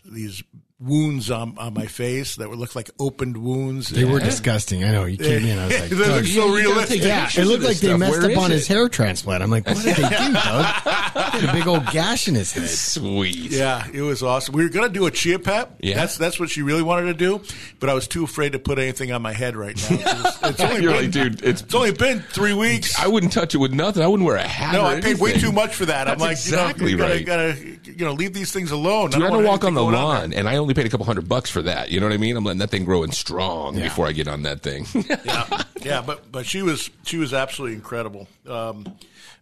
these 0.04 0.42
wounds 0.82 1.30
on 1.30 1.58
on 1.58 1.74
my 1.74 1.86
face 1.88 2.38
that 2.38 2.50
would 2.50 2.58
look 2.58 2.74
like 2.74 2.90
opened 3.00 3.36
wounds. 3.36 3.90
They 3.90 4.06
were 4.06 4.20
disgusting. 4.22 4.84
I 4.86 4.92
know. 4.92 5.06
You 5.06 5.18
came 5.18 5.46
in. 5.46 5.60
I 5.60 5.68
was 5.68 5.80
like, 5.82 5.90
They 5.90 5.96
look 6.08 6.26
so 6.26 6.50
realistic. 6.54 7.00
take 7.02 7.08
yeah, 7.08 7.30
it 7.36 7.46
looked 7.46 7.64
like 7.64 7.78
they 7.78 7.88
stuff. 7.88 8.00
messed 8.00 8.22
Where 8.22 8.32
up 8.32 8.38
on 8.38 8.52
is 8.52 8.60
his 8.60 8.68
hair 8.68 8.88
transplant. 8.88 9.44
I'm 9.44 9.50
like, 9.52 9.66
what 9.68 9.76
did 9.84 9.96
they 9.98 10.02
do, 10.04 10.34
Doug? 10.34 10.34
He 10.34 11.40
had 11.40 11.50
a 11.50 11.54
big 11.54 11.68
old 11.68 11.86
gash 11.88 12.28
in 12.30 12.36
his 12.36 12.52
head. 12.54 12.70
Sweet. 12.70 13.52
Yeah, 13.52 13.86
it 13.94 14.02
was 14.02 14.24
awesome. 14.24 14.56
We 14.56 14.64
were 14.64 14.70
gonna 14.70 14.90
do 14.90 15.06
a 15.06 15.12
chia 15.12 15.38
pet. 15.40 15.72
Yeah. 15.82 15.96
that's 15.96 16.18
that's 16.18 16.40
what 16.40 16.50
she 16.50 16.62
really 16.62 16.82
wanted 16.84 17.08
to 17.08 17.14
do, 17.14 17.42
but 17.80 17.90
I 17.90 17.94
was 17.94 18.08
too 18.08 18.24
afraid 18.24 18.54
to 18.54 18.60
put 18.60 18.80
anything 18.80 19.12
on 19.12 19.22
my 19.22 19.34
head 19.34 19.56
right 19.58 19.76
now. 19.76 19.98
It's, 20.00 20.44
it's 20.44 20.62
only 20.62 20.82
You're 20.82 20.94
been, 20.94 21.02
like, 21.04 21.12
dude, 21.12 21.44
it's 21.44 21.62
it's 21.62 21.76
only 21.76 21.92
been 21.92 22.22
three 22.22 22.54
weeks. 22.54 22.98
I 22.98 23.08
wouldn't 23.08 23.34
touch 23.34 23.54
it 23.54 23.58
with 23.58 23.74
nothing. 23.74 24.02
I 24.02 24.08
wouldn't 24.08 24.26
wear 24.26 24.38
a 24.38 24.48
hat. 24.48 24.74
no, 24.74 24.82
or 24.84 24.86
I 24.86 25.02
paid 25.02 25.20
way 25.20 25.34
too 25.34 25.52
much 25.52 25.76
for 25.76 25.86
that. 25.88 26.08
I'm 26.08 26.18
That's 26.18 26.22
like, 26.22 26.32
exactly 26.32 26.92
you 26.92 26.98
know, 26.98 27.06
you 27.08 27.14
right. 27.14 27.26
gotta, 27.26 27.54
gotta, 27.54 27.92
you 27.92 28.06
know, 28.06 28.14
leave 28.14 28.34
these 28.34 28.52
things 28.54 28.72
alone. 28.72 29.10
Dude, 29.10 29.22
I 29.24 29.30
don't 29.30 29.34
don't 29.38 29.44
walk 29.46 29.64
on 29.66 29.74
the 29.74 29.82
anything 29.82 30.00
going 30.00 30.06
lawn, 30.06 30.34
and 30.34 30.48
I 30.48 30.58
only 30.58 30.69
paid 30.74 30.86
a 30.86 30.90
couple 30.90 31.06
hundred 31.06 31.28
bucks 31.30 31.50
for 31.50 31.62
that. 31.64 31.92
You 31.92 32.00
know 32.00 32.06
what 32.08 32.14
I 32.14 32.18
mean? 32.18 32.36
I'm 32.38 32.44
letting 32.44 32.60
that 32.60 32.70
thing 32.70 32.86
grow 32.86 33.04
and 33.04 33.14
strong 33.14 33.78
Yeah. 33.78 33.84
before 33.86 34.08
I 34.08 34.12
get 34.12 34.28
on 34.28 34.44
that 34.44 34.62
thing. 34.62 34.86
yeah, 35.26 35.64
yeah, 35.82 36.02
but 36.06 36.32
but 36.32 36.46
she 36.46 36.62
was 36.62 36.90
she 37.04 37.18
was 37.18 37.34
absolutely 37.34 37.76
incredible. 37.76 38.28
Um, 38.48 38.86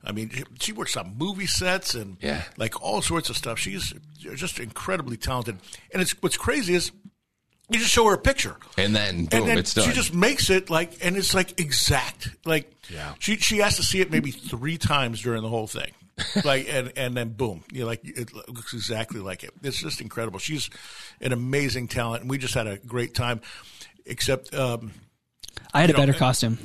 I 0.04 0.12
mean, 0.12 0.32
she 0.60 0.72
works 0.72 0.96
on 0.96 1.16
movie 1.18 1.48
sets 1.48 1.94
and 1.96 2.18
Yeah. 2.22 2.44
like 2.58 2.82
all 2.82 3.02
sorts 3.02 3.30
of 3.30 3.38
stuff. 3.38 3.60
She's 3.60 3.94
just 4.36 4.60
incredibly 4.60 5.18
talented. 5.18 5.58
And 5.94 6.02
it's 6.02 6.12
what's 6.22 6.38
crazy 6.38 6.76
is 6.76 6.92
you 7.70 7.80
just 7.80 7.92
show 7.92 8.06
her 8.06 8.14
a 8.14 8.18
picture. 8.18 8.56
and 8.78 8.96
then 8.96 9.26
boom, 9.26 9.42
and 9.42 9.50
then 9.50 9.58
it's 9.58 9.74
done. 9.74 9.86
she 9.90 9.94
just 9.94 10.14
makes 10.14 10.50
it 10.50 10.70
like, 10.70 10.94
and 11.04 11.18
it's 11.18 11.34
like 11.34 11.60
exact. 11.60 12.30
Like, 12.46 12.72
Yeah. 12.90 13.16
she 13.20 13.36
she 13.38 13.58
has 13.58 13.76
to 13.76 13.84
see 13.84 14.00
it 14.00 14.10
maybe 14.10 14.32
three 14.32 14.78
times 14.78 15.22
during 15.22 15.42
the 15.42 15.50
whole 15.50 15.68
thing, 15.68 15.92
like, 16.44 16.68
and 16.72 16.92
and 16.98 17.16
then 17.16 17.30
boom, 17.30 17.64
you 17.72 17.82
know, 17.82 17.86
like 17.88 18.02
it 18.04 18.34
looks 18.34 18.74
exactly 18.74 19.20
like 19.20 19.44
it. 19.44 19.52
It's 19.64 19.82
just 19.82 20.02
incredible. 20.02 20.40
She's 20.40 20.70
an 21.22 21.32
amazing 21.34 21.88
talent, 21.88 22.22
and 22.22 22.30
we 22.30 22.38
just 22.38 22.54
had 22.54 22.68
a 22.68 22.78
great 22.78 23.14
time. 23.14 23.42
Except, 24.06 24.54
um, 24.54 24.92
I 25.74 25.82
had 25.82 25.90
a 25.90 25.94
know, 25.94 26.00
better 26.00 26.14
costume. 26.14 26.58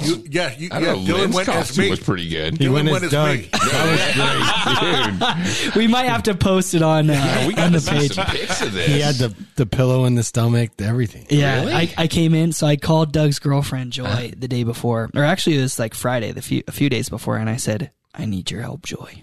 you, 0.00 0.24
yeah, 0.30 0.54
you, 0.56 0.68
I 0.70 0.78
yeah, 0.78 0.86
don't 0.92 1.04
know. 1.04 1.14
Dylan 1.14 1.18
Lynn's 1.20 1.34
went 1.34 1.48
as 1.48 1.54
costume 1.56 1.84
me. 1.84 1.90
was 1.90 2.00
pretty 2.00 2.28
good. 2.28 2.58
He 2.58 2.66
Dylan 2.66 2.72
went 2.74 2.90
went 2.90 3.04
as 3.04 3.14
as 3.14 3.22
Doug. 3.24 3.38
me. 3.38 3.48
Dude, 5.64 5.74
We 5.76 5.86
might 5.88 6.08
have 6.08 6.22
to 6.24 6.34
post 6.34 6.74
it 6.74 6.82
on 6.82 7.10
uh, 7.10 7.44
we 7.48 7.54
on 7.56 7.72
the 7.72 7.80
see 7.80 7.90
page. 7.90 8.12
some 8.12 8.26
pics 8.26 8.62
of 8.62 8.72
this. 8.72 8.86
He 8.86 9.00
had 9.00 9.14
the, 9.16 9.34
the 9.56 9.66
pillow 9.66 10.04
in 10.04 10.14
the 10.14 10.22
stomach, 10.22 10.76
the 10.76 10.84
everything. 10.84 11.26
Yeah, 11.30 11.60
Really? 11.60 11.72
I, 11.72 11.94
I 11.96 12.06
came 12.06 12.34
in, 12.34 12.52
so 12.52 12.66
I 12.66 12.76
called 12.76 13.12
Doug's 13.12 13.38
girlfriend 13.38 13.92
Joy 13.92 14.32
the 14.36 14.48
day 14.48 14.64
before, 14.64 15.10
or 15.14 15.24
actually 15.24 15.58
it 15.58 15.62
was 15.62 15.78
like 15.78 15.94
Friday, 15.94 16.32
the 16.32 16.42
few 16.42 16.62
a 16.68 16.72
few 16.72 16.88
days 16.88 17.08
before, 17.08 17.36
and 17.38 17.48
I 17.50 17.56
said, 17.56 17.90
"I 18.14 18.24
need 18.26 18.50
your 18.50 18.62
help, 18.62 18.82
Joy. 18.84 19.22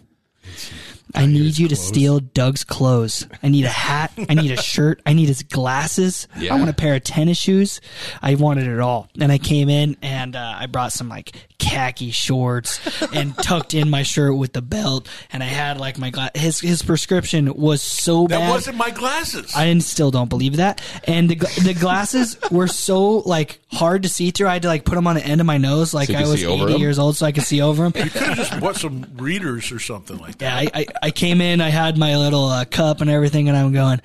I 1.15 1.25
need 1.25 1.58
you 1.58 1.67
to 1.67 1.75
steal 1.75 2.19
Doug's 2.19 2.63
clothes. 2.63 3.28
I 3.41 3.49
need 3.49 3.65
a 3.65 3.69
hat. 3.69 4.12
I 4.30 4.34
need 4.36 4.52
a 4.52 4.58
shirt. 4.62 5.02
I 5.06 5.13
need 5.13 5.28
his 5.28 5.43
glasses. 5.43 6.28
Yeah. 6.38 6.54
I 6.54 6.58
want 6.58 6.69
a 6.69 6.73
pair 6.73 6.95
of 6.95 7.04
tennis 7.04 7.38
shoes. 7.38 7.82
I 8.21 8.36
wanted 8.36 8.67
it 8.67 8.80
all. 8.80 9.10
And 9.19 9.32
I 9.32 9.38
came 9.38 9.69
in 9.69 9.97
and 10.02 10.36
uh, 10.36 10.56
I 10.60 10.67
brought 10.67 10.93
some 10.93 11.10
like 11.10 11.36
khaki 11.60 12.10
shorts 12.12 12.80
and 13.13 13.38
tucked 13.38 13.74
in 13.74 13.89
my 13.89 14.02
shirt 14.04 14.36
with 14.36 14.54
the 14.54 14.62
belt, 14.62 15.08
and 15.32 15.43
I 15.43 15.48
had 15.48 15.78
like 15.80 15.98
my 16.00 16.10
gla- 16.10 16.32
his 16.34 16.60
his 16.60 16.82
prescription 16.82 17.54
was 17.54 17.82
so 17.82 18.28
bad. 18.28 18.41
That 18.41 18.50
wasn't 18.50 18.78
my 18.78 18.89
glasses. 18.89 19.54
I 19.56 19.78
still 19.80 20.10
don't 20.12 20.30
believe 20.30 20.56
that. 20.58 20.82
And 21.04 21.30
the 21.30 21.36
the 21.62 21.74
glasses 21.74 22.38
were 22.50 22.67
so 22.67 23.17
like 23.19 23.60
hard 23.72 24.04
to 24.04 24.10
see 24.10 24.32
through. 24.32 24.48
I 24.48 24.54
had 24.54 24.62
to 24.63 24.67
like 24.69 24.86
put 24.86 24.95
them 24.95 25.06
on 25.06 25.15
the 25.15 25.26
end 25.26 25.41
of 25.41 25.48
my 25.48 25.58
nose, 25.58 25.93
like 25.93 26.08
So 26.10 26.15
I 26.15 26.22
was 26.22 26.39
see 26.39 26.45
over 26.48 26.65
eighty 26.65 26.76
'em? 26.76 26.80
years 26.82 26.98
old, 26.98 27.17
so 27.17 27.26
I 27.26 27.32
could 27.32 27.43
see 27.43 27.62
over 27.62 27.88
them. 27.89 28.04
you 28.06 28.10
could 28.10 28.22
have 28.24 28.38
just 28.38 28.60
bought 28.60 28.76
some 28.78 29.06
readers 29.17 29.72
or 29.72 29.80
something 29.80 30.17
like 30.17 30.38
that. 30.39 30.63
Yeah, 30.63 30.69
I, 30.74 30.80
I, 30.82 30.86
I 31.04 31.12
came 31.12 31.41
in, 31.41 31.62
I 31.62 31.69
had 31.69 31.98
my 31.98 32.17
little 32.17 32.45
uh, 32.45 32.65
cup 32.65 33.02
and 33.02 33.10
everything, 33.10 33.50
and 33.50 33.58
I'm 33.58 33.74
going, 33.74 34.02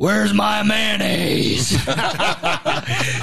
"Where's 0.00 0.32
my 0.32 0.62
mayonnaise?" 0.62 1.76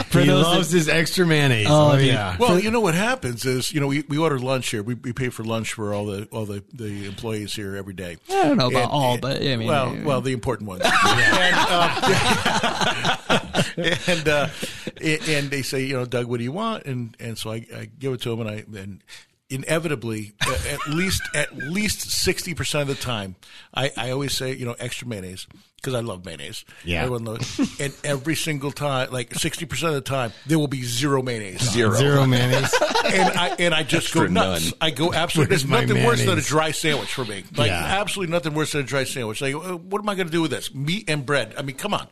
For 0.07 0.19
he 0.21 0.27
those 0.27 0.45
loves 0.45 0.71
his 0.71 0.87
extra 0.87 1.25
mayonnaise. 1.25 1.65
Oh, 1.69 1.93
Oh, 1.93 1.97
yeah. 1.97 2.37
Well, 2.39 2.59
you 2.59 2.69
know 2.69 2.79
what 2.81 2.93
happens 2.93 3.45
is, 3.45 3.73
you 3.73 3.79
know, 3.79 3.87
we, 3.87 4.03
we 4.07 4.17
order 4.19 4.37
lunch 4.37 4.69
here. 4.69 4.83
We, 4.83 4.93
we 4.93 5.11
pay 5.11 5.29
for 5.29 5.43
lunch 5.43 5.73
for 5.73 5.91
all 5.93 6.05
the 6.05 6.27
all 6.31 6.45
the, 6.45 6.63
the 6.73 7.05
employees 7.07 7.53
here 7.55 7.75
every 7.75 7.93
day. 7.93 8.17
I 8.29 8.43
don't 8.43 8.57
know 8.57 8.67
about 8.67 8.83
And- 8.83 8.91
all, 8.91 9.17
but 9.17 9.41
I 9.41 9.55
mean, 9.57 9.67
well, 9.67 9.97
well, 10.03 10.21
the 10.21 10.33
important 10.33 10.67
ones. 10.69 10.83
and, 10.85 11.55
um, 11.71 12.03
and, 14.07 14.27
uh, 14.29 14.47
and 15.01 15.49
they 15.49 15.61
say, 15.63 15.83
you 15.83 15.93
know, 15.95 16.05
Doug, 16.05 16.27
what 16.27 16.37
do 16.37 16.43
you 16.43 16.51
want? 16.51 16.85
And 16.85 17.15
and 17.19 17.37
so 17.37 17.51
I, 17.51 17.65
I 17.75 17.89
give 17.97 18.13
it 18.13 18.21
to 18.21 18.29
them, 18.29 18.41
and 18.41 18.49
I 18.49 18.63
and 18.79 19.03
inevitably, 19.49 20.33
at 20.41 20.87
least 20.89 21.21
at 21.33 21.55
least 21.57 22.01
sixty 22.11 22.53
percent 22.53 22.89
of 22.89 22.95
the 22.95 23.01
time, 23.01 23.35
I, 23.73 23.91
I 23.97 24.11
always 24.11 24.33
say, 24.35 24.53
you 24.53 24.65
know, 24.65 24.75
extra 24.79 25.07
mayonnaise 25.07 25.47
because 25.77 25.93
I 25.93 26.01
love 26.01 26.25
mayonnaise. 26.25 26.65
Yeah. 26.83 27.03
Everyone 27.03 27.25
loves, 27.25 27.79
and 27.79 27.93
every 28.03 28.35
single 28.35 28.71
time, 28.71 29.11
like 29.11 29.33
sixty 29.35 29.65
percent 29.65 29.89
of 29.89 29.95
the 29.95 30.01
time, 30.09 30.33
there 30.45 30.59
will 30.59 30.67
be 30.67 30.83
zero 30.83 31.21
mayonnaise. 31.21 31.61
on 31.61 31.67
it. 31.67 31.71
Zero. 31.71 31.95
Zero 31.95 32.25
mayonnaise. 32.25 32.73
and 33.05 33.29
I 33.37 33.55
and 33.59 33.73
I 33.73 33.83
just 33.83 34.13
go 34.13 34.25
nuts. 34.25 34.65
none. 34.65 34.73
I 34.81 34.89
go 34.91 35.13
absolutely. 35.13 35.51
Where's 35.53 35.63
There's 35.63 35.71
my 35.71 35.85
nothing 35.85 36.03
worse 36.05 36.25
than 36.25 36.37
a 36.37 36.41
dry 36.41 36.71
sandwich 36.71 37.13
for 37.13 37.25
me. 37.25 37.43
Like 37.55 37.69
Yeah. 37.69 37.83
absolutely 38.01 38.31
nothing 38.33 38.53
worse 38.53 38.71
than 38.73 38.81
a 38.81 38.85
dry 38.85 39.03
sandwich. 39.03 39.41
Like, 39.41 39.55
uh, 39.55 39.77
what 39.77 39.99
am 40.01 40.09
I 40.09 40.15
going 40.15 40.27
to 40.27 40.31
do 40.31 40.41
with 40.41 40.51
this? 40.51 40.73
Meat 40.73 41.09
and 41.09 41.25
bread. 41.25 41.53
I 41.57 41.61
mean, 41.61 41.75
come 41.77 41.93
on. 41.93 42.07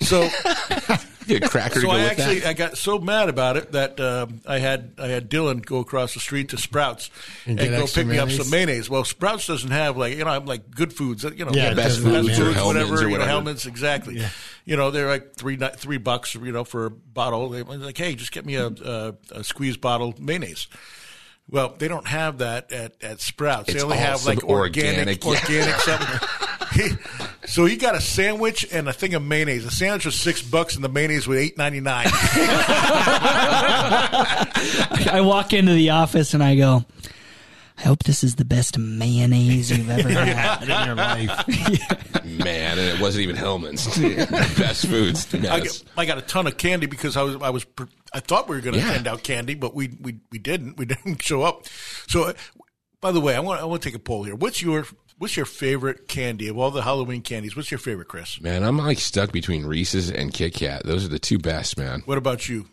So, 0.00 0.28
Get 1.26 1.44
a 1.44 1.48
cracker 1.48 1.74
to 1.74 1.80
so 1.82 1.86
go 1.86 1.92
I 1.92 2.02
with 2.02 2.10
actually 2.18 2.38
that. 2.40 2.48
I 2.48 2.52
got 2.54 2.78
so 2.78 2.98
mad 2.98 3.28
about 3.28 3.56
it 3.56 3.72
that 3.72 4.00
um, 4.00 4.40
I 4.46 4.58
had 4.58 4.94
I 4.98 5.06
had 5.08 5.30
Dylan 5.30 5.64
go 5.64 5.78
across 5.78 6.14
the 6.14 6.20
street 6.20 6.48
to 6.48 6.56
Sprouts 6.56 7.10
And 7.46 7.60
and, 7.60 7.70
go 7.70 7.82
extra 7.82 8.02
pick 8.02 8.10
me 8.10 8.18
up 8.18 8.30
some 8.30 8.50
mayonnaise. 8.50 8.88
Well, 8.90 9.04
Sprouts 9.04 9.46
doesn't 9.46 9.70
have 9.70 9.96
like 9.96 10.16
you 10.16 10.24
know 10.24 10.30
I'm 10.30 10.46
like 10.46 10.74
good 10.74 10.92
foods. 10.92 11.22
You 11.22 11.44
know, 11.44 11.50
Yeah, 11.52 11.74
Best 11.74 12.02
doesn't 12.02 12.02
Foods 12.10 12.38
or 12.38 12.42
mayonnaise. 12.44 12.56
Hellmann's 12.56 12.90
whatever. 12.90 13.09
Or 13.10 13.12
You 13.12 13.18
know, 13.18 13.24
whatever. 13.24 13.30
Hellmann's 13.30 13.66
exactly. 13.66 14.22
You 14.64 14.76
know, 14.76 14.90
they're 14.90 15.08
like 15.08 15.34
three 15.34 15.56
three 15.56 15.98
bucks. 15.98 16.34
You 16.34 16.52
know, 16.52 16.64
for 16.64 16.86
a 16.86 16.90
bottle. 16.90 17.48
They're 17.50 17.64
like, 17.64 17.98
hey, 17.98 18.14
just 18.14 18.32
get 18.32 18.46
me 18.46 18.56
a, 18.56 18.66
a, 18.66 19.14
a 19.32 19.44
squeeze 19.44 19.76
bottle 19.76 20.10
of 20.10 20.20
mayonnaise. 20.20 20.68
Well, 21.50 21.74
they 21.76 21.88
don't 21.88 22.06
have 22.06 22.38
that 22.38 22.70
at, 22.72 23.02
at 23.02 23.20
Sprouts. 23.20 23.68
It's 23.68 23.78
they 23.78 23.84
only 23.84 23.96
have 23.96 24.24
like 24.24 24.44
organic, 24.44 25.24
organic, 25.24 25.24
yeah. 25.24 25.30
organic 25.30 25.74
something. 25.80 26.28
He, 26.72 26.90
so 27.46 27.64
he 27.64 27.76
got 27.76 27.96
a 27.96 28.00
sandwich 28.00 28.64
and 28.72 28.88
a 28.88 28.92
thing 28.92 29.14
of 29.14 29.22
mayonnaise. 29.24 29.64
The 29.64 29.72
sandwich 29.72 30.04
was 30.06 30.14
six 30.14 30.40
bucks, 30.42 30.76
and 30.76 30.84
the 30.84 30.88
mayonnaise 30.88 31.26
was 31.26 31.38
eight 31.38 31.58
ninety 31.58 31.80
nine. 31.80 32.06
I 35.12 35.20
walk 35.24 35.52
into 35.52 35.72
the 35.72 35.90
office 35.90 36.34
and 36.34 36.42
I 36.42 36.54
go, 36.54 36.84
"I 37.80 37.88
hope 37.88 38.04
this 38.04 38.22
is 38.22 38.36
the 38.36 38.44
best 38.44 38.78
mayonnaise 38.78 39.70
you've 39.70 39.90
ever 39.90 40.08
had." 40.12 40.62
in 40.68 40.86
your 40.86 40.94
life. 40.94 42.24
Man, 42.24 42.78
and 42.78 42.88
it 42.88 43.00
wasn't 43.00 43.22
even 43.24 43.36
Hellmann's. 43.36 43.86
Best 44.56 44.86
foods. 44.86 45.32
I 45.34 45.60
got, 45.60 45.82
I 45.96 46.04
got 46.06 46.18
a 46.18 46.22
ton 46.22 46.46
of 46.46 46.56
candy 46.56 46.86
because 46.86 47.16
I 47.16 47.22
was 47.22 47.36
I 47.42 47.50
was 47.50 47.66
I 48.12 48.20
thought 48.20 48.48
we 48.48 48.56
were 48.56 48.62
going 48.62 48.74
to 48.74 48.80
Yeah. 48.80 48.92
hand 48.92 49.06
out 49.08 49.22
candy, 49.22 49.54
but 49.54 49.74
we 49.74 49.96
we 50.00 50.18
we 50.30 50.38
didn't. 50.38 50.76
We 50.78 50.84
didn't 50.86 51.22
show 51.22 51.42
up. 51.42 51.66
So, 52.08 52.24
uh, 52.24 52.32
by 53.00 53.12
the 53.12 53.20
way, 53.20 53.34
I 53.34 53.40
want 53.40 53.60
I 53.60 53.64
want 53.64 53.82
to 53.82 53.88
take 53.88 53.96
a 53.96 54.00
poll 54.02 54.22
here. 54.24 54.34
What's 54.34 54.62
your 54.62 54.86
what's 55.18 55.36
your 55.36 55.46
favorite 55.46 56.08
candy 56.08 56.48
of 56.48 56.56
all 56.58 56.70
the 56.70 56.82
Halloween 56.82 57.20
candies? 57.22 57.54
What's 57.56 57.70
your 57.70 57.78
favorite, 57.78 58.08
Chris? 58.08 58.40
Man, 58.40 58.62
I'm 58.62 58.78
like 58.78 58.98
stuck 59.00 59.32
between 59.32 59.66
Reese's 59.66 60.10
and 60.10 60.32
Kit 60.32 60.54
Kat. 60.54 60.82
Those 60.86 61.04
are 61.04 61.08
the 61.08 61.18
two 61.18 61.38
best, 61.38 61.76
man. 61.78 62.02
What 62.06 62.18
about 62.18 62.48
you, 62.48 62.66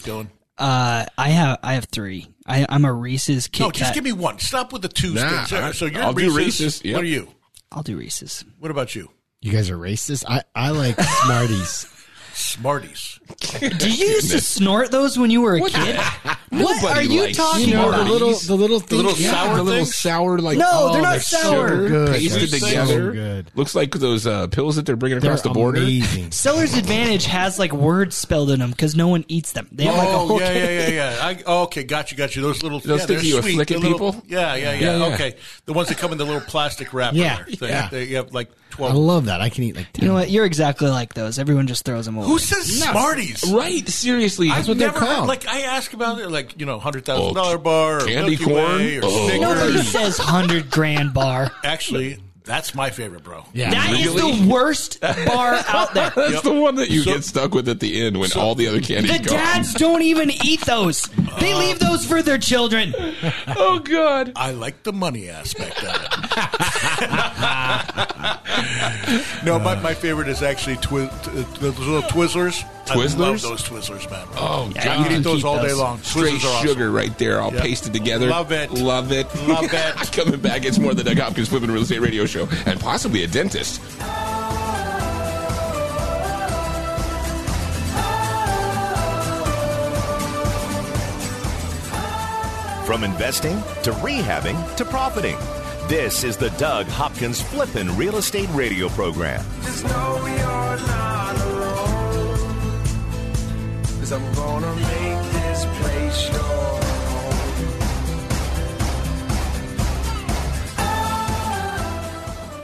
Dylan? 0.00 0.28
Uh, 0.56 1.04
I 1.18 1.28
have 1.30 1.58
I 1.62 1.74
have 1.74 1.86
three. 1.86 2.28
I, 2.46 2.64
I'm 2.68 2.84
a 2.84 2.92
Reese's 2.92 3.48
Kit 3.48 3.60
No, 3.60 3.66
Kat. 3.70 3.74
just 3.78 3.94
give 3.94 4.04
me 4.04 4.12
one. 4.12 4.38
Stop 4.38 4.72
with 4.72 4.82
the 4.82 4.88
two 4.88 5.14
Nah, 5.14 5.44
sticks. 5.44 5.52
I- 5.52 5.72
So 5.72 5.86
you're 5.86 6.02
I'll 6.02 6.12
do 6.12 6.34
Reese's. 6.34 6.36
Reese's, 6.60 6.84
yep. 6.84 6.94
What 6.96 7.04
are 7.04 7.08
you? 7.08 7.28
I'll 7.72 7.82
do 7.82 7.96
Reese's. 7.96 8.44
What 8.60 8.70
about 8.70 8.94
you? 8.94 9.10
You 9.40 9.50
guys 9.52 9.68
are 9.70 9.76
racist. 9.76 10.24
I, 10.28 10.42
I 10.54 10.70
like 10.70 10.98
Smarties. 11.00 11.86
Smarties. 12.32 13.18
Did 13.60 13.82
you 13.98 14.06
used 14.06 14.30
to 14.30 14.40
snort 14.40 14.90
those 14.90 15.18
when 15.18 15.30
you 15.30 15.40
were 15.42 15.56
a 15.56 15.60
kid? 15.68 16.00
What 16.62 16.96
are 16.96 17.02
you 17.02 17.32
talking 17.34 17.68
You 17.68 17.74
know 17.74 17.90
the 17.90 17.96
about? 18.00 18.10
little 18.10 18.34
the 18.38 18.54
little 18.56 18.80
things. 18.80 19.02
little 19.02 19.18
Yeah, 19.20 19.30
sour 19.32 19.56
the 19.56 19.62
little 19.62 19.84
things? 19.84 19.94
sour 19.96 20.38
like 20.38 20.58
No, 20.58 20.68
oh, 20.72 20.92
they're 20.92 21.02
not 21.02 21.20
sour. 21.20 21.68
sugar 21.68 21.88
Good. 21.88 22.08
pasted 22.16 22.48
They're 22.50 22.58
so 22.60 22.66
together. 22.66 23.12
good. 23.12 23.50
Looks 23.54 23.74
like 23.74 23.90
those 23.92 24.26
uh, 24.26 24.46
pills 24.48 24.76
that 24.76 24.86
they're 24.86 24.96
bringing 24.96 25.20
They're 25.20 25.30
across 25.32 25.42
the 25.42 25.50
border. 25.50 25.78
amazing. 25.78 26.30
Seller's 26.32 26.76
Advantage 26.76 27.26
has 27.26 27.58
like 27.58 27.72
words 27.72 28.16
spelled 28.16 28.50
in 28.50 28.60
them 28.60 28.70
because 28.70 28.94
no 28.94 29.08
one 29.08 29.24
eats 29.28 29.52
them. 29.52 29.68
They 29.72 29.84
have 29.84 29.96
like 29.96 30.08
a 30.08 30.10
Oh 30.12 30.26
whole 30.26 30.40
yeah, 30.40 30.52
yeah, 30.52 30.70
yeah, 30.70 30.88
yeah. 31.18 31.18
I, 31.26 31.42
oh, 31.46 31.62
okay, 31.64 31.84
got 31.84 32.10
you, 32.10 32.16
got 32.16 32.36
you. 32.36 32.42
Those 32.42 32.62
little 32.62 32.80
Those 32.80 33.00
yeah, 33.00 33.06
things 33.06 33.22
they're 33.22 33.30
you 33.36 33.42
sweet. 33.42 33.54
flick 33.54 33.68
The 33.68 33.74
at 33.74 33.80
little- 33.80 34.12
people? 34.12 34.22
Yeah, 34.28 34.54
yeah, 34.54 34.72
yeah, 34.72 34.80
Yeah, 34.80 34.96
yeah. 35.08 35.14
Okay, 35.14 35.36
the 35.66 35.72
ones 35.72 35.88
that 35.88 35.98
come 35.98 36.12
in 36.12 36.18
the 36.18 36.24
little 36.24 36.40
plastic 36.40 36.92
wrapper. 36.92 37.16
Yeah, 37.16 37.42
thing. 37.44 37.68
yeah. 37.68 37.88
They, 37.90 38.04
you 38.04 38.16
have 38.16 38.32
like 38.32 38.50
12. 38.70 38.92
I 38.92 38.96
love 38.96 39.24
that. 39.26 39.40
I 39.40 39.50
can 39.50 39.62
eat 39.64 39.76
like 39.76 39.92
ten. 39.92 40.02
You 40.04 40.08
know 40.08 40.14
what? 40.14 40.30
You're 40.30 40.44
exactly 40.44 40.90
like 40.90 41.14
those. 41.14 41.38
Everyone 41.38 41.68
just 41.68 41.84
throws 41.84 42.06
them 42.06 42.16
away. 42.16 42.26
Who 42.26 42.40
says 42.40 42.66
Smarties? 42.82 43.44
Right? 43.52 43.88
Seriously, 43.88 44.48
I've 44.50 44.56
that's 44.56 44.68
what 44.68 44.76
never 44.78 44.98
they're 44.98 45.08
called. 45.14 45.28
Like 45.28 45.46
I 45.46 45.60
ask 45.60 45.92
about 45.92 46.20
it, 46.20 46.28
like 46.28 46.43
like 46.44 46.60
you 46.60 46.66
know 46.66 46.78
hundred 46.78 47.04
thousand 47.04 47.30
oh, 47.30 47.34
dollar 47.34 47.58
bar, 47.58 47.96
or 47.98 48.00
candy 48.06 48.30
Milky 48.36 48.44
corn? 48.44 48.76
Way, 48.76 48.96
or 48.98 49.00
Oh. 49.04 49.28
Snickers. 49.28 49.40
Nobody 49.40 49.78
says 49.82 50.18
hundred 50.18 50.70
grand 50.70 51.14
bar. 51.14 51.50
Actually, 51.64 52.18
that's 52.44 52.74
my 52.74 52.90
favorite, 52.90 53.24
bro. 53.24 53.44
Yeah. 53.54 53.70
That 53.70 53.92
is 53.98 54.06
Really? 54.14 54.40
the 54.42 54.48
worst 54.52 55.00
bar 55.00 55.54
out 55.68 55.94
there. 55.94 56.10
That's 56.14 56.42
the 56.42 56.52
one 56.52 56.74
that 56.76 56.90
you 56.90 57.00
So- 57.02 57.14
get 57.14 57.24
stuck 57.24 57.54
with 57.54 57.68
at 57.68 57.80
the 57.80 58.02
end 58.02 58.18
when 58.20 58.30
all 58.32 58.54
the 58.54 58.68
other 58.68 58.80
candy's 58.82 59.12
The 59.18 59.24
gone. 59.24 59.38
dads 59.38 59.72
don't 59.74 60.02
even 60.02 60.30
eat 60.44 60.60
those. 60.62 61.02
They 61.40 61.52
uh, 61.52 61.58
leave 61.58 61.78
those 61.78 62.04
for 62.04 62.20
their 62.22 62.38
children. 62.38 62.94
oh 63.56 63.78
God! 63.82 64.32
I 64.36 64.50
like 64.50 64.82
the 64.82 64.92
money 64.92 65.28
aspect 65.30 65.82
of 65.82 65.94
it. 65.94 66.23
No, 69.44 69.58
my, 69.58 69.74
my 69.82 69.94
favorite 69.94 70.28
is 70.28 70.42
actually 70.42 70.76
twi- 70.76 71.06
t- 71.22 71.30
the 71.60 71.70
little 71.78 72.02
Twizzlers. 72.02 72.64
I 72.88 72.94
love 72.96 73.06
Twizzlers? 73.06 73.42
those 73.42 73.62
Twizzlers, 73.62 74.10
man. 74.10 74.26
Oh 74.36 74.70
Yeah, 74.74 74.84
God! 74.84 74.98
you 74.98 75.04
I 75.04 75.08
can 75.08 75.20
eat 75.20 75.24
those 75.24 75.44
all 75.44 75.60
day 75.60 75.68
those. 75.68 75.78
long. 75.78 75.98
Straight 76.02 76.34
Twizzlers 76.34 76.44
are 76.44 76.48
awesome. 76.56 76.68
sugar 76.68 76.90
right 76.90 77.16
there, 77.18 77.40
all 77.40 77.52
Yeah. 77.54 77.62
pasted 77.62 77.92
together. 77.92 78.26
Love 78.28 78.52
it. 78.52 78.70
Love 78.72 79.12
it. 79.12 79.26
Love 79.46 79.64
it. 79.72 80.12
Coming 80.12 80.40
back, 80.40 80.64
it's 80.64 80.78
more 80.78 80.94
than 80.94 81.04
the 81.04 81.14
Doug 81.14 81.22
Hopkins 81.22 81.48
Flipping 81.48 81.70
Real 81.70 81.82
Estate 81.82 82.00
Radio 82.00 82.26
Show, 82.26 82.48
and 82.66 82.80
possibly 82.80 83.22
a 83.24 83.26
dentist. 83.26 83.80
From 92.84 93.02
investing 93.02 93.56
to 93.82 93.92
rehabbing 93.92 94.76
to 94.76 94.84
profiting. 94.84 95.36
This 95.88 96.24
is 96.24 96.38
the 96.38 96.48
Doug 96.50 96.86
Hopkins 96.86 97.42
Flippin' 97.42 97.94
Real 97.94 98.16
Estate 98.16 98.48
Radio 98.54 98.88
Program. 98.88 99.44
Just 99.62 99.84
know 99.84 100.16
you're 100.26 100.78
not 100.88 101.36
alone. 101.42 102.38
Cause 104.00 104.12
I'm 104.12 104.34
gonna 104.34 104.74
make 104.76 105.32
this 105.32 105.66
place 105.80 106.32
your 106.32 106.83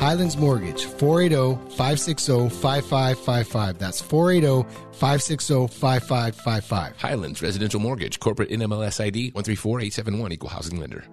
Highlands 0.00 0.38
Mortgage, 0.38 0.86
480 0.86 1.76
560 1.76 2.48
5555. 2.48 3.78
That's 3.78 4.00
480 4.00 4.66
560 4.92 5.66
5555. 5.66 6.96
Highlands 6.96 7.42
Residential 7.42 7.80
Mortgage, 7.80 8.18
corporate 8.18 8.48
NMLS 8.48 8.98
ID 8.98 9.32
134871, 9.32 10.32
equal 10.32 10.48
housing 10.48 10.80
lender. 10.80 11.04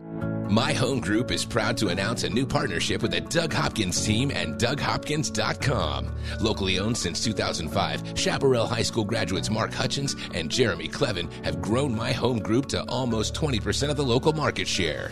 My 0.49 0.71
Home 0.71 1.01
Group 1.01 1.31
is 1.31 1.43
proud 1.43 1.75
to 1.79 1.89
announce 1.89 2.23
a 2.23 2.29
new 2.29 2.45
partnership 2.45 3.01
with 3.01 3.11
the 3.11 3.19
Doug 3.19 3.51
Hopkins 3.51 4.05
team 4.05 4.31
and 4.31 4.55
DougHopkins.com. 4.55 6.15
Locally 6.39 6.79
owned 6.79 6.95
since 6.95 7.21
2005, 7.25 8.17
Chaparral 8.17 8.67
High 8.67 8.83
School 8.83 9.03
graduates 9.03 9.49
Mark 9.49 9.73
Hutchins 9.73 10.15
and 10.33 10.49
Jeremy 10.49 10.87
Clevin 10.87 11.29
have 11.43 11.61
grown 11.61 11.93
My 11.93 12.13
Home 12.13 12.39
Group 12.39 12.67
to 12.67 12.83
almost 12.83 13.33
20% 13.33 13.89
of 13.89 13.97
the 13.97 14.05
local 14.05 14.31
market 14.31 14.65
share. 14.65 15.11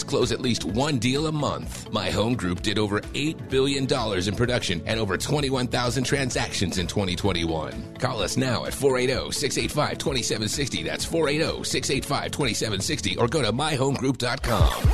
close 0.03 0.31
at 0.31 0.41
least 0.41 0.65
one 0.65 0.97
deal 0.97 1.27
a 1.27 1.31
month. 1.31 1.91
My 1.91 2.09
Home 2.09 2.35
Group 2.35 2.61
did 2.61 2.77
over 2.77 3.01
$8 3.01 3.49
billion 3.49 3.83
in 4.27 4.35
production 4.35 4.81
and 4.85 4.99
over 4.99 5.17
21,000 5.17 6.03
transactions 6.03 6.77
in 6.77 6.87
2021. 6.87 7.95
Call 7.95 8.21
us 8.21 8.37
now 8.37 8.65
at 8.65 8.73
480 8.73 9.31
685 9.31 9.97
2760. 9.97 10.83
That's 10.83 11.05
480 11.05 11.63
685 11.63 12.31
2760 12.31 13.17
or 13.17 13.27
go 13.27 13.41
to 13.41 13.51
myhomegroup.com. 13.51 14.93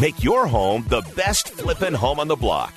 Make 0.00 0.24
your 0.24 0.46
home 0.48 0.84
the 0.88 1.02
best 1.14 1.50
flippin' 1.50 1.94
home 1.94 2.18
on 2.18 2.26
the 2.26 2.34
block. 2.34 2.72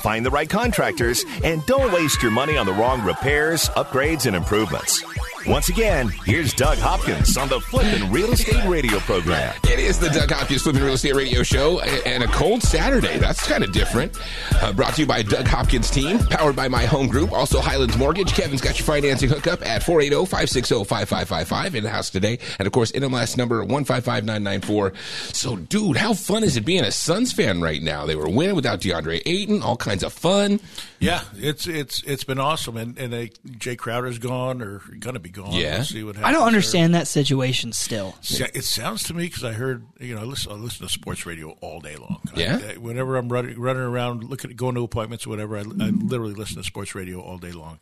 Find 0.00 0.26
the 0.26 0.30
right 0.30 0.48
contractors 0.48 1.24
and 1.42 1.64
don't 1.66 1.92
waste 1.92 2.22
your 2.22 2.30
money 2.30 2.58
on 2.58 2.66
the 2.66 2.72
wrong 2.72 3.02
repairs, 3.02 3.70
upgrades, 3.70 4.26
and 4.26 4.36
improvements. 4.36 5.02
Once 5.48 5.68
again, 5.68 6.08
here's 6.24 6.52
Doug 6.52 6.76
Hopkins 6.78 7.36
on 7.36 7.48
the 7.48 7.60
Flippin' 7.60 8.10
Real 8.10 8.32
Estate 8.32 8.64
Radio 8.64 8.98
program. 8.98 9.54
It 9.62 9.78
is 9.78 9.96
the 9.96 10.08
Doug 10.08 10.28
Hopkins 10.28 10.62
Flipping 10.62 10.82
Real 10.82 10.94
Estate 10.94 11.14
Radio 11.14 11.44
Show 11.44 11.78
and 11.78 12.24
a 12.24 12.26
cold 12.26 12.64
Saturday. 12.64 13.16
That's 13.18 13.46
kind 13.46 13.62
of 13.62 13.70
different. 13.70 14.18
Uh, 14.60 14.72
brought 14.72 14.94
to 14.94 15.02
you 15.02 15.06
by 15.06 15.22
Doug 15.22 15.46
Hopkins 15.46 15.88
team, 15.88 16.18
powered 16.18 16.56
by 16.56 16.66
my 16.66 16.84
home 16.84 17.06
group. 17.06 17.30
Also, 17.30 17.60
Highlands 17.60 17.96
Mortgage. 17.96 18.34
Kevin's 18.34 18.60
got 18.60 18.76
your 18.76 18.86
financing 18.86 19.28
hookup 19.28 19.64
at 19.64 19.82
480-560-5555 19.82 21.74
in 21.76 21.84
the 21.84 21.90
house 21.90 22.10
today. 22.10 22.40
And 22.58 22.66
of 22.66 22.72
course, 22.72 22.90
NMLS 22.90 23.36
number 23.36 23.58
155994. 23.64 24.94
So, 25.32 25.54
dude, 25.54 25.96
how 25.96 26.12
fun 26.14 26.42
is 26.42 26.56
it 26.56 26.64
being 26.64 26.82
a 26.82 26.90
Suns 26.90 27.32
fan 27.32 27.60
right 27.62 27.80
now? 27.82 28.04
They 28.04 28.16
were 28.16 28.28
winning 28.28 28.56
without 28.56 28.80
DeAndre 28.80 29.22
Ayton, 29.24 29.62
all 29.62 29.76
kinds 29.76 30.02
of 30.02 30.12
fun. 30.12 30.58
Yeah, 30.98 31.22
it's 31.34 31.68
it's 31.68 32.02
it's 32.04 32.24
been 32.24 32.40
awesome, 32.40 32.76
and 32.78 32.98
and 32.98 33.12
uh, 33.12 33.26
Jae 33.46 33.76
Crowder's 33.76 34.18
gone 34.18 34.62
or 34.62 34.78
going 34.98 35.14
to 35.14 35.20
be 35.20 35.28
go 35.36 35.44
on 35.44 35.52
Yeah. 35.52 35.76
and 35.76 35.86
see 35.86 36.02
what 36.02 36.16
happens. 36.16 36.28
I 36.28 36.32
don't 36.32 36.40
there. 36.40 36.46
understand 36.48 36.94
that 36.94 37.06
situation 37.06 37.72
still. 37.72 38.16
It 38.22 38.64
sounds 38.64 39.02
to 39.04 39.14
me 39.14 39.24
because 39.26 39.44
I 39.44 39.52
heard, 39.52 39.86
you 40.00 40.14
know, 40.14 40.22
I 40.22 40.24
listen, 40.24 40.52
I 40.52 40.54
listen 40.56 40.86
to 40.86 40.92
sports 40.92 41.26
radio 41.26 41.50
all 41.60 41.80
day 41.80 41.96
long. 41.96 42.20
Yeah? 42.34 42.60
I- 42.74 42.78
whenever 42.78 43.16
I'm 43.16 43.28
running, 43.28 43.58
running 43.60 43.82
around, 43.82 44.24
looking, 44.24 44.50
going 44.56 44.74
to 44.74 44.82
appointments 44.82 45.26
or 45.26 45.30
whatever, 45.30 45.56
I, 45.56 45.60
I 45.60 45.90
literally 45.90 46.34
listen 46.34 46.56
to 46.56 46.64
sports 46.64 46.94
radio 46.94 47.20
all 47.20 47.38
day 47.38 47.52
long. 47.52 47.78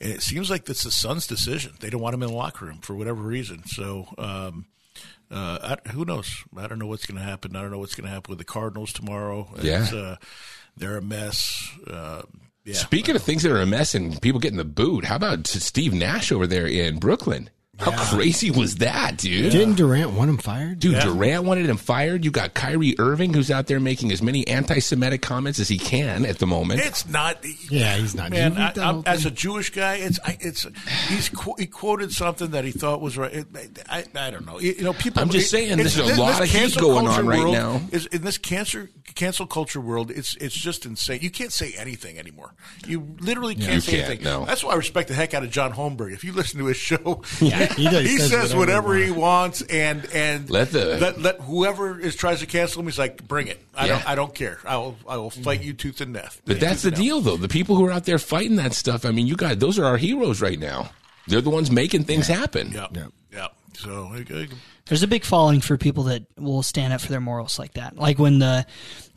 And 0.00 0.10
it 0.12 0.22
seems 0.22 0.50
like 0.50 0.64
that's 0.66 0.82
the 0.84 0.90
Suns' 0.90 1.26
decision. 1.26 1.74
They 1.80 1.90
don't 1.90 2.00
want 2.00 2.14
him 2.14 2.22
in 2.22 2.28
the 2.30 2.34
locker 2.34 2.66
room 2.66 2.78
for 2.82 2.94
whatever 2.94 3.22
reason. 3.22 3.64
So, 3.66 4.08
um, 4.18 4.66
uh, 5.30 5.76
I, 5.84 5.88
who 5.90 6.04
knows? 6.04 6.44
I 6.56 6.66
don't 6.66 6.78
know 6.78 6.86
what's 6.86 7.06
going 7.06 7.18
to 7.18 7.24
happen. 7.24 7.56
I 7.56 7.62
don't 7.62 7.70
know 7.70 7.78
what's 7.78 7.94
going 7.94 8.06
to 8.06 8.12
happen 8.12 8.30
with 8.30 8.38
the 8.38 8.44
Cardinals 8.44 8.92
tomorrow. 8.92 9.48
Yeah. 9.60 9.86
Uh, 9.92 10.16
they're 10.76 10.98
a 10.98 11.02
mess. 11.02 11.68
Uh, 11.86 12.22
yeah. 12.66 12.74
Speaking 12.74 13.14
of 13.16 13.22
things 13.22 13.42
that 13.44 13.52
are 13.52 13.62
a 13.62 13.66
mess 13.66 13.94
and 13.94 14.20
people 14.20 14.40
getting 14.40 14.58
the 14.58 14.64
boot, 14.64 15.04
how 15.04 15.16
about 15.16 15.46
Steve 15.46 15.94
Nash 15.94 16.32
over 16.32 16.46
there 16.46 16.66
in 16.66 16.98
Brooklyn? 16.98 17.48
How 17.78 17.90
crazy 18.14 18.50
was 18.50 18.76
that, 18.76 19.18
dude? 19.18 19.52
Didn't 19.52 19.74
Durant 19.74 20.12
want 20.12 20.30
him 20.30 20.38
fired? 20.38 20.78
Dude, 20.78 20.98
Durant 21.00 21.44
wanted 21.44 21.66
him 21.68 21.76
fired. 21.76 22.24
You 22.24 22.30
got 22.30 22.54
Kyrie 22.54 22.94
Irving, 22.98 23.34
who's 23.34 23.50
out 23.50 23.66
there 23.66 23.78
making 23.80 24.12
as 24.12 24.22
many 24.22 24.46
anti-Semitic 24.48 25.20
comments 25.20 25.58
as 25.60 25.68
he 25.68 25.76
can 25.78 26.24
at 26.24 26.38
the 26.38 26.46
moment. 26.46 26.80
It's 26.80 27.06
not. 27.06 27.44
Yeah, 27.70 27.96
he's 27.96 28.14
not. 28.14 28.30
Man, 28.30 28.56
I, 28.56 28.72
I'm, 28.76 29.02
as 29.04 29.26
a 29.26 29.30
Jewish 29.30 29.70
guy, 29.70 29.96
it's 29.96 30.18
I, 30.24 30.38
it's 30.40 30.66
he's 31.08 31.28
qu- 31.28 31.54
he 31.58 31.66
quoted 31.66 32.12
something 32.12 32.52
that 32.52 32.64
he 32.64 32.72
thought 32.72 33.00
was 33.02 33.18
right. 33.18 33.32
It, 33.34 33.46
I, 33.88 34.04
I 34.14 34.30
don't 34.30 34.46
know. 34.46 34.58
You 34.58 34.82
know, 34.82 34.92
people. 34.94 35.20
I'm 35.22 35.28
just 35.28 35.50
saying, 35.50 35.72
it's- 35.78 35.94
there's 35.96 36.08
a 36.08 36.10
this- 36.12 36.18
lot 36.18 36.40
this 36.40 36.54
of 36.54 36.60
heat 36.60 36.76
going 36.80 37.06
on 37.06 37.26
right 37.26 37.52
now. 37.52 37.82
Is 37.92 38.06
in 38.06 38.22
this 38.22 38.38
cancer 38.38 38.88
cancel 39.14 39.46
culture 39.46 39.80
world, 39.82 40.10
it's 40.10 40.34
it's 40.36 40.54
just 40.54 40.86
insane. 40.86 41.20
You 41.20 41.30
can't 41.30 41.52
say 41.52 41.74
anything 41.76 42.18
anymore. 42.18 42.54
You 42.86 43.16
literally 43.20 43.54
can't 43.54 43.74
You 43.74 43.80
say 43.80 43.92
can't, 43.98 44.06
anything. 44.08 44.24
no. 44.24 44.44
That's 44.46 44.64
why 44.64 44.72
I 44.72 44.76
respect 44.76 45.08
the 45.08 45.14
heck 45.14 45.34
out 45.34 45.42
of 45.44 45.50
John 45.50 45.72
Holmberg. 45.74 46.12
If 46.14 46.24
you 46.24 46.32
listen 46.32 46.58
to 46.60 46.66
his 46.66 46.76
show, 46.78 47.22
Yeah, 47.40 47.65
he 47.76 47.84
does- 47.88 48.04
he 48.08 48.18
says 48.18 48.30
says 48.30 48.54
whatever 48.54 48.88
whatever 48.88 48.96
he 48.96 49.04
he 49.06 49.10
wants, 49.10 49.62
and 49.62 50.04
and 50.12 50.48
Let 50.50 50.70
the- 50.72 50.98
let, 50.98 51.20
let 51.20 51.40
whoever 51.40 51.98
is 52.00 52.16
tries 52.16 52.40
to 52.40 52.46
cancel 52.46 52.80
him, 52.80 52.86
he's 52.86 52.98
like, 52.98 53.26
bring 53.26 53.48
it. 53.48 53.60
I 53.74 53.86
Yeah. 53.86 53.92
don't 53.98 54.08
I 54.10 54.14
don't 54.14 54.34
care. 54.34 54.58
I 54.64 54.76
will 54.76 54.96
I 55.08 55.16
will 55.16 55.30
fight 55.30 55.62
you 55.62 55.72
tooth 55.72 56.00
and 56.00 56.14
death. 56.14 56.40
But 56.44 56.60
that's 56.60 56.82
the 56.82 56.90
deal, 56.90 57.20
though. 57.20 57.36
The 57.36 57.48
people 57.48 57.76
who 57.76 57.84
are 57.86 57.92
out 57.92 58.04
there 58.04 58.18
fighting 58.18 58.56
that 58.56 58.72
stuff, 58.74 59.04
I 59.04 59.10
mean, 59.10 59.26
you 59.26 59.36
guys, 59.36 59.58
those 59.58 59.78
are 59.78 59.84
our 59.84 59.96
heroes 59.96 60.40
right 60.40 60.58
now. 60.58 60.90
They're 61.28 61.40
the 61.40 61.50
ones 61.50 61.70
making 61.70 62.04
things 62.04 62.26
happen. 62.28 62.70
nail. 62.70 62.88
Yeah, 62.92 63.00
Yep. 63.02 63.12
yeah. 63.32 63.48
So 63.74 64.10
I- 64.12 64.32
I- 64.34 64.48
There's 64.86 65.02
a 65.02 65.08
big 65.08 65.24
following 65.24 65.60
for 65.60 65.76
people 65.76 66.04
that 66.04 66.26
will 66.38 66.62
stand 66.62 66.92
up 66.92 67.00
for 67.00 67.08
their 67.08 67.20
morals 67.20 67.58
like 67.58 67.74
that. 67.74 67.96
Like 67.96 68.18
when 68.18 68.38
the 68.38 68.66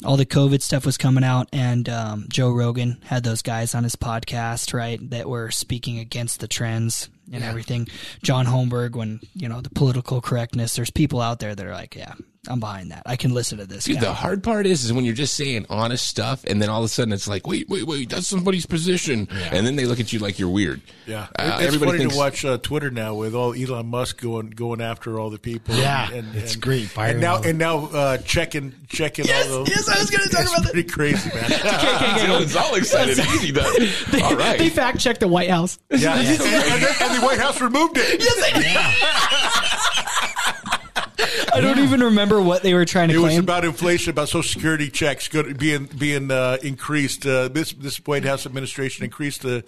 all 0.04 0.18
the 0.18 0.26
COVID 0.26 0.62
stuff 0.62 0.86
was 0.86 0.98
coming 0.98 1.24
out, 1.24 1.48
and 1.54 1.88
um, 1.88 2.26
Joe 2.30 2.52
Rogan 2.52 3.00
had 3.06 3.24
those 3.24 3.42
guys 3.42 3.76
on 3.76 3.84
his 3.84 3.96
podcast, 3.96 4.74
right, 4.74 5.00
that 5.12 5.30
were 5.30 5.52
speaking 5.52 6.00
against 6.00 6.40
the 6.40 6.48
trends 6.48 7.10
and 7.32 7.44
everything. 7.44 7.88
John 8.24 8.48
Holmberg, 8.48 8.96
when 8.96 9.20
you 9.36 9.48
know 9.48 9.62
the 9.62 9.70
political 9.70 10.22
correctness, 10.22 10.76
there's 10.76 10.90
people 10.90 11.22
out 11.22 11.40
there 11.40 11.54
that 11.54 11.66
are 11.66 11.74
like, 11.74 11.96
yeah, 11.96 12.14
I'm 12.48 12.60
behind 12.62 12.92
that. 12.92 13.04
I 13.06 13.18
can 13.18 13.34
listen 13.34 13.58
to 13.58 13.66
this. 13.66 13.84
Dude, 13.84 13.96
guy. 13.96 14.02
the 14.06 14.14
hard 14.14 14.44
part 14.44 14.66
is, 14.66 14.86
is 14.86 14.94
when 14.94 15.04
you're 15.04 15.14
just 15.14 15.34
saying 15.36 15.66
honest 15.70 16.08
stuff, 16.08 16.46
and 16.46 16.62
then 16.62 16.70
all 16.70 16.80
of 16.80 16.86
a 16.86 16.88
sudden 16.88 17.12
it's 17.12 17.28
like, 17.28 17.46
wait, 17.46 17.68
wait, 17.68 17.84
wait, 17.84 18.10
that's 18.10 18.28
somebody's 18.28 18.66
position, 18.66 19.28
and 19.52 19.68
then 19.68 19.76
they 19.76 19.86
look 19.86 20.00
at 20.00 20.14
you 20.14 20.20
like 20.20 20.40
you're 20.40 20.50
weird. 20.50 20.82
Yeah, 21.06 21.28
Uh, 21.38 21.58
it's 21.60 21.68
everybody 21.68 21.92
funny 21.92 22.00
thinks, 22.00 22.14
to 22.14 22.18
watch 22.20 22.46
uh, 22.46 22.58
Twitter 22.60 22.90
now 22.92 23.14
with 23.14 23.36
all 23.36 23.54
Elon 23.54 23.88
Musk 23.88 24.22
going 24.22 24.52
going 24.52 24.80
after 24.80 25.20
all 25.20 25.30
the 25.30 25.38
people. 25.38 25.76
Yeah, 25.76 26.10
and 26.12 26.34
it's 26.34 26.56
great, 26.56 26.98
And 26.98 27.20
now 27.20 27.42
and 27.42 27.58
now 27.58 27.88
uh, 27.88 28.18
checking 28.20 28.74
checking 28.88 29.26
Yes, 29.26 29.50
all 29.52 29.66
the. 29.66 29.70
yes, 29.72 29.90
I 29.90 30.00
was 30.00 30.10
gonna 30.10 30.24
talk 30.30 30.42
it's 30.42 30.52
about 30.54 30.64
that. 30.64 30.72
Pretty 30.74 30.90
crazy, 30.90 31.30
man. 31.30 31.44
Dylan's 31.50 32.56
all 32.56 32.76
excited. 32.76 33.20
Easy 33.20 33.52
done. 33.52 33.74
they, 34.12 34.22
All 34.22 34.36
right. 34.38 34.58
they 34.58 34.70
fact 34.70 35.00
checked 35.00 35.20
the 35.20 35.28
White 35.28 35.50
House. 35.50 35.78
yeah, 35.90 36.16
and, 36.18 36.26
and, 36.28 36.42
and 36.42 36.84
the, 36.84 36.96
and 37.04 37.22
the 37.22 37.26
White 37.26 37.40
House 37.40 37.60
removed 37.60 37.98
it. 37.98 38.22
Yes, 38.22 38.54
they 38.54 38.62
did. 38.62 38.78
I 41.54 41.62
don't 41.62 41.80
even 41.80 42.02
remember 42.02 42.42
what 42.42 42.64
they 42.64 42.74
were 42.74 42.86
trying 42.86 43.10
to 43.10 43.14
do. 43.14 43.22
It 43.22 43.28
was 43.28 43.38
about 43.38 43.66
inflation, 43.66 44.12
about 44.12 44.30
Social 44.30 44.44
Security 44.50 44.90
checks 44.90 45.28
go- 45.28 45.54
being 45.54 45.86
being 45.86 46.32
uh, 46.32 46.58
increased. 46.64 47.26
Uh, 47.26 47.48
this 47.48 47.74
this 47.74 47.98
White 48.06 48.24
House 48.26 48.46
administration 48.46 49.04
increased 49.04 49.42
the 49.42 49.64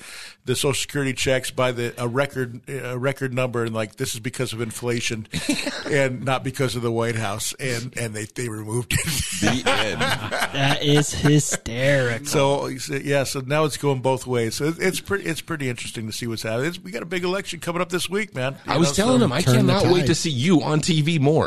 the 0.45 0.56
Social 0.56 0.74
Security 0.74 1.14
checks 1.14 1.52
by 1.52 1.72
the 1.72 1.93
a 2.02 2.08
record 2.08 2.62
a 2.70 2.97
record 2.97 3.34
number, 3.34 3.64
and 3.64 3.74
like 3.74 3.95
this 3.97 4.14
is 4.14 4.20
because 4.20 4.54
of 4.54 4.62
inflation, 4.62 5.28
and 5.86 6.24
not 6.24 6.43
because 6.43 6.76
of 6.76 6.82
the 6.82 6.91
White 6.91 7.16
House, 7.16 7.54
and 7.60 7.95
and 7.97 8.14
they 8.14 8.26
they 8.26 8.47
removed 8.49 8.93
it. 8.93 8.99
The 9.41 9.70
end. 9.70 10.02
that 10.02 10.84
is 10.84 11.12
hysterical. 11.14 12.26
So 12.28 12.68
yeah, 12.68 13.24
so 13.24 13.39
now 13.41 13.66
it's 13.66 13.78
going 13.78 14.02
both 14.02 14.26
ways. 14.28 14.56
So 14.56 14.66
it- 14.66 14.80
it's 14.80 14.99
pretty 14.99 15.26
it's 15.26 15.41
pretty 15.41 15.70
interesting 15.70 16.08
to 16.08 16.14
see 16.14 16.28
what's 16.28 16.43
happening. 16.43 16.68
It's, 16.70 16.80
we 16.80 16.91
got 16.91 17.02
a 17.04 17.06
big 17.08 17.24
election 17.24 17.60
coming 17.60 17.82
up 17.82 17.89
this 17.89 18.10
week, 18.10 18.36
man. 18.36 18.56
You 18.66 18.74
I 18.74 18.78
was 18.78 18.89
know, 18.89 19.04
telling 19.06 19.20
so- 19.20 19.26
him 19.26 19.32
I 19.34 19.41
cannot 19.41 19.86
wait 19.88 20.06
to 20.08 20.16
see 20.16 20.30
you 20.30 20.62
on 20.62 20.80
TV 20.82 21.20
more 21.20 21.41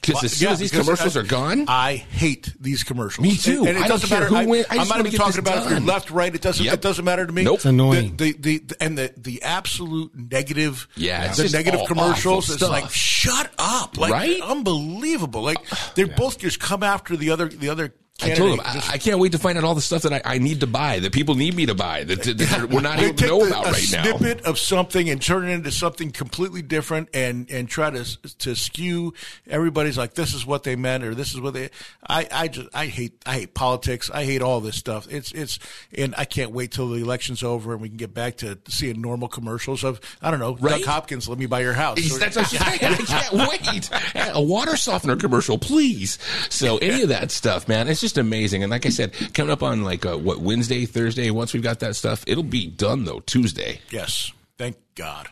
because 0.00 0.24
as 0.24 0.32
soon 0.34 0.46
Yeah, 0.46 0.52
as 0.52 0.58
these 0.58 0.74
uh, 0.74 0.80
commercials 0.82 1.16
I- 1.16 1.20
are 1.20 1.22
gone, 1.24 1.64
I 1.68 1.96
hate 1.96 2.52
these 2.60 2.84
commercials. 2.84 3.22
Me 3.26 3.36
too. 3.36 3.60
And, 3.60 3.68
and 3.68 3.76
it 3.78 3.84
I 3.84 3.88
don't 3.88 4.00
doesn't 4.00 4.08
care 4.08 4.20
matter. 4.20 4.28
who 4.30 4.36
I, 4.36 4.46
wins. 4.46 4.66
I 4.70 4.76
I'm 4.78 4.88
not 4.88 5.00
even 5.00 5.12
talking 5.12 5.26
this 5.32 5.38
about 5.38 5.64
if 5.64 5.70
you're 5.70 5.80
left, 5.80 6.10
right. 6.10 6.34
It 6.34 6.40
doesn't. 6.42 6.64
Yep. 6.64 6.74
It 6.74 6.80
doesn't 6.80 7.04
matter 7.04 7.26
to 7.26 7.32
me. 7.32 7.44
Nope. 7.44 7.56
It's 7.56 7.64
annoying. 7.64 8.16
The, 8.16 8.32
the, 8.32 8.58
the 8.58 8.76
and 8.82 8.96
the 8.98 9.12
the 9.16 9.42
absolute 9.42 10.12
negative. 10.14 10.88
Yeah, 10.96 11.26
it's 11.26 11.36
the 11.38 11.44
just 11.44 11.54
negative 11.54 11.80
all 11.80 11.86
commercials. 11.86 12.50
It's 12.50 12.62
like 12.62 12.90
shut 12.90 13.50
up. 13.58 13.96
Like 13.98 14.12
Right? 14.12 14.40
unbelievable. 14.42 15.42
Like 15.42 15.58
they 15.94 16.04
both 16.04 16.38
just 16.38 16.60
come 16.60 16.82
after 16.82 17.16
the 17.16 17.30
other 17.30 17.48
the 17.48 17.68
other. 17.68 17.94
I 18.22 18.30
told 18.34 18.52
him 18.54 18.60
I, 18.64 18.82
I 18.92 18.98
can't 18.98 19.18
wait 19.18 19.32
to 19.32 19.38
find 19.38 19.58
out 19.58 19.64
all 19.64 19.74
the 19.74 19.82
stuff 19.82 20.02
that 20.02 20.12
I, 20.12 20.22
I 20.24 20.38
need 20.38 20.60
to 20.60 20.66
buy 20.66 21.00
that 21.00 21.12
people 21.12 21.34
need 21.34 21.54
me 21.54 21.66
to 21.66 21.74
buy 21.74 22.04
that, 22.04 22.22
that, 22.22 22.38
that 22.38 22.70
we're 22.70 22.80
not 22.80 22.98
able 23.00 23.14
to 23.14 23.26
know 23.26 23.40
the- 23.40 23.48
about 23.48 23.66
a 23.66 23.72
right 23.72 23.84
now. 23.92 24.02
snippet 24.16 24.40
of 24.46 24.58
something 24.58 25.10
and 25.10 25.20
turn 25.20 25.46
it 25.46 25.52
into 25.52 25.70
something 25.70 26.10
completely 26.12 26.62
different 26.62 27.10
and 27.12 27.50
and 27.50 27.68
try 27.68 27.90
to 27.90 28.04
to 28.38 28.54
skew 28.56 29.12
everybody's 29.46 29.98
like 29.98 30.14
this 30.14 30.32
is 30.32 30.46
what 30.46 30.62
they 30.62 30.76
meant 30.76 31.04
or 31.04 31.14
this 31.14 31.34
is 31.34 31.40
what 31.42 31.52
they 31.52 31.68
I 32.08 32.26
I 32.32 32.48
just 32.48 32.68
I 32.74 32.86
hate 32.86 33.20
I 33.26 33.34
hate 33.34 33.54
politics 33.54 34.10
I 34.10 34.24
hate 34.24 34.40
all 34.40 34.60
this 34.60 34.76
stuff 34.76 35.06
it's 35.10 35.30
it's 35.32 35.58
and 35.94 36.14
I 36.16 36.24
can't 36.24 36.52
wait 36.52 36.70
till 36.72 36.88
the 36.88 37.02
election's 37.02 37.42
over 37.42 37.72
and 37.74 37.82
we 37.82 37.88
can 37.88 37.98
get 37.98 38.14
back 38.14 38.36
to 38.38 38.58
seeing 38.68 39.00
normal 39.02 39.28
commercials 39.28 39.84
of 39.84 40.00
I 40.22 40.30
don't 40.30 40.40
know 40.40 40.56
Right? 40.56 40.78
Doug 40.80 40.84
Hopkins 40.84 41.28
let 41.28 41.38
me 41.38 41.44
buy 41.46 41.60
your 41.60 41.74
house 41.74 41.98
He's- 41.98 42.18
That's 42.18 42.36
what 42.36 42.50
I'm 42.62 42.78
saying. 42.78 42.94
I 42.94 42.96
can't 42.96 43.32
wait. 44.14 44.30
A 44.34 44.40
water 44.42 44.76
softener 44.76 45.16
commercial, 45.16 45.58
please. 45.58 46.18
So 46.48 46.78
any 46.78 47.02
of 47.02 47.08
that 47.10 47.30
stuff, 47.30 47.68
man, 47.68 47.88
it's 47.88 48.00
just 48.00 48.05
amazing. 48.18 48.62
And 48.62 48.70
like 48.70 48.86
I 48.86 48.90
said, 48.90 49.12
coming 49.34 49.50
up 49.52 49.62
on 49.62 49.82
like 49.82 50.06
uh, 50.06 50.16
what 50.16 50.38
Wednesday, 50.40 50.86
Thursday. 50.86 51.30
Once 51.30 51.52
we've 51.52 51.62
got 51.62 51.80
that 51.80 51.96
stuff, 51.96 52.22
it'll 52.26 52.42
be 52.42 52.66
done 52.66 53.04
though. 53.04 53.20
Tuesday. 53.20 53.80
yes 53.90 54.32
thank 54.58 54.76
God 54.94 55.28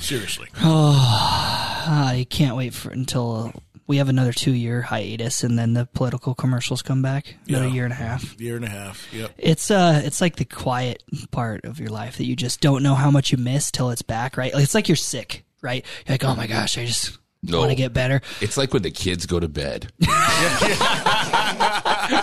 seriously 0.00 0.48
I 0.56 2.26
can't 2.28 2.56
wait 2.56 2.74
for 2.74 2.90
until 2.90 3.54
we 3.86 3.96
have 3.98 4.08
another 4.10 4.32
two 4.34 4.52
year 4.52 4.82
hiatus, 4.82 5.42
and 5.44 5.58
then 5.58 5.72
the 5.72 5.86
political 5.86 6.34
commercials 6.34 6.82
come 6.82 7.00
back. 7.00 7.36
Another 7.48 7.68
Yeah. 7.68 7.72
year 7.72 7.84
and 7.84 7.92
a 7.92 7.96
half. 7.96 8.38
year 8.40 8.56
and 8.56 8.64
a 8.66 8.68
half 8.68 9.06
yep 9.14 9.32
It's 9.38 9.70
uh, 9.70 10.02
it's 10.04 10.20
like 10.20 10.36
the 10.36 10.44
quiet 10.44 11.02
part 11.30 11.64
of 11.64 11.78
your 11.80 11.88
life 11.88 12.18
that 12.18 12.26
you 12.26 12.36
just 12.36 12.60
don't 12.60 12.82
know 12.82 12.94
how 12.96 13.10
much 13.10 13.32
you 13.32 13.38
miss 13.38 13.70
till 13.70 13.88
it's 13.90 14.02
back. 14.02 14.36
Right? 14.36 14.52
Like, 14.52 14.64
It's 14.64 14.74
like 14.74 14.88
you're 14.88 14.96
sick. 14.96 15.44
Right? 15.62 15.84
You're 16.06 16.14
like, 16.14 16.24
oh 16.24 16.34
my 16.34 16.46
gosh, 16.46 16.76
I 16.76 16.84
just 16.84 17.16
No. 17.42 17.60
want 17.60 17.70
to 17.70 17.76
get 17.76 17.92
better. 17.94 18.20
It's 18.42 18.56
like 18.58 18.72
when 18.74 18.82
the 18.82 18.90
kids 18.90 19.24
go 19.24 19.40
to 19.40 19.48
bed. 19.48 19.90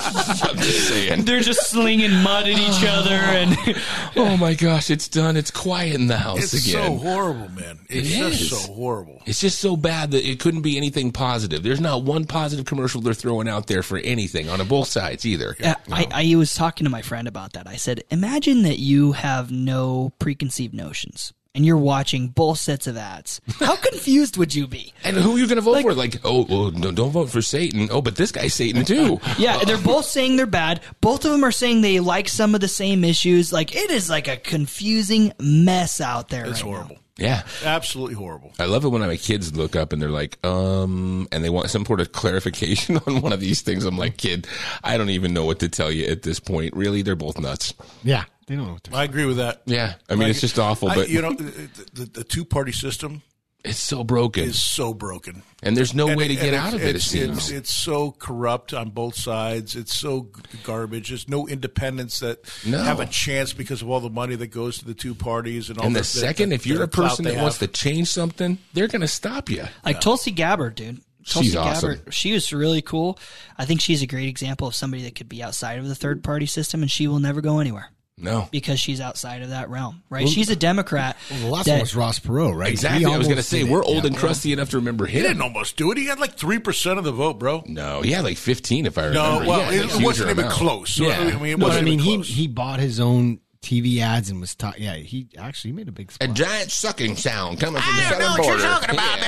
I'm 0.05 0.57
just 0.57 0.87
saying. 0.89 1.25
They're 1.25 1.39
just 1.39 1.67
slinging 1.69 2.11
mud 2.23 2.43
at 2.43 2.57
each 2.59 2.83
other, 2.87 3.13
and 3.15 3.55
Oh 4.15 4.37
my 4.37 4.53
gosh, 4.53 4.89
it's 4.89 5.07
done. 5.07 5.37
It's 5.37 5.51
quiet 5.51 5.95
in 5.95 6.07
the 6.07 6.17
house 6.17 6.53
it's 6.53 6.67
again. 6.67 6.99
so 6.99 7.03
horrible 7.03 7.49
man 7.49 7.79
it's 7.89 8.09
It 8.09 8.17
just 8.17 8.41
is. 8.41 8.49
so 8.65 8.73
horrible 8.73 9.21
It's 9.25 9.39
just 9.39 9.59
so 9.59 9.75
bad 9.75 10.11
that 10.11 10.27
it 10.27 10.39
couldn't 10.39 10.61
be 10.61 10.77
anything 10.77 11.11
positive. 11.11 11.63
There's 11.63 11.81
not 11.81 12.03
one 12.03 12.25
positive 12.25 12.65
commercial 12.65 13.01
they're 13.01 13.13
throwing 13.13 13.47
out 13.49 13.67
there 13.67 13.83
for 13.83 13.97
anything 13.97 14.49
on 14.49 14.65
both 14.67 14.87
sides 14.87 15.25
either. 15.25 15.55
Uh, 15.63 15.75
I, 15.91 16.07
I 16.31 16.35
was 16.35 16.53
talking 16.55 16.85
to 16.85 16.91
my 16.91 17.01
friend 17.01 17.27
about 17.27 17.53
that. 17.53 17.67
I 17.67 17.75
said, 17.75 18.03
imagine 18.09 18.63
that 18.63 18.79
you 18.79 19.13
have 19.13 19.51
no 19.51 20.13
preconceived 20.19 20.73
notions 20.73 21.33
and 21.55 21.65
you're 21.65 21.77
watching 21.77 22.29
both 22.29 22.57
sets 22.57 22.87
of 22.87 22.97
ads. 22.97 23.39
How 23.59 23.75
confused 23.91 24.37
would 24.37 24.55
you 24.55 24.67
be? 24.67 24.93
And 25.03 25.15
who 25.15 25.35
are 25.35 25.39
you 25.39 25.45
going 25.47 25.57
to 25.57 25.61
vote 25.61 25.81
for? 25.83 25.93
Like, 25.93 26.19
oh, 26.23 26.45
well, 26.49 26.71
no, 26.71 26.91
don't 26.91 27.11
vote 27.11 27.29
for 27.29 27.41
Satan. 27.41 27.89
Oh, 27.91 28.01
but 28.01 28.15
this 28.15 28.31
guy's 28.31 28.53
Satan 28.53 28.85
too. 28.85 29.19
Yeah, 29.37 29.57
they're 29.65 29.77
both 29.83 30.05
saying 30.05 30.35
they're 30.35 30.45
bad. 30.45 30.81
Both 31.01 31.25
of 31.25 31.31
them 31.31 31.43
are 31.43 31.51
saying 31.51 31.81
they 31.81 31.99
like 31.99 32.27
some 32.29 32.55
of 32.55 32.61
the 32.61 32.67
same 32.67 33.03
issues. 33.03 33.51
Like 33.53 33.75
it 33.75 33.91
is 33.91 34.09
like 34.09 34.27
a 34.27 34.37
confusing 34.37 35.33
mess 35.39 35.99
out 36.01 36.29
there. 36.29 36.45
it's 36.45 36.63
right 36.63 36.71
now. 36.71 36.77
horrible 36.77 36.97
Yeah. 37.17 37.43
absolutely 37.63 38.15
horrible 38.15 38.51
I 38.59 38.65
love 38.65 38.85
it 38.85 38.89
when 38.89 39.01
my 39.01 39.17
kids 39.17 39.55
look 39.55 39.75
up 39.75 39.93
and 39.93 40.01
they're 40.01 40.09
like, 40.09 40.43
um, 40.45 41.27
and 41.31 41.43
they 41.43 41.49
want 41.49 41.69
some 41.69 41.85
sort 41.85 41.99
of 42.01 42.11
clarification 42.11 42.97
on 43.07 43.21
one 43.21 43.33
of 43.33 43.39
these 43.39 43.61
things. 43.61 43.85
I'm 43.85 43.97
like, 43.97 44.17
kid, 44.17 44.47
I 44.83 44.97
don't 44.97 45.09
even 45.11 45.33
know 45.33 45.45
what 45.45 45.59
to 45.59 45.69
tell 45.69 45.91
you 45.91 46.05
at 46.05 46.23
this 46.23 46.39
point. 46.39 46.75
Really, 46.75 47.01
they're 47.03 47.15
both 47.15 47.39
nuts. 47.39 47.73
Yeah, 48.03 48.23
they 48.47 48.55
don't 48.55 48.67
know 48.67 48.73
what 48.73 48.83
they're. 48.83 48.95
I 48.99 49.03
agree 49.03 49.25
with 49.25 49.37
that 49.37 49.61
Yeah. 49.65 49.95
I 50.09 50.15
mean, 50.15 50.29
it's 50.29 50.41
just 50.41 50.59
awful, 50.59 50.89
I- 50.89 50.95
but 50.95 51.09
you 51.09 51.21
know, 51.21 51.33
the, 51.33 51.69
the, 51.93 52.05
the 52.05 52.23
two 52.23 52.45
party 52.45 52.71
system 52.71 53.21
It's 53.63 53.79
so 53.79 54.03
broken, 54.03 54.43
is 54.43 54.61
so 54.61 54.93
broken. 54.93 55.41
and 55.61 55.77
there's 55.77 55.93
no 55.93 56.09
And 56.09 56.17
way 56.17 56.27
to 56.27 56.35
get 56.35 56.53
out 56.53 56.73
of 56.73 56.81
it. 56.83 56.89
It 56.89 56.95
It's, 56.97 57.05
seems. 57.05 57.37
it's, 57.37 57.49
it's 57.51 57.73
so 57.73 58.11
corrupt 58.11 58.73
on 58.73 58.89
both 58.89 59.15
sides. 59.15 59.75
It's 59.77 59.95
so 59.95 60.23
g- 60.51 60.57
garbage. 60.65 61.07
There's 61.09 61.29
no 61.29 61.47
independents 61.47 62.19
that 62.19 62.39
No. 62.65 62.83
have 62.83 62.99
a 62.99 63.05
chance 63.05 63.53
because 63.53 63.81
of 63.81 63.89
all 63.89 64.01
the 64.01 64.09
money 64.09 64.35
that 64.35 64.47
goes 64.47 64.79
to 64.79 64.85
the 64.85 64.93
two 64.93 65.15
parties 65.15 65.69
and 65.69 65.79
all. 65.79 65.85
and 65.85 65.95
the, 65.95 65.99
the, 66.01 66.03
second, 66.05 66.49
the- 66.49 66.55
if 66.55 66.67
you're 66.67 66.83
a 66.83 66.87
person 66.89 67.23
that 67.25 67.37
wants 67.37 67.59
to 67.59 67.67
change 67.67 68.09
something, 68.09 68.57
they're 68.73 68.89
going 68.89 69.01
to 69.01 69.07
stop 69.07 69.49
you. 69.49 69.63
Like 69.85 70.01
Tulsi 70.01 70.31
Gabbard, 70.31 70.75
dude. 70.75 70.99
Tulsi 71.25 71.47
She's 71.47 71.55
awesome. 71.55 71.93
Gabbard, 71.93 72.13
she 72.13 72.33
was 72.33 72.51
really 72.51 72.81
cool. 72.81 73.17
I 73.57 73.63
think 73.63 73.79
she's 73.79 74.01
a 74.01 74.07
great 74.07 74.27
example 74.27 74.67
of 74.67 74.75
somebody 74.75 75.03
that 75.03 75.15
could 75.15 75.29
be 75.29 75.41
outside 75.41 75.79
of 75.79 75.87
the 75.87 75.95
third 75.95 76.21
party 76.21 76.45
system, 76.47 76.81
and 76.81 76.91
she 76.91 77.07
will 77.07 77.19
never 77.19 77.39
go 77.39 77.59
anywhere 77.59 77.91
No, 78.15 78.47
because 78.51 78.79
she's 78.79 79.01
outside 79.01 79.41
of 79.41 79.49
that 79.49 79.69
realm, 79.71 80.03
right? 80.09 80.29
she's 80.29 80.49
a 80.49 80.55
Democrat. 80.55 81.17
Well, 81.31 81.39
the 81.39 81.47
last 81.47 81.65
that- 81.65 81.71
one 81.73 81.79
was 81.81 81.95
Ross 81.95 82.19
Perot, 82.19 82.55
right? 82.55 82.69
exactly. 82.71 83.05
I 83.11 83.17
was 83.17 83.27
going 83.27 83.37
to 83.37 83.43
say 83.43 83.63
we're 83.63 83.83
old 83.83 84.03
Yeah. 84.03 84.07
and 84.11 84.17
crusty 84.17 84.53
enough 84.53 84.69
to 84.69 84.77
remember 84.77 85.07
he 85.07 85.19
didn't 85.21 85.41
almost 85.41 85.77
do 85.77 85.91
it. 85.91 85.97
He 85.97 86.05
had 86.05 86.19
like 86.19 86.35
three 86.35 86.59
percent 86.59 86.99
of 86.99 87.05
the 87.05 87.11
vote, 87.11 87.39
bro. 87.39 87.63
No, 87.65 88.01
he 88.01 88.11
had 88.11 88.23
like 88.23 88.37
15, 88.37 88.85
if 88.85 88.97
I 88.99 89.05
remember. 89.07 89.19
No, 89.19 89.29
remember. 89.39 89.49
well, 89.49 89.73
Yeah, 89.73 89.81
it, 89.85 89.95
it 89.99 90.03
wasn't 90.05 90.29
even 90.29 90.45
amount. 90.45 90.53
close. 90.55 90.91
So, 90.91 91.05
Yeah. 91.07 91.19
I 91.19 91.23
mean, 91.37 91.53
it 91.53 91.59
No, 91.59 91.65
wasn't 91.65 91.81
I 91.87 91.89
mean 91.89 91.99
even 92.01 92.21
he 92.23 92.33
he 92.33 92.47
bought 92.47 92.79
his 92.79 92.99
own 92.99 93.39
TV 93.63 93.99
ads 93.99 94.29
and 94.29 94.39
was 94.41 94.53
ta- 94.55 94.73
yeah 94.77 94.95
he 94.95 95.25
actually 95.37 95.71
made 95.71 95.87
a 95.87 95.91
big 95.91 96.11
A 96.21 96.27
giant 96.27 96.69
sucking 96.69 97.15
sound 97.15 97.59
coming 97.61 97.81
from 97.81 97.95
the 97.95 98.01
southern 98.03 98.35
border. 98.43 98.61
Yeah. 98.61 98.91
About, 98.91 99.19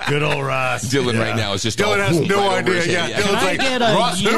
Good 0.08 0.22
old 0.22 0.44
Ross. 0.44 0.84
Dylan 0.84 1.18
right 1.20 1.36
now 1.36 1.52
is 1.52 1.62
just 1.62 1.78
Dylan 1.78 2.00
all 2.00 2.08
has 2.08 2.20
no 2.20 2.48
right 2.48 2.58
idea. 2.64 2.74
his 2.74 2.86
Yeah, 2.88 3.06
head. 3.06 3.24
Dylan's 3.24 3.44
like 3.44 3.60
Ross 3.96 4.20
who? 4.20 4.28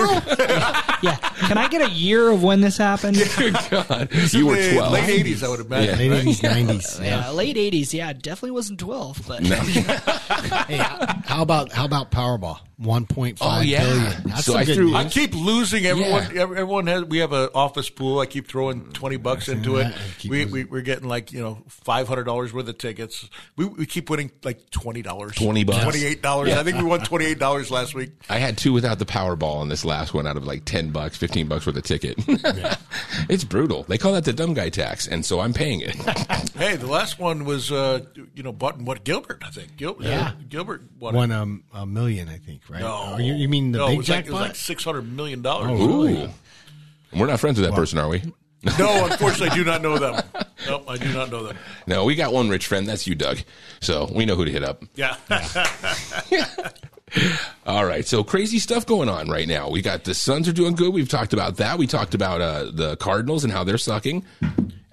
yeah. 1.07 1.17
Can 1.47 1.59
I 1.59 1.69
get 1.69 1.83
a 1.83 1.91
year 1.91 2.29
of 2.31 2.43
when 2.43 2.61
this 2.61 2.77
happened? 2.77 3.17
God, 3.71 4.09
you 4.33 4.47
were 4.47 4.57
12. 4.73 4.93
late 4.93 5.09
eighties, 5.09 5.43
I 5.45 5.49
would 5.49 5.61
imagine. 5.61 6.01
Yeah. 6.01 6.09
Late 6.09 6.13
eighties, 6.21 6.43
nineties. 6.43 7.01
Yeah, 7.01 7.31
late 7.31 7.57
'80s. 7.57 7.93
Yeah, 7.93 8.13
definitely 8.13 8.51
wasn't 8.53 8.81
12, 8.81 9.23
but 9.27 9.43
Hey, 9.47 10.79
how 11.33 11.43
about 11.43 11.73
how 11.73 11.85
about 11.85 12.11
Powerball? 12.11 12.59
One 12.79 13.07
point 13.07 13.39
Oh, 13.41 13.45
five 13.47 13.65
yeah. 13.65 13.85
billion. 13.85 14.23
That's 14.25 14.45
So 14.45 14.57
I 14.57 14.65
good 14.65 14.75
threw- 14.75 14.95
I 14.97 15.05
keep 15.05 15.35
losing. 15.37 15.87
Everyone, 15.87 16.35
Yeah. 16.35 16.43
everyone 16.43 16.89
has. 16.89 17.05
We 17.05 17.19
have 17.19 17.33
an 17.33 17.51
office 17.55 17.89
pool. 17.89 18.19
I 18.19 18.27
keep 18.27 18.49
throwing 18.49 18.87
twenty 18.93 19.17
bucks 19.19 19.49
into 19.49 19.77
it. 19.77 19.85
that 19.85 19.95
and 20.23 20.31
We, 20.31 20.39
losing. 20.39 20.53
we 20.53 20.65
we're 20.65 20.81
getting 20.81 21.09
like 21.09 21.31
you 21.33 21.41
know 21.41 21.63
five 21.69 22.09
hundred 22.09 22.25
dollars 22.25 22.53
worth 22.53 22.69
of 22.69 22.79
tickets. 22.79 23.29
We 23.57 23.67
we 23.67 23.87
keep 23.87 24.11
winning 24.11 24.33
like 24.43 24.69
twenty 24.71 25.01
dollars, 25.01 25.37
20 25.37 25.63
bucks. 25.63 25.83
twenty 25.85 26.05
eight 26.05 26.23
dollars. 26.23 26.53
I 26.55 26.65
think 26.65 26.77
we 26.79 26.83
won 26.83 27.01
twenty 27.05 27.27
eight 27.27 27.39
dollars 27.39 27.71
last 27.71 27.95
week. 27.95 28.11
I 28.29 28.39
had 28.39 28.59
two 28.59 28.73
without 28.73 28.99
the 28.99 29.07
Powerball 29.07 29.57
on 29.59 29.69
this 29.69 29.85
last 29.85 30.13
one 30.13 30.27
out 30.27 30.37
of 30.37 30.45
like 30.45 30.65
10 30.65 30.91
bucks, 30.91 31.17
15 31.17 31.47
bucks 31.47 31.67
worth 31.67 31.77
of 31.77 31.85
ticket. 31.85 32.17
it's 33.29 33.45
brutal. 33.45 33.85
They 33.85 33.99
call 33.99 34.13
that 34.15 34.25
the 34.25 34.33
dumb 34.33 34.55
guy 34.55 34.71
tax, 34.71 35.07
and 35.07 35.25
so 35.25 35.41
I'm 35.41 35.53
paying 35.53 35.81
it. 35.83 35.95
Hey, 36.55 36.77
the 36.77 36.87
last 36.87 37.19
one 37.19 37.45
was 37.45 37.73
uh, 37.73 38.01
you 38.35 38.43
know 38.43 38.53
button 38.53 38.85
what 38.85 39.03
Gilbert 39.05 39.43
I 39.45 39.51
think 39.51 39.77
Gil- 39.77 39.97
Yeah. 40.01 40.33
Gilbert 40.49 40.83
won. 41.01 41.15
It. 41.23 41.29
One 41.29 41.33
um, 41.33 41.65
a 41.73 41.87
million, 41.87 42.29
I 42.29 42.39
think, 42.39 42.63
right? 42.69 42.81
No, 42.81 43.15
Oh, 43.15 43.19
you, 43.19 43.35
you 43.35 43.49
mean 43.49 43.73
the 43.73 43.79
no, 43.79 43.87
it 43.87 43.91
big 43.91 43.99
was 43.99 44.09
like, 44.09 44.19
it 44.19 44.23
jackpot? 44.25 44.41
was 44.41 44.49
like 44.49 44.57
six 44.57 44.85
hundred 44.85 45.13
million 45.13 45.43
dollars. 45.43 45.81
Ooh. 45.81 46.07
And 46.07 47.21
we're 47.21 47.27
not 47.27 47.41
friends 47.41 47.61
with 47.61 47.69
that 47.69 47.77
person, 47.77 47.99
are 47.99 48.09
we? 48.09 48.23
No, 48.79 49.07
unfortunately, 49.07 49.49
I 49.49 49.55
do 49.57 49.65
not 49.65 49.83
know 49.83 49.99
them. 49.99 50.23
Nope, 50.69 50.85
I 50.87 50.97
do 50.97 51.13
not 51.13 51.33
know 51.33 51.43
them. 51.43 51.57
No, 51.89 52.05
we 52.05 52.15
got 52.15 52.33
one 52.33 52.49
rich 52.49 52.69
friend. 52.69 52.87
That's 52.87 53.09
you, 53.09 53.17
Doug. 53.17 53.39
So 53.81 54.09
we 54.15 54.25
know 54.25 54.37
who 54.37 54.45
to 54.45 54.53
hit 54.53 54.63
up. 54.63 54.85
Yeah, 54.95 55.17
All 57.67 57.85
right. 57.85 58.07
So 58.07 58.25
crazy 58.25 58.59
stuff 58.59 58.87
going 58.87 59.09
on 59.09 59.29
right 59.29 59.47
now. 59.47 59.69
We 59.69 59.83
got 59.83 60.05
the 60.05 60.15
Suns 60.15 60.49
are 60.49 60.53
doing 60.53 60.75
good. 60.75 60.95
We've 60.95 61.09
talked 61.09 61.33
about 61.33 61.57
that. 61.57 61.77
We 61.77 61.87
talked 61.87 62.15
about 62.15 62.41
uh, 62.41 62.71
the 62.73 62.97
Cardinals 62.97 63.45
and 63.45 63.53
how 63.53 63.65
they're 63.65 63.79
sucking. 63.79 64.25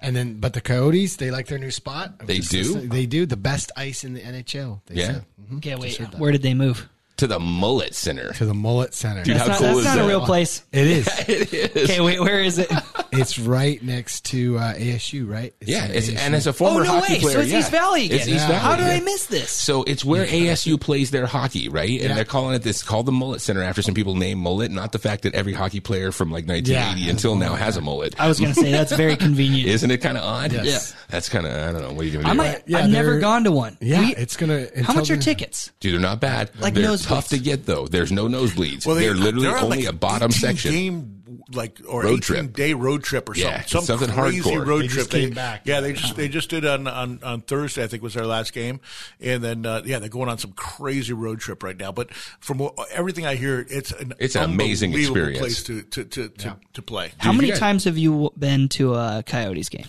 And 0.02 0.16
then, 0.16 0.40
but 0.40 0.54
the 0.54 0.60
Coyotes, 0.60 1.16
they 1.16 1.30
like 1.30 1.46
their 1.46 1.58
new 1.58 1.70
spot. 1.70 2.26
They 2.26 2.38
Just- 2.38 2.50
do? 2.50 2.74
They 2.88 3.06
do 3.06 3.26
the 3.26 3.36
best 3.36 3.70
ice 3.76 4.02
in 4.04 4.14
the 4.14 4.20
NHL. 4.20 4.80
They 4.86 4.94
Yeah. 4.96 5.06
said. 5.06 5.24
Mm-hmm. 5.42 5.56
okay. 5.58 5.74
Wait, 5.76 5.98
where 6.18 6.32
did 6.32 6.42
they 6.42 6.54
move? 6.54 6.88
To 7.18 7.26
the 7.26 7.38
Mullett 7.38 7.92
Center. 7.92 8.32
to 8.32 8.46
the 8.46 8.54
Mullett 8.54 8.94
Center. 8.94 9.22
Dude, 9.22 9.36
That's 9.36 9.46
how 9.46 9.52
not, 9.52 9.58
cool 9.58 9.66
that's 9.68 9.78
is 9.80 9.84
not 9.96 10.04
a 10.06 10.08
real 10.08 10.24
place. 10.24 10.62
It 10.72 10.86
is. 10.86 11.06
it 11.28 11.54
is. 11.76 11.84
Okay, 11.90 12.00
wait, 12.00 12.18
where 12.18 12.40
is 12.40 12.58
it? 12.58 12.70
it's 13.12 13.38
right 13.38 13.82
next 13.82 14.24
to 14.26 14.58
uh, 14.58 14.74
ASU, 14.74 15.28
right? 15.28 15.54
It's 15.60 15.70
Yeah, 15.70 15.86
in 15.86 15.90
it's, 15.92 16.08
ASU. 16.10 16.18
and 16.18 16.34
as 16.34 16.46
a 16.46 16.52
former 16.52 16.80
oh 16.80 16.84
no 16.84 16.90
hockey 17.00 17.14
way! 17.14 17.20
player, 17.20 17.32
so 17.34 17.40
it's 17.40 17.50
yeah. 17.52 17.58
East 17.58 17.70
Valley 17.70 18.04
again. 18.06 18.18
It's 18.18 18.28
East 18.28 18.46
Valley. 18.46 18.58
How 18.60 18.76
did 18.76 18.86
yeah. 18.86 18.92
I 18.94 19.00
miss 19.00 19.26
this? 19.26 19.50
So 19.50 19.82
it's 19.84 20.04
where 20.04 20.26
ASU 20.26 20.80
plays 20.80 21.10
their 21.10 21.26
hockey, 21.26 21.68
right? 21.68 21.88
And 21.90 22.00
Yeah. 22.10 22.14
they're 22.14 22.24
calling 22.24 22.54
it 22.54 22.62
this 22.62 22.82
called 22.82 23.06
the 23.06 23.12
Mullett 23.12 23.40
Center 23.40 23.62
after 23.62 23.82
some 23.82 23.94
people 23.94 24.14
named 24.14 24.44
Mullett, 24.44 24.70
not 24.70 24.92
the 24.92 24.98
fact 24.98 25.22
that 25.22 25.34
every 25.34 25.52
hockey 25.52 25.80
player 25.80 26.12
from 26.12 26.30
like 26.30 26.46
1980 26.46 27.00
Yeah. 27.02 27.10
until 27.10 27.36
now 27.36 27.54
has 27.54 27.76
a 27.76 27.80
mullet. 27.80 28.14
I 28.20 28.28
was 28.28 28.38
going 28.40 28.52
to 28.54 28.60
say 28.60 28.70
that's 28.70 28.92
very 28.92 29.16
convenient. 29.26 29.68
Isn't 29.68 29.90
it 29.90 29.98
kind 29.98 30.16
of 30.16 30.24
odd? 30.24 30.52
Yes. 30.52 30.66
Yeah. 30.94 30.96
That's 31.10 31.28
kind 31.28 31.46
of 31.46 31.52
I 31.52 31.72
don't 31.72 31.82
know. 31.82 31.92
What 31.92 32.02
are 32.02 32.08
you 32.08 32.18
I 32.20 32.22
gonna 32.22 32.32
do? 32.34 32.36
might. 32.38 32.62
Yeah, 32.66 32.78
I've 32.78 32.90
never 32.90 33.18
gone 33.18 33.44
to 33.44 33.50
one. 33.52 33.76
Yeah, 33.80 34.00
We- 34.00 34.14
it's 34.16 34.36
gonna. 34.36 34.66
how 34.82 34.94
much 34.94 35.10
are 35.10 35.16
tickets? 35.16 35.70
Dude, 35.80 35.94
they're 35.94 36.00
not 36.00 36.20
bad. 36.20 36.50
Like 36.60 36.74
they're 36.74 36.84
nosebleeds. 36.84 37.06
tough 37.06 37.28
to 37.30 37.38
get 37.38 37.66
though. 37.66 37.86
There's 37.86 38.12
no 38.12 38.28
nosebleeds. 38.28 38.86
Well, 38.86 38.94
they, 38.96 39.06
they're 39.06 39.14
literally 39.14 39.46
they're 39.48 39.58
only 39.58 39.78
like 39.78 39.86
a 39.88 39.92
bottom 39.92 40.30
section. 40.30 40.70
game 40.72 41.19
like 41.52 41.78
or 41.88 42.02
Road 42.02 42.18
18 42.18 42.20
trip. 42.20 42.52
day 42.54 42.74
road 42.74 43.02
trip 43.04 43.28
or 43.28 43.34
something. 43.34 43.50
Yeah, 43.52 43.60
Some 43.66 43.84
something 43.84 44.10
crazy 44.10 44.40
hardcore. 44.50 44.66
road 44.66 44.82
They 44.82 44.88
trip. 44.88 44.98
just 44.98 45.10
they, 45.10 45.20
came 45.26 45.34
back. 45.34 45.62
Yeah, 45.64 45.80
they 45.80 45.92
just 45.92 46.16
they 46.16 46.28
just 46.28 46.50
did 46.50 46.64
on 46.66 46.86
on, 46.86 47.20
on 47.22 47.40
Thursday. 47.42 47.82
I 47.84 47.86
think 47.86 48.02
was 48.02 48.14
their 48.14 48.26
last 48.26 48.52
game, 48.52 48.80
and 49.20 49.42
then 49.42 49.66
uh, 49.66 49.82
yeah, 49.84 49.98
they're 49.98 50.08
going 50.08 50.28
on 50.28 50.38
some 50.38 50.52
crazy 50.52 51.12
road 51.12 51.40
trip 51.40 51.62
right 51.62 51.76
now. 51.76 51.92
But 51.92 52.12
from 52.14 52.68
everything 52.92 53.26
I 53.26 53.34
hear, 53.36 53.66
it's 53.68 53.92
an 53.92 54.12
It's 54.18 54.36
an 54.36 54.44
amazing 54.50 54.92
experience. 54.94 55.38
place 55.38 55.62
to 55.64 55.82
to 55.82 56.04
to, 56.04 56.28
to, 56.28 56.56
to 56.74 56.82
play. 56.82 57.12
How 57.18 57.32
many 57.32 57.52
times 57.52 57.84
have 57.84 57.98
you 57.98 58.30
been 58.38 58.68
to 58.70 58.94
a 58.94 59.22
Coyotes 59.26 59.68
game? 59.68 59.86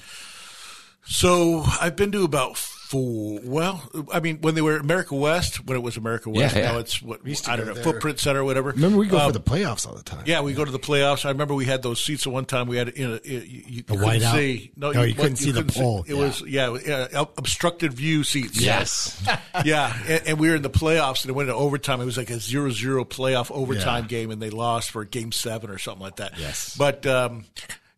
So 1.03 1.63
I've 1.81 1.95
been 1.95 2.11
to 2.11 2.23
about 2.23 2.57
four. 2.91 3.39
Well, 3.43 3.81
I 4.13 4.19
mean, 4.19 4.39
when 4.41 4.55
they 4.55 4.61
were 4.61 4.77
America 4.77 5.15
West, 5.15 5.65
when 5.65 5.77
it 5.77 5.81
was 5.81 5.97
America 5.97 6.29
West, 6.29 6.55
Yeah, 6.55 6.61
yeah. 6.61 6.71
now 6.73 6.77
it's 6.79 7.01
what 7.01 7.25
used 7.25 7.45
to 7.45 7.51
I 7.51 7.55
don't 7.55 7.67
know, 7.67 7.73
there. 7.73 7.83
Footprint 7.83 8.19
Center, 8.19 8.41
or 8.41 8.43
whatever. 8.43 8.71
Remember, 8.71 8.97
we 8.97 9.07
go 9.07 9.17
Um, 9.17 9.27
for 9.31 9.39
the 9.39 9.41
playoffs 9.43 9.87
all 9.87 9.95
the 9.95 10.03
time. 10.03 10.23
Yeah, 10.25 10.41
we 10.41 10.53
go 10.53 10.65
to 10.65 10.71
the 10.71 10.79
playoffs. 10.79 11.25
I 11.25 11.29
remember 11.29 11.53
we 11.55 11.65
had 11.65 11.81
those 11.83 12.03
seats 12.03 12.27
at 12.27 12.33
one 12.33 12.45
time. 12.45 12.67
We 12.67 12.77
had 12.77 12.93
you 12.97 13.07
know, 13.07 13.19
you, 13.23 13.39
you, 13.39 13.63
you 13.67 13.83
couldn't 13.83 14.21
see. 14.21 14.71
No, 14.75 14.91
you 15.01 15.13
couldn't 15.15 15.37
see 15.37 15.51
the 15.51 15.63
pole. 15.63 16.03
It 16.07 16.15
Yeah. 16.15 16.19
was 16.21 16.41
yeah, 16.45 16.77
yeah, 16.85 17.23
obstructed 17.37 17.93
view 17.93 18.23
seats. 18.23 18.61
Yes. 18.61 19.21
yeah, 19.65 19.95
and, 20.07 20.27
and 20.27 20.39
we 20.39 20.49
were 20.49 20.55
in 20.55 20.61
the 20.61 20.69
playoffs, 20.69 21.21
and 21.23 21.29
it 21.29 21.33
went 21.33 21.49
into 21.49 21.59
overtime. 21.59 22.01
It 22.01 22.05
was 22.05 22.17
like 22.17 22.29
a 22.29 22.33
0-0 22.33 23.05
playoff 23.07 23.51
overtime 23.51 24.03
Yeah. 24.03 24.07
game, 24.09 24.31
and 24.31 24.41
they 24.41 24.49
lost 24.49 24.91
for 24.91 25.05
game 25.05 25.31
seven 25.31 25.69
or 25.69 25.77
something 25.77 26.01
like 26.03 26.17
that. 26.17 26.37
Yes. 26.37 26.75
but. 26.77 27.05
um 27.05 27.45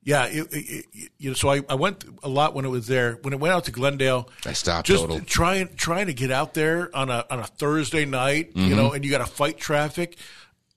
yeah, 0.03 0.25
it, 0.25 0.47
it, 0.53 0.85
it- 0.93 1.09
you 1.17 1.29
know, 1.29 1.33
so 1.33 1.49
I, 1.49 1.61
I 1.69 1.75
went 1.75 2.03
a 2.23 2.27
lot 2.29 2.53
when 2.53 2.65
it 2.65 2.69
was 2.69 2.87
there. 2.87 3.17
When 3.21 3.33
it 3.33 3.39
went 3.39 3.53
out 3.53 3.65
to 3.65 3.71
Glendale, 3.71 4.29
I 4.45 4.53
stopped 4.53 4.87
just 4.87 5.01
total. 5.03 5.21
trying 5.21 5.69
trying 5.75 6.07
to 6.07 6.13
get 6.13 6.31
out 6.31 6.53
there 6.53 6.89
on 6.95 7.09
a 7.09 7.25
on 7.29 7.39
a 7.39 7.45
Thursday 7.45 8.05
night, 8.05 8.53
Mm-hmm. 8.53 8.67
you 8.69 8.75
know, 8.75 8.91
and 8.91 9.03
you 9.05 9.11
got 9.11 9.25
to 9.25 9.31
fight 9.31 9.57
traffic. 9.57 10.17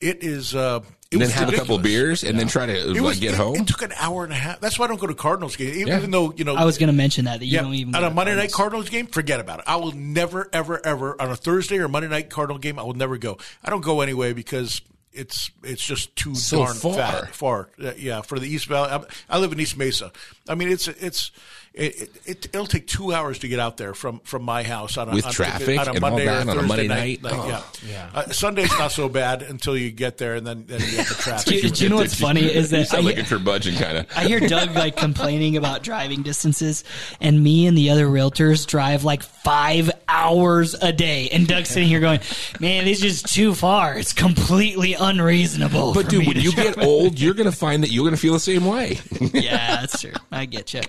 It 0.01 0.23
is. 0.23 0.55
Uh, 0.55 0.81
it 1.09 1.15
And 1.15 1.21
then 1.23 1.29
was 1.29 1.35
have 1.35 1.49
a 1.49 1.53
couple 1.53 1.79
ridiculous. 1.79 2.21
beers 2.23 2.25
and 2.25 2.39
then 2.39 2.49
try 2.49 2.67
to 2.67 2.85
like 2.93 3.01
was, 3.01 3.21
get 3.21 3.35
it, 3.35 3.37
home. 3.37 3.55
It 3.55 3.69
took 3.69 3.83
an 3.83 3.93
hour 3.97 4.25
and 4.25 4.33
a 4.33 4.37
half. 4.37 4.59
That's 4.61 4.77
why 4.77 4.87
I 4.87 4.89
don't 4.89 5.01
go 5.01 5.07
to 5.07 5.15
Cardinals 5.15 5.55
game, 5.55 5.69
even, 5.69 5.87
Yeah. 5.87 5.99
even 5.99 6.11
though 6.11 6.33
you 6.37 6.45
know. 6.45 6.57
I 6.57 6.65
was 6.65 6.79
going 6.79 6.89
to 6.89 6.93
mention 6.93 7.27
that 7.27 7.39
that 7.39 7.47
you 7.47 7.53
yeah, 7.55 7.63
don't 7.63 7.75
even 7.75 7.95
on 7.95 8.03
a 8.05 8.09
to 8.09 8.15
Monday 8.15 8.33
night 8.35 8.51
Cardinals. 8.53 8.89
Cardinals 8.89 8.89
game, 8.91 9.07
forget 9.07 9.39
about 9.39 9.61
it. 9.61 9.65
I 9.69 9.77
will 9.77 9.93
never, 9.93 10.49
ever, 10.53 10.85
ever 10.85 11.21
on 11.23 11.31
a 11.31 11.37
Thursday 11.37 11.79
or 11.79 11.87
Monday 11.89 12.09
night 12.09 12.29
Cardinal 12.29 12.59
game. 12.59 12.79
I 12.79 12.83
will 12.83 12.95
never 12.95 13.19
go. 13.19 13.39
I 13.65 13.71
don't 13.71 13.83
go 13.83 14.01
anyway 14.01 14.33
because 14.33 14.83
it's 15.17 15.51
it's 15.63 15.85
just 15.85 16.15
too 16.17 16.35
So 16.35 16.59
darn 16.65 16.75
far. 16.77 16.95
fat, 16.95 17.35
far. 17.35 17.69
Yeah, 17.97 18.21
for 18.23 18.39
the 18.39 18.47
East 18.49 18.67
Valley. 18.67 18.91
I'm, 18.91 19.05
I 19.29 19.39
live 19.39 19.53
in 19.53 19.61
East 19.61 19.77
Mesa. 19.77 20.13
I 20.49 20.55
mean, 20.55 20.69
it's 20.69 20.89
it's. 20.89 21.31
It, 21.77 22.11
it, 22.25 22.47
it'll 22.47 22.67
take 22.67 22.87
two 22.87 23.13
hours 23.13 23.41
to 23.41 23.49
get 23.49 23.61
out 23.61 23.77
there 23.77 23.93
from, 23.93 24.21
from 24.21 24.43
my 24.45 24.63
house 24.63 24.97
on 24.97 25.11
a, 25.11 25.13
With 25.13 25.27
on, 25.27 25.33
traffic 25.33 25.79
on 25.79 25.89
a 25.89 25.93
and 25.93 26.03
all 26.05 26.11
Monday 26.11 26.23
or 26.23 26.31
that 26.33 26.41
on 26.41 26.49
a 26.49 26.53
Thursday 26.63 26.67
Monday 26.69 26.89
night. 26.89 27.23
night? 27.23 27.23
Like, 27.23 27.35
Oh. 27.35 27.67
yeah, 27.87 28.11
Uh, 28.15 28.31
Sunday's 28.31 28.71
not 28.79 28.93
so 28.93 29.11
bad 29.11 29.43
until 29.43 29.77
you 29.77 29.91
get 29.91 30.17
there, 30.17 30.37
and 30.37 30.47
then, 30.47 30.65
then 30.67 30.81
you 30.81 30.97
get 30.97 31.07
the 31.07 31.15
traffic. 31.19 31.47
Do 31.49 31.55
you, 31.55 31.69
do 31.69 31.85
you 31.85 31.91
know 31.91 31.97
what's 31.97 32.19
funny 32.19 32.41
is 32.45 32.73
you 32.73 32.79
that 32.79 32.81
I, 32.81 32.85
sound 32.85 33.05
like 33.05 33.19
a 33.19 33.23
hear- 33.25 33.39
curmudgeon 33.39 33.75
kind 33.75 33.99
of. 33.99 34.07
I 34.17 34.25
hear 34.27 34.41
Doug 34.41 34.75
like 34.75 34.97
complaining 34.97 35.59
about 35.59 35.83
driving 35.83 36.23
distances, 36.23 36.83
and 37.21 37.45
me 37.45 37.67
and 37.67 37.77
the 37.77 37.91
other 37.91 38.07
realtors 38.07 38.67
drive 38.67 39.05
like 39.05 39.23
five 39.23 39.91
hours 40.09 40.73
a 40.75 40.95
day, 40.95 41.29
and 41.31 41.47
Doug's 41.47 41.69
sitting 41.69 41.91
here 41.91 42.01
going, 42.01 42.21
"Man, 42.59 42.89
it's 42.89 43.01
just 43.03 43.35
too 43.35 43.55
far. 43.55 43.99
It's 43.99 44.15
completely 44.15 44.95
unreasonable." 44.95 45.93
But 45.93 46.05
for 46.07 46.11
dude, 46.11 46.21
me 46.21 46.27
when 46.29 46.37
you 46.41 46.53
drive." 46.53 46.77
get 46.77 46.85
old, 46.87 47.21
you're 47.21 47.35
gonna 47.35 47.53
find 47.53 47.83
that 47.83 47.91
you're 47.93 48.05
gonna 48.07 48.17
feel 48.17 48.33
the 48.33 48.41
same 48.41 48.65
way. 48.65 48.99
yeah, 49.35 49.81
that's 49.83 50.01
true. 50.01 50.13
I 50.33 50.47
get 50.47 50.73
you. 50.73 50.81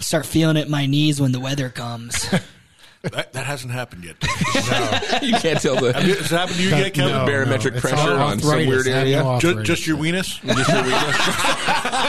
I'll 0.00 0.04
start 0.04 0.24
feeling 0.24 0.56
it 0.56 0.64
in 0.64 0.70
my 0.70 0.86
knees 0.86 1.20
when 1.20 1.32
the 1.32 1.40
weather 1.40 1.68
comes. 1.68 2.26
that, 3.02 3.34
that 3.34 3.44
hasn't 3.44 3.70
happened 3.70 4.02
yet. 4.02 4.16
you 5.22 5.34
can't 5.34 5.60
tell 5.60 5.76
the 5.78 5.92
Has 5.92 6.08
it 6.08 6.34
happened 6.34 6.56
to 6.56 6.62
you 6.62 6.70
yet, 6.70 6.94
Kevin? 6.94 7.12
No. 7.12 7.26
barometric 7.26 7.74
it's 7.74 7.82
pressure 7.82 8.14
on 8.14 8.40
some 8.40 8.66
weird 8.66 8.86
area. 8.86 9.22
no 9.22 9.38
Just, 9.38 9.62
just 9.66 9.86
your 9.86 9.98
weenus? 9.98 10.40
Just 10.40 10.70
your 10.70 10.82
weakness. 10.84 11.16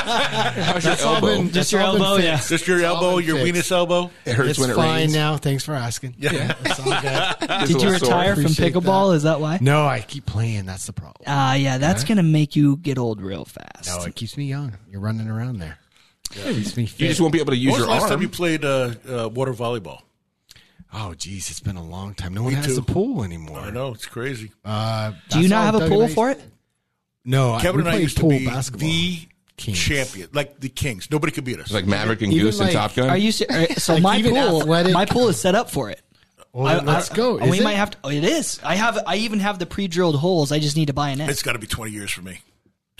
How's 0.08 0.86
your 0.86 0.96
elbow? 1.00 1.28
been- 1.28 1.52
Just 1.52 1.74
your 1.74 1.82
elbow, 1.82 2.16
yeah. 2.16 2.38
Just 2.40 2.66
your 2.66 2.78
It's 2.78 2.86
elbow, 2.86 3.18
your 3.18 3.40
fixed. 3.40 3.54
weenus 3.68 3.72
elbow? 3.74 4.10
It 4.24 4.36
hurts 4.36 4.52
It's 4.52 4.60
when 4.60 4.70
it 4.70 4.76
fine 4.76 4.96
rains. 5.02 5.14
now. 5.14 5.36
Thanks 5.36 5.66
for 5.66 5.74
asking. 5.76 6.16
Yeah, 6.18 6.56
it's 6.64 6.80
all 6.80 6.86
good. 7.02 7.68
Did 7.68 7.82
you 7.82 7.90
retire 7.92 8.36
from 8.36 8.46
pickleball? 8.46 9.16
Is 9.16 9.24
that 9.24 9.42
why? 9.42 9.58
No, 9.60 9.86
I 9.86 10.00
keep 10.00 10.26
playing. 10.26 10.66
That's 10.66 10.86
the 10.86 10.94
problem. 10.94 11.26
Ah, 11.28 11.56
yeah, 11.56 11.78
that's 11.78 12.06
gonna 12.06 12.24
make 12.24 12.56
you 12.56 12.78
get 12.78 12.98
old 12.98 13.20
real 13.22 13.44
fast. 13.44 13.90
No, 14.00 14.06
it 14.06 14.16
keeps 14.16 14.38
me 14.38 14.46
young. 14.46 14.78
You're 14.90 15.02
running 15.02 15.28
around 15.28 15.60
there. 15.60 15.78
It 16.36 16.56
keeps 16.56 16.78
me 16.78 16.84
You 16.84 17.08
just 17.08 17.22
won't 17.22 17.34
be 17.34 17.40
able 17.40 17.52
to 17.54 17.58
use 17.58 17.72
When 17.74 17.80
was 17.82 17.88
your 17.88 17.88
the 17.88 17.94
last 17.94 18.02
arm. 18.04 18.12
time 18.12 18.22
you 18.22 18.30
played 18.30 18.66
uh, 18.66 18.94
uh, 19.08 19.30
water 19.30 19.54
volleyball? 19.54 20.02
Oh, 20.94 21.14
geez, 21.14 21.50
it's 21.50 21.60
been 21.62 21.78
a 21.78 21.84
long 21.84 22.14
time. 22.16 22.34
No 22.34 22.44
one 22.44 22.52
Me 22.54 22.58
has 22.58 22.76
too. 22.76 22.80
a 22.82 22.84
pool 22.84 23.24
anymore. 23.24 23.60
I 23.60 23.70
know 23.70 23.94
it's 23.94 24.06
crazy. 24.06 24.52
Uh, 24.66 25.14
Do 25.30 25.40
you 25.40 25.48
not 25.48 25.66
have 25.74 25.82
a 25.82 25.88
pool 25.88 26.08
for 26.10 26.30
it? 26.32 26.42
No, 27.24 27.58
Kevin 27.62 27.78
we 27.78 27.82
and 27.82 27.88
I 27.90 27.92
played 27.94 28.02
used 28.04 28.18
to 28.18 28.22
pool 28.22 28.30
be 28.32 28.46
basketball. 28.46 28.90
the 28.90 29.28
Kings. 29.56 29.80
champion, 29.80 30.28
like 30.34 30.60
the 30.60 30.70
Kings. 30.70 31.10
Nobody 31.12 31.32
could 31.32 31.44
beat 31.46 31.60
us. 31.60 31.72
Like 31.72 31.86
Maverick 31.86 32.22
and 32.24 32.34
Even 32.34 32.48
Goose 32.48 32.60
and 32.60 32.72
Top 32.72 32.96
Gun. 32.96 33.10
Are 33.10 33.18
you 33.18 33.32
se- 33.32 33.46
uh, 33.48 33.76
so 33.76 33.94
Like 33.94 34.04
my 34.04 34.18
even 34.18 34.34
pool? 34.34 34.62
athletic- 34.64 34.94
My 34.94 35.06
pool 35.06 35.30
is 35.30 35.40
set 35.40 35.54
up 35.56 35.70
for 35.70 35.90
it. 35.92 36.02
Well, 36.52 36.68
I- 36.68 36.84
let's 36.84 37.12
I- 37.12 37.16
go. 37.16 37.40
oh, 37.40 37.48
we 37.50 37.60
Is 37.60 37.64
might 37.64 37.76
have 37.76 37.92
to. 37.92 37.98
Oh, 38.04 38.10
it 38.10 38.24
is. 38.26 38.60
I 38.64 38.76
have. 38.76 39.00
I 39.08 39.18
even 39.18 39.40
have 39.40 39.60
the 39.60 39.66
pre-drilled 39.68 40.16
holes. 40.18 40.52
I 40.52 40.60
just 40.60 40.76
need 40.76 40.88
to 40.88 40.94
buy 40.94 41.12
a 41.12 41.16
net. 41.16 41.30
it's 41.30 41.44
got 41.44 41.54
to 41.54 41.60
be 41.60 41.68
twenty 41.68 41.92
years 41.94 42.12
for 42.12 42.22
me. 42.24 42.40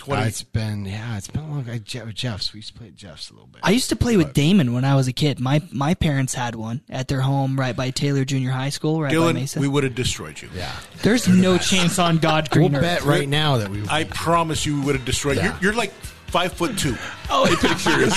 Uh, 0.08 0.24
it's 0.26 0.42
been 0.42 0.84
yeah, 0.84 1.16
it's 1.16 1.28
been 1.28 1.42
a 1.42 1.48
long. 1.50 1.68
I, 1.68 1.78
Je- 1.78 2.00
Jeff's. 2.12 2.52
We 2.52 2.58
used 2.58 2.72
to 2.72 2.78
play 2.78 2.88
at 2.88 2.96
Jeff's 2.96 3.30
a 3.30 3.34
little 3.34 3.48
bit. 3.48 3.60
I 3.64 3.70
used 3.70 3.88
to 3.90 3.96
play 3.96 4.16
with 4.16 4.32
Damon 4.34 4.72
when 4.72 4.84
I 4.84 4.94
was 4.94 5.08
a 5.08 5.12
kid. 5.12 5.40
My 5.40 5.60
my 5.72 5.94
parents 5.94 6.34
had 6.34 6.54
one 6.54 6.80
at 6.90 7.08
their 7.08 7.20
home 7.20 7.58
right 7.58 7.74
by 7.76 7.90
Taylor 7.90 8.24
Junior 8.24 8.50
High 8.50 8.70
School, 8.70 9.00
right 9.02 9.10
by 9.10 9.14
Dylan, 9.16 9.34
Mesa. 9.34 9.60
we 9.60 9.68
would 9.68 9.84
have 9.84 9.94
destroyed 9.94 10.40
you. 10.42 10.48
yeah, 10.54 10.72
There's 11.02 11.28
no 11.28 11.58
chance 11.58 11.98
on 11.98 12.18
God's 12.18 12.48
we'll 12.54 12.74
earth. 12.74 12.82
bet 12.82 13.02
right 13.04 13.28
now 13.28 13.58
that 13.58 13.68
we. 13.70 13.82
I 13.88 14.04
promise 14.04 14.64
you, 14.66 14.78
we 14.80 14.86
would 14.86 14.94
have 14.96 15.04
destroyed. 15.04 15.36
Yeah. 15.36 15.44
You're, 15.54 15.72
you're 15.72 15.74
like 15.74 15.92
five 16.26 16.52
foot 16.52 16.78
two. 16.78 16.96
Oh, 17.32 17.44
I 17.44 17.54
picture 17.56 17.90
it. 18.02 18.12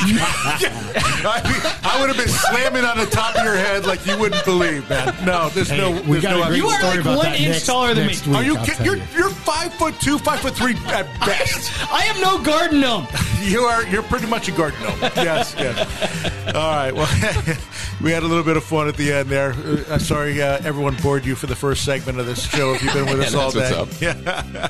I, 1.26 1.80
I 1.84 2.00
would 2.02 2.10
have 2.10 2.18
been 2.18 2.28
slamming 2.28 2.84
on 2.86 2.98
the 2.98 3.06
top 3.06 3.36
of 3.36 3.44
your 3.44 3.56
head 3.56 3.86
like 3.86 4.06
you 4.06 4.18
wouldn't 4.18 4.44
believe, 4.46 4.88
man. 4.90 5.14
No, 5.26 5.50
there's 5.50 5.70
Hey, 5.70 5.78
no. 5.78 5.92
we 6.02 6.20
there's 6.20 6.24
got 6.24 6.32
no 6.38 6.44
a 6.44 6.48
great 6.48 6.58
You 6.58 6.68
are 6.68 6.80
story 6.80 6.92
like 6.98 7.02
about 7.02 7.18
one 7.18 7.26
that 7.28 7.40
inch 7.40 7.50
next, 7.50 7.66
taller 7.66 7.94
than 7.94 8.08
next 8.08 8.26
me. 8.28 8.32
Week, 8.34 8.40
Are 8.40 8.44
you 8.44 8.58
I'll 8.58 8.66
kidding? 8.66 8.86
You're, 8.86 8.98
you're 9.16 9.30
five 9.30 9.74
foot 9.74 9.96
two, 10.00 10.18
five 10.20 10.40
foot 10.42 10.56
three 10.56 10.76
at 10.88 11.06
best. 11.26 11.72
I 11.92 12.04
am 12.06 12.22
no 12.22 12.44
garden 12.44 12.82
gnome. 12.82 13.08
You 13.42 13.62
are. 13.62 13.86
You're 13.88 14.04
pretty 14.04 14.28
much 14.28 14.48
a 14.48 14.52
garden 14.52 14.80
gnome. 14.82 15.00
Yes, 15.16 15.56
yes. 15.58 16.56
All 16.56 16.76
right. 16.76 16.92
Well, 16.94 17.08
we 18.02 18.12
had 18.12 18.24
a 18.24 18.28
little 18.28 18.44
bit 18.44 18.58
of 18.58 18.64
fun 18.64 18.88
at 18.88 18.96
the 18.98 19.12
end 19.14 19.30
there. 19.30 19.52
Uh, 19.90 19.98
sorry, 20.00 20.42
uh, 20.42 20.60
everyone 20.64 20.96
bored 21.02 21.26
you 21.26 21.36
for 21.36 21.48
the 21.48 21.56
first 21.56 21.84
segment 21.86 22.20
of 22.20 22.26
this 22.26 22.44
show. 22.50 22.74
If 22.74 22.84
you've 22.84 22.94
been 22.94 23.06
with 23.06 23.20
us 23.28 23.34
Yeah, 23.34 23.40
all 23.40 23.52
that's 23.52 23.70
day, 23.70 23.80
what's 23.80 24.02
yeah. 24.02 24.70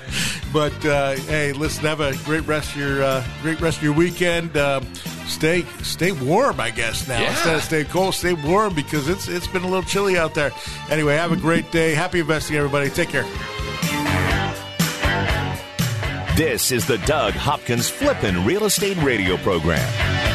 but 0.51 0.85
uh, 0.85 1.15
hey, 1.27 1.53
listen, 1.53 1.85
have 1.85 2.01
a 2.01 2.15
great 2.25 2.45
rest 2.47 2.71
of 2.71 2.77
your 2.77 3.03
uh, 3.03 3.25
great 3.41 3.61
rest 3.61 3.77
of 3.77 3.83
your 3.83 3.93
weekend. 3.93 4.34
Um, 4.57 4.85
stay 5.27 5.63
stay 5.81 6.11
warm, 6.11 6.59
I 6.59 6.69
guess. 6.71 7.07
Now 7.07 7.19
Yeah. 7.21 7.29
instead 7.31 7.55
of 7.55 7.63
stay 7.63 7.83
cold, 7.85 8.13
stay 8.15 8.33
warm 8.33 8.73
because 8.73 9.07
it's 9.07 9.27
it's 9.27 9.47
been 9.47 9.63
a 9.63 9.67
little 9.67 9.83
chilly 9.83 10.17
out 10.17 10.33
there. 10.33 10.51
Anyway, 10.89 11.15
have 11.15 11.31
a 11.31 11.35
great 11.37 11.71
day. 11.71 11.93
Happy 11.95 12.19
investing, 12.19 12.55
everybody. 12.57 12.89
Take 12.89 13.09
care. 13.09 13.25
This 16.35 16.71
is 16.73 16.85
the 16.85 16.97
Doug 17.05 17.33
Hopkins 17.33 17.87
Flippin' 17.89 18.43
Real 18.45 18.65
Estate 18.65 18.97
Radio 19.01 19.37
Program. 19.37 20.34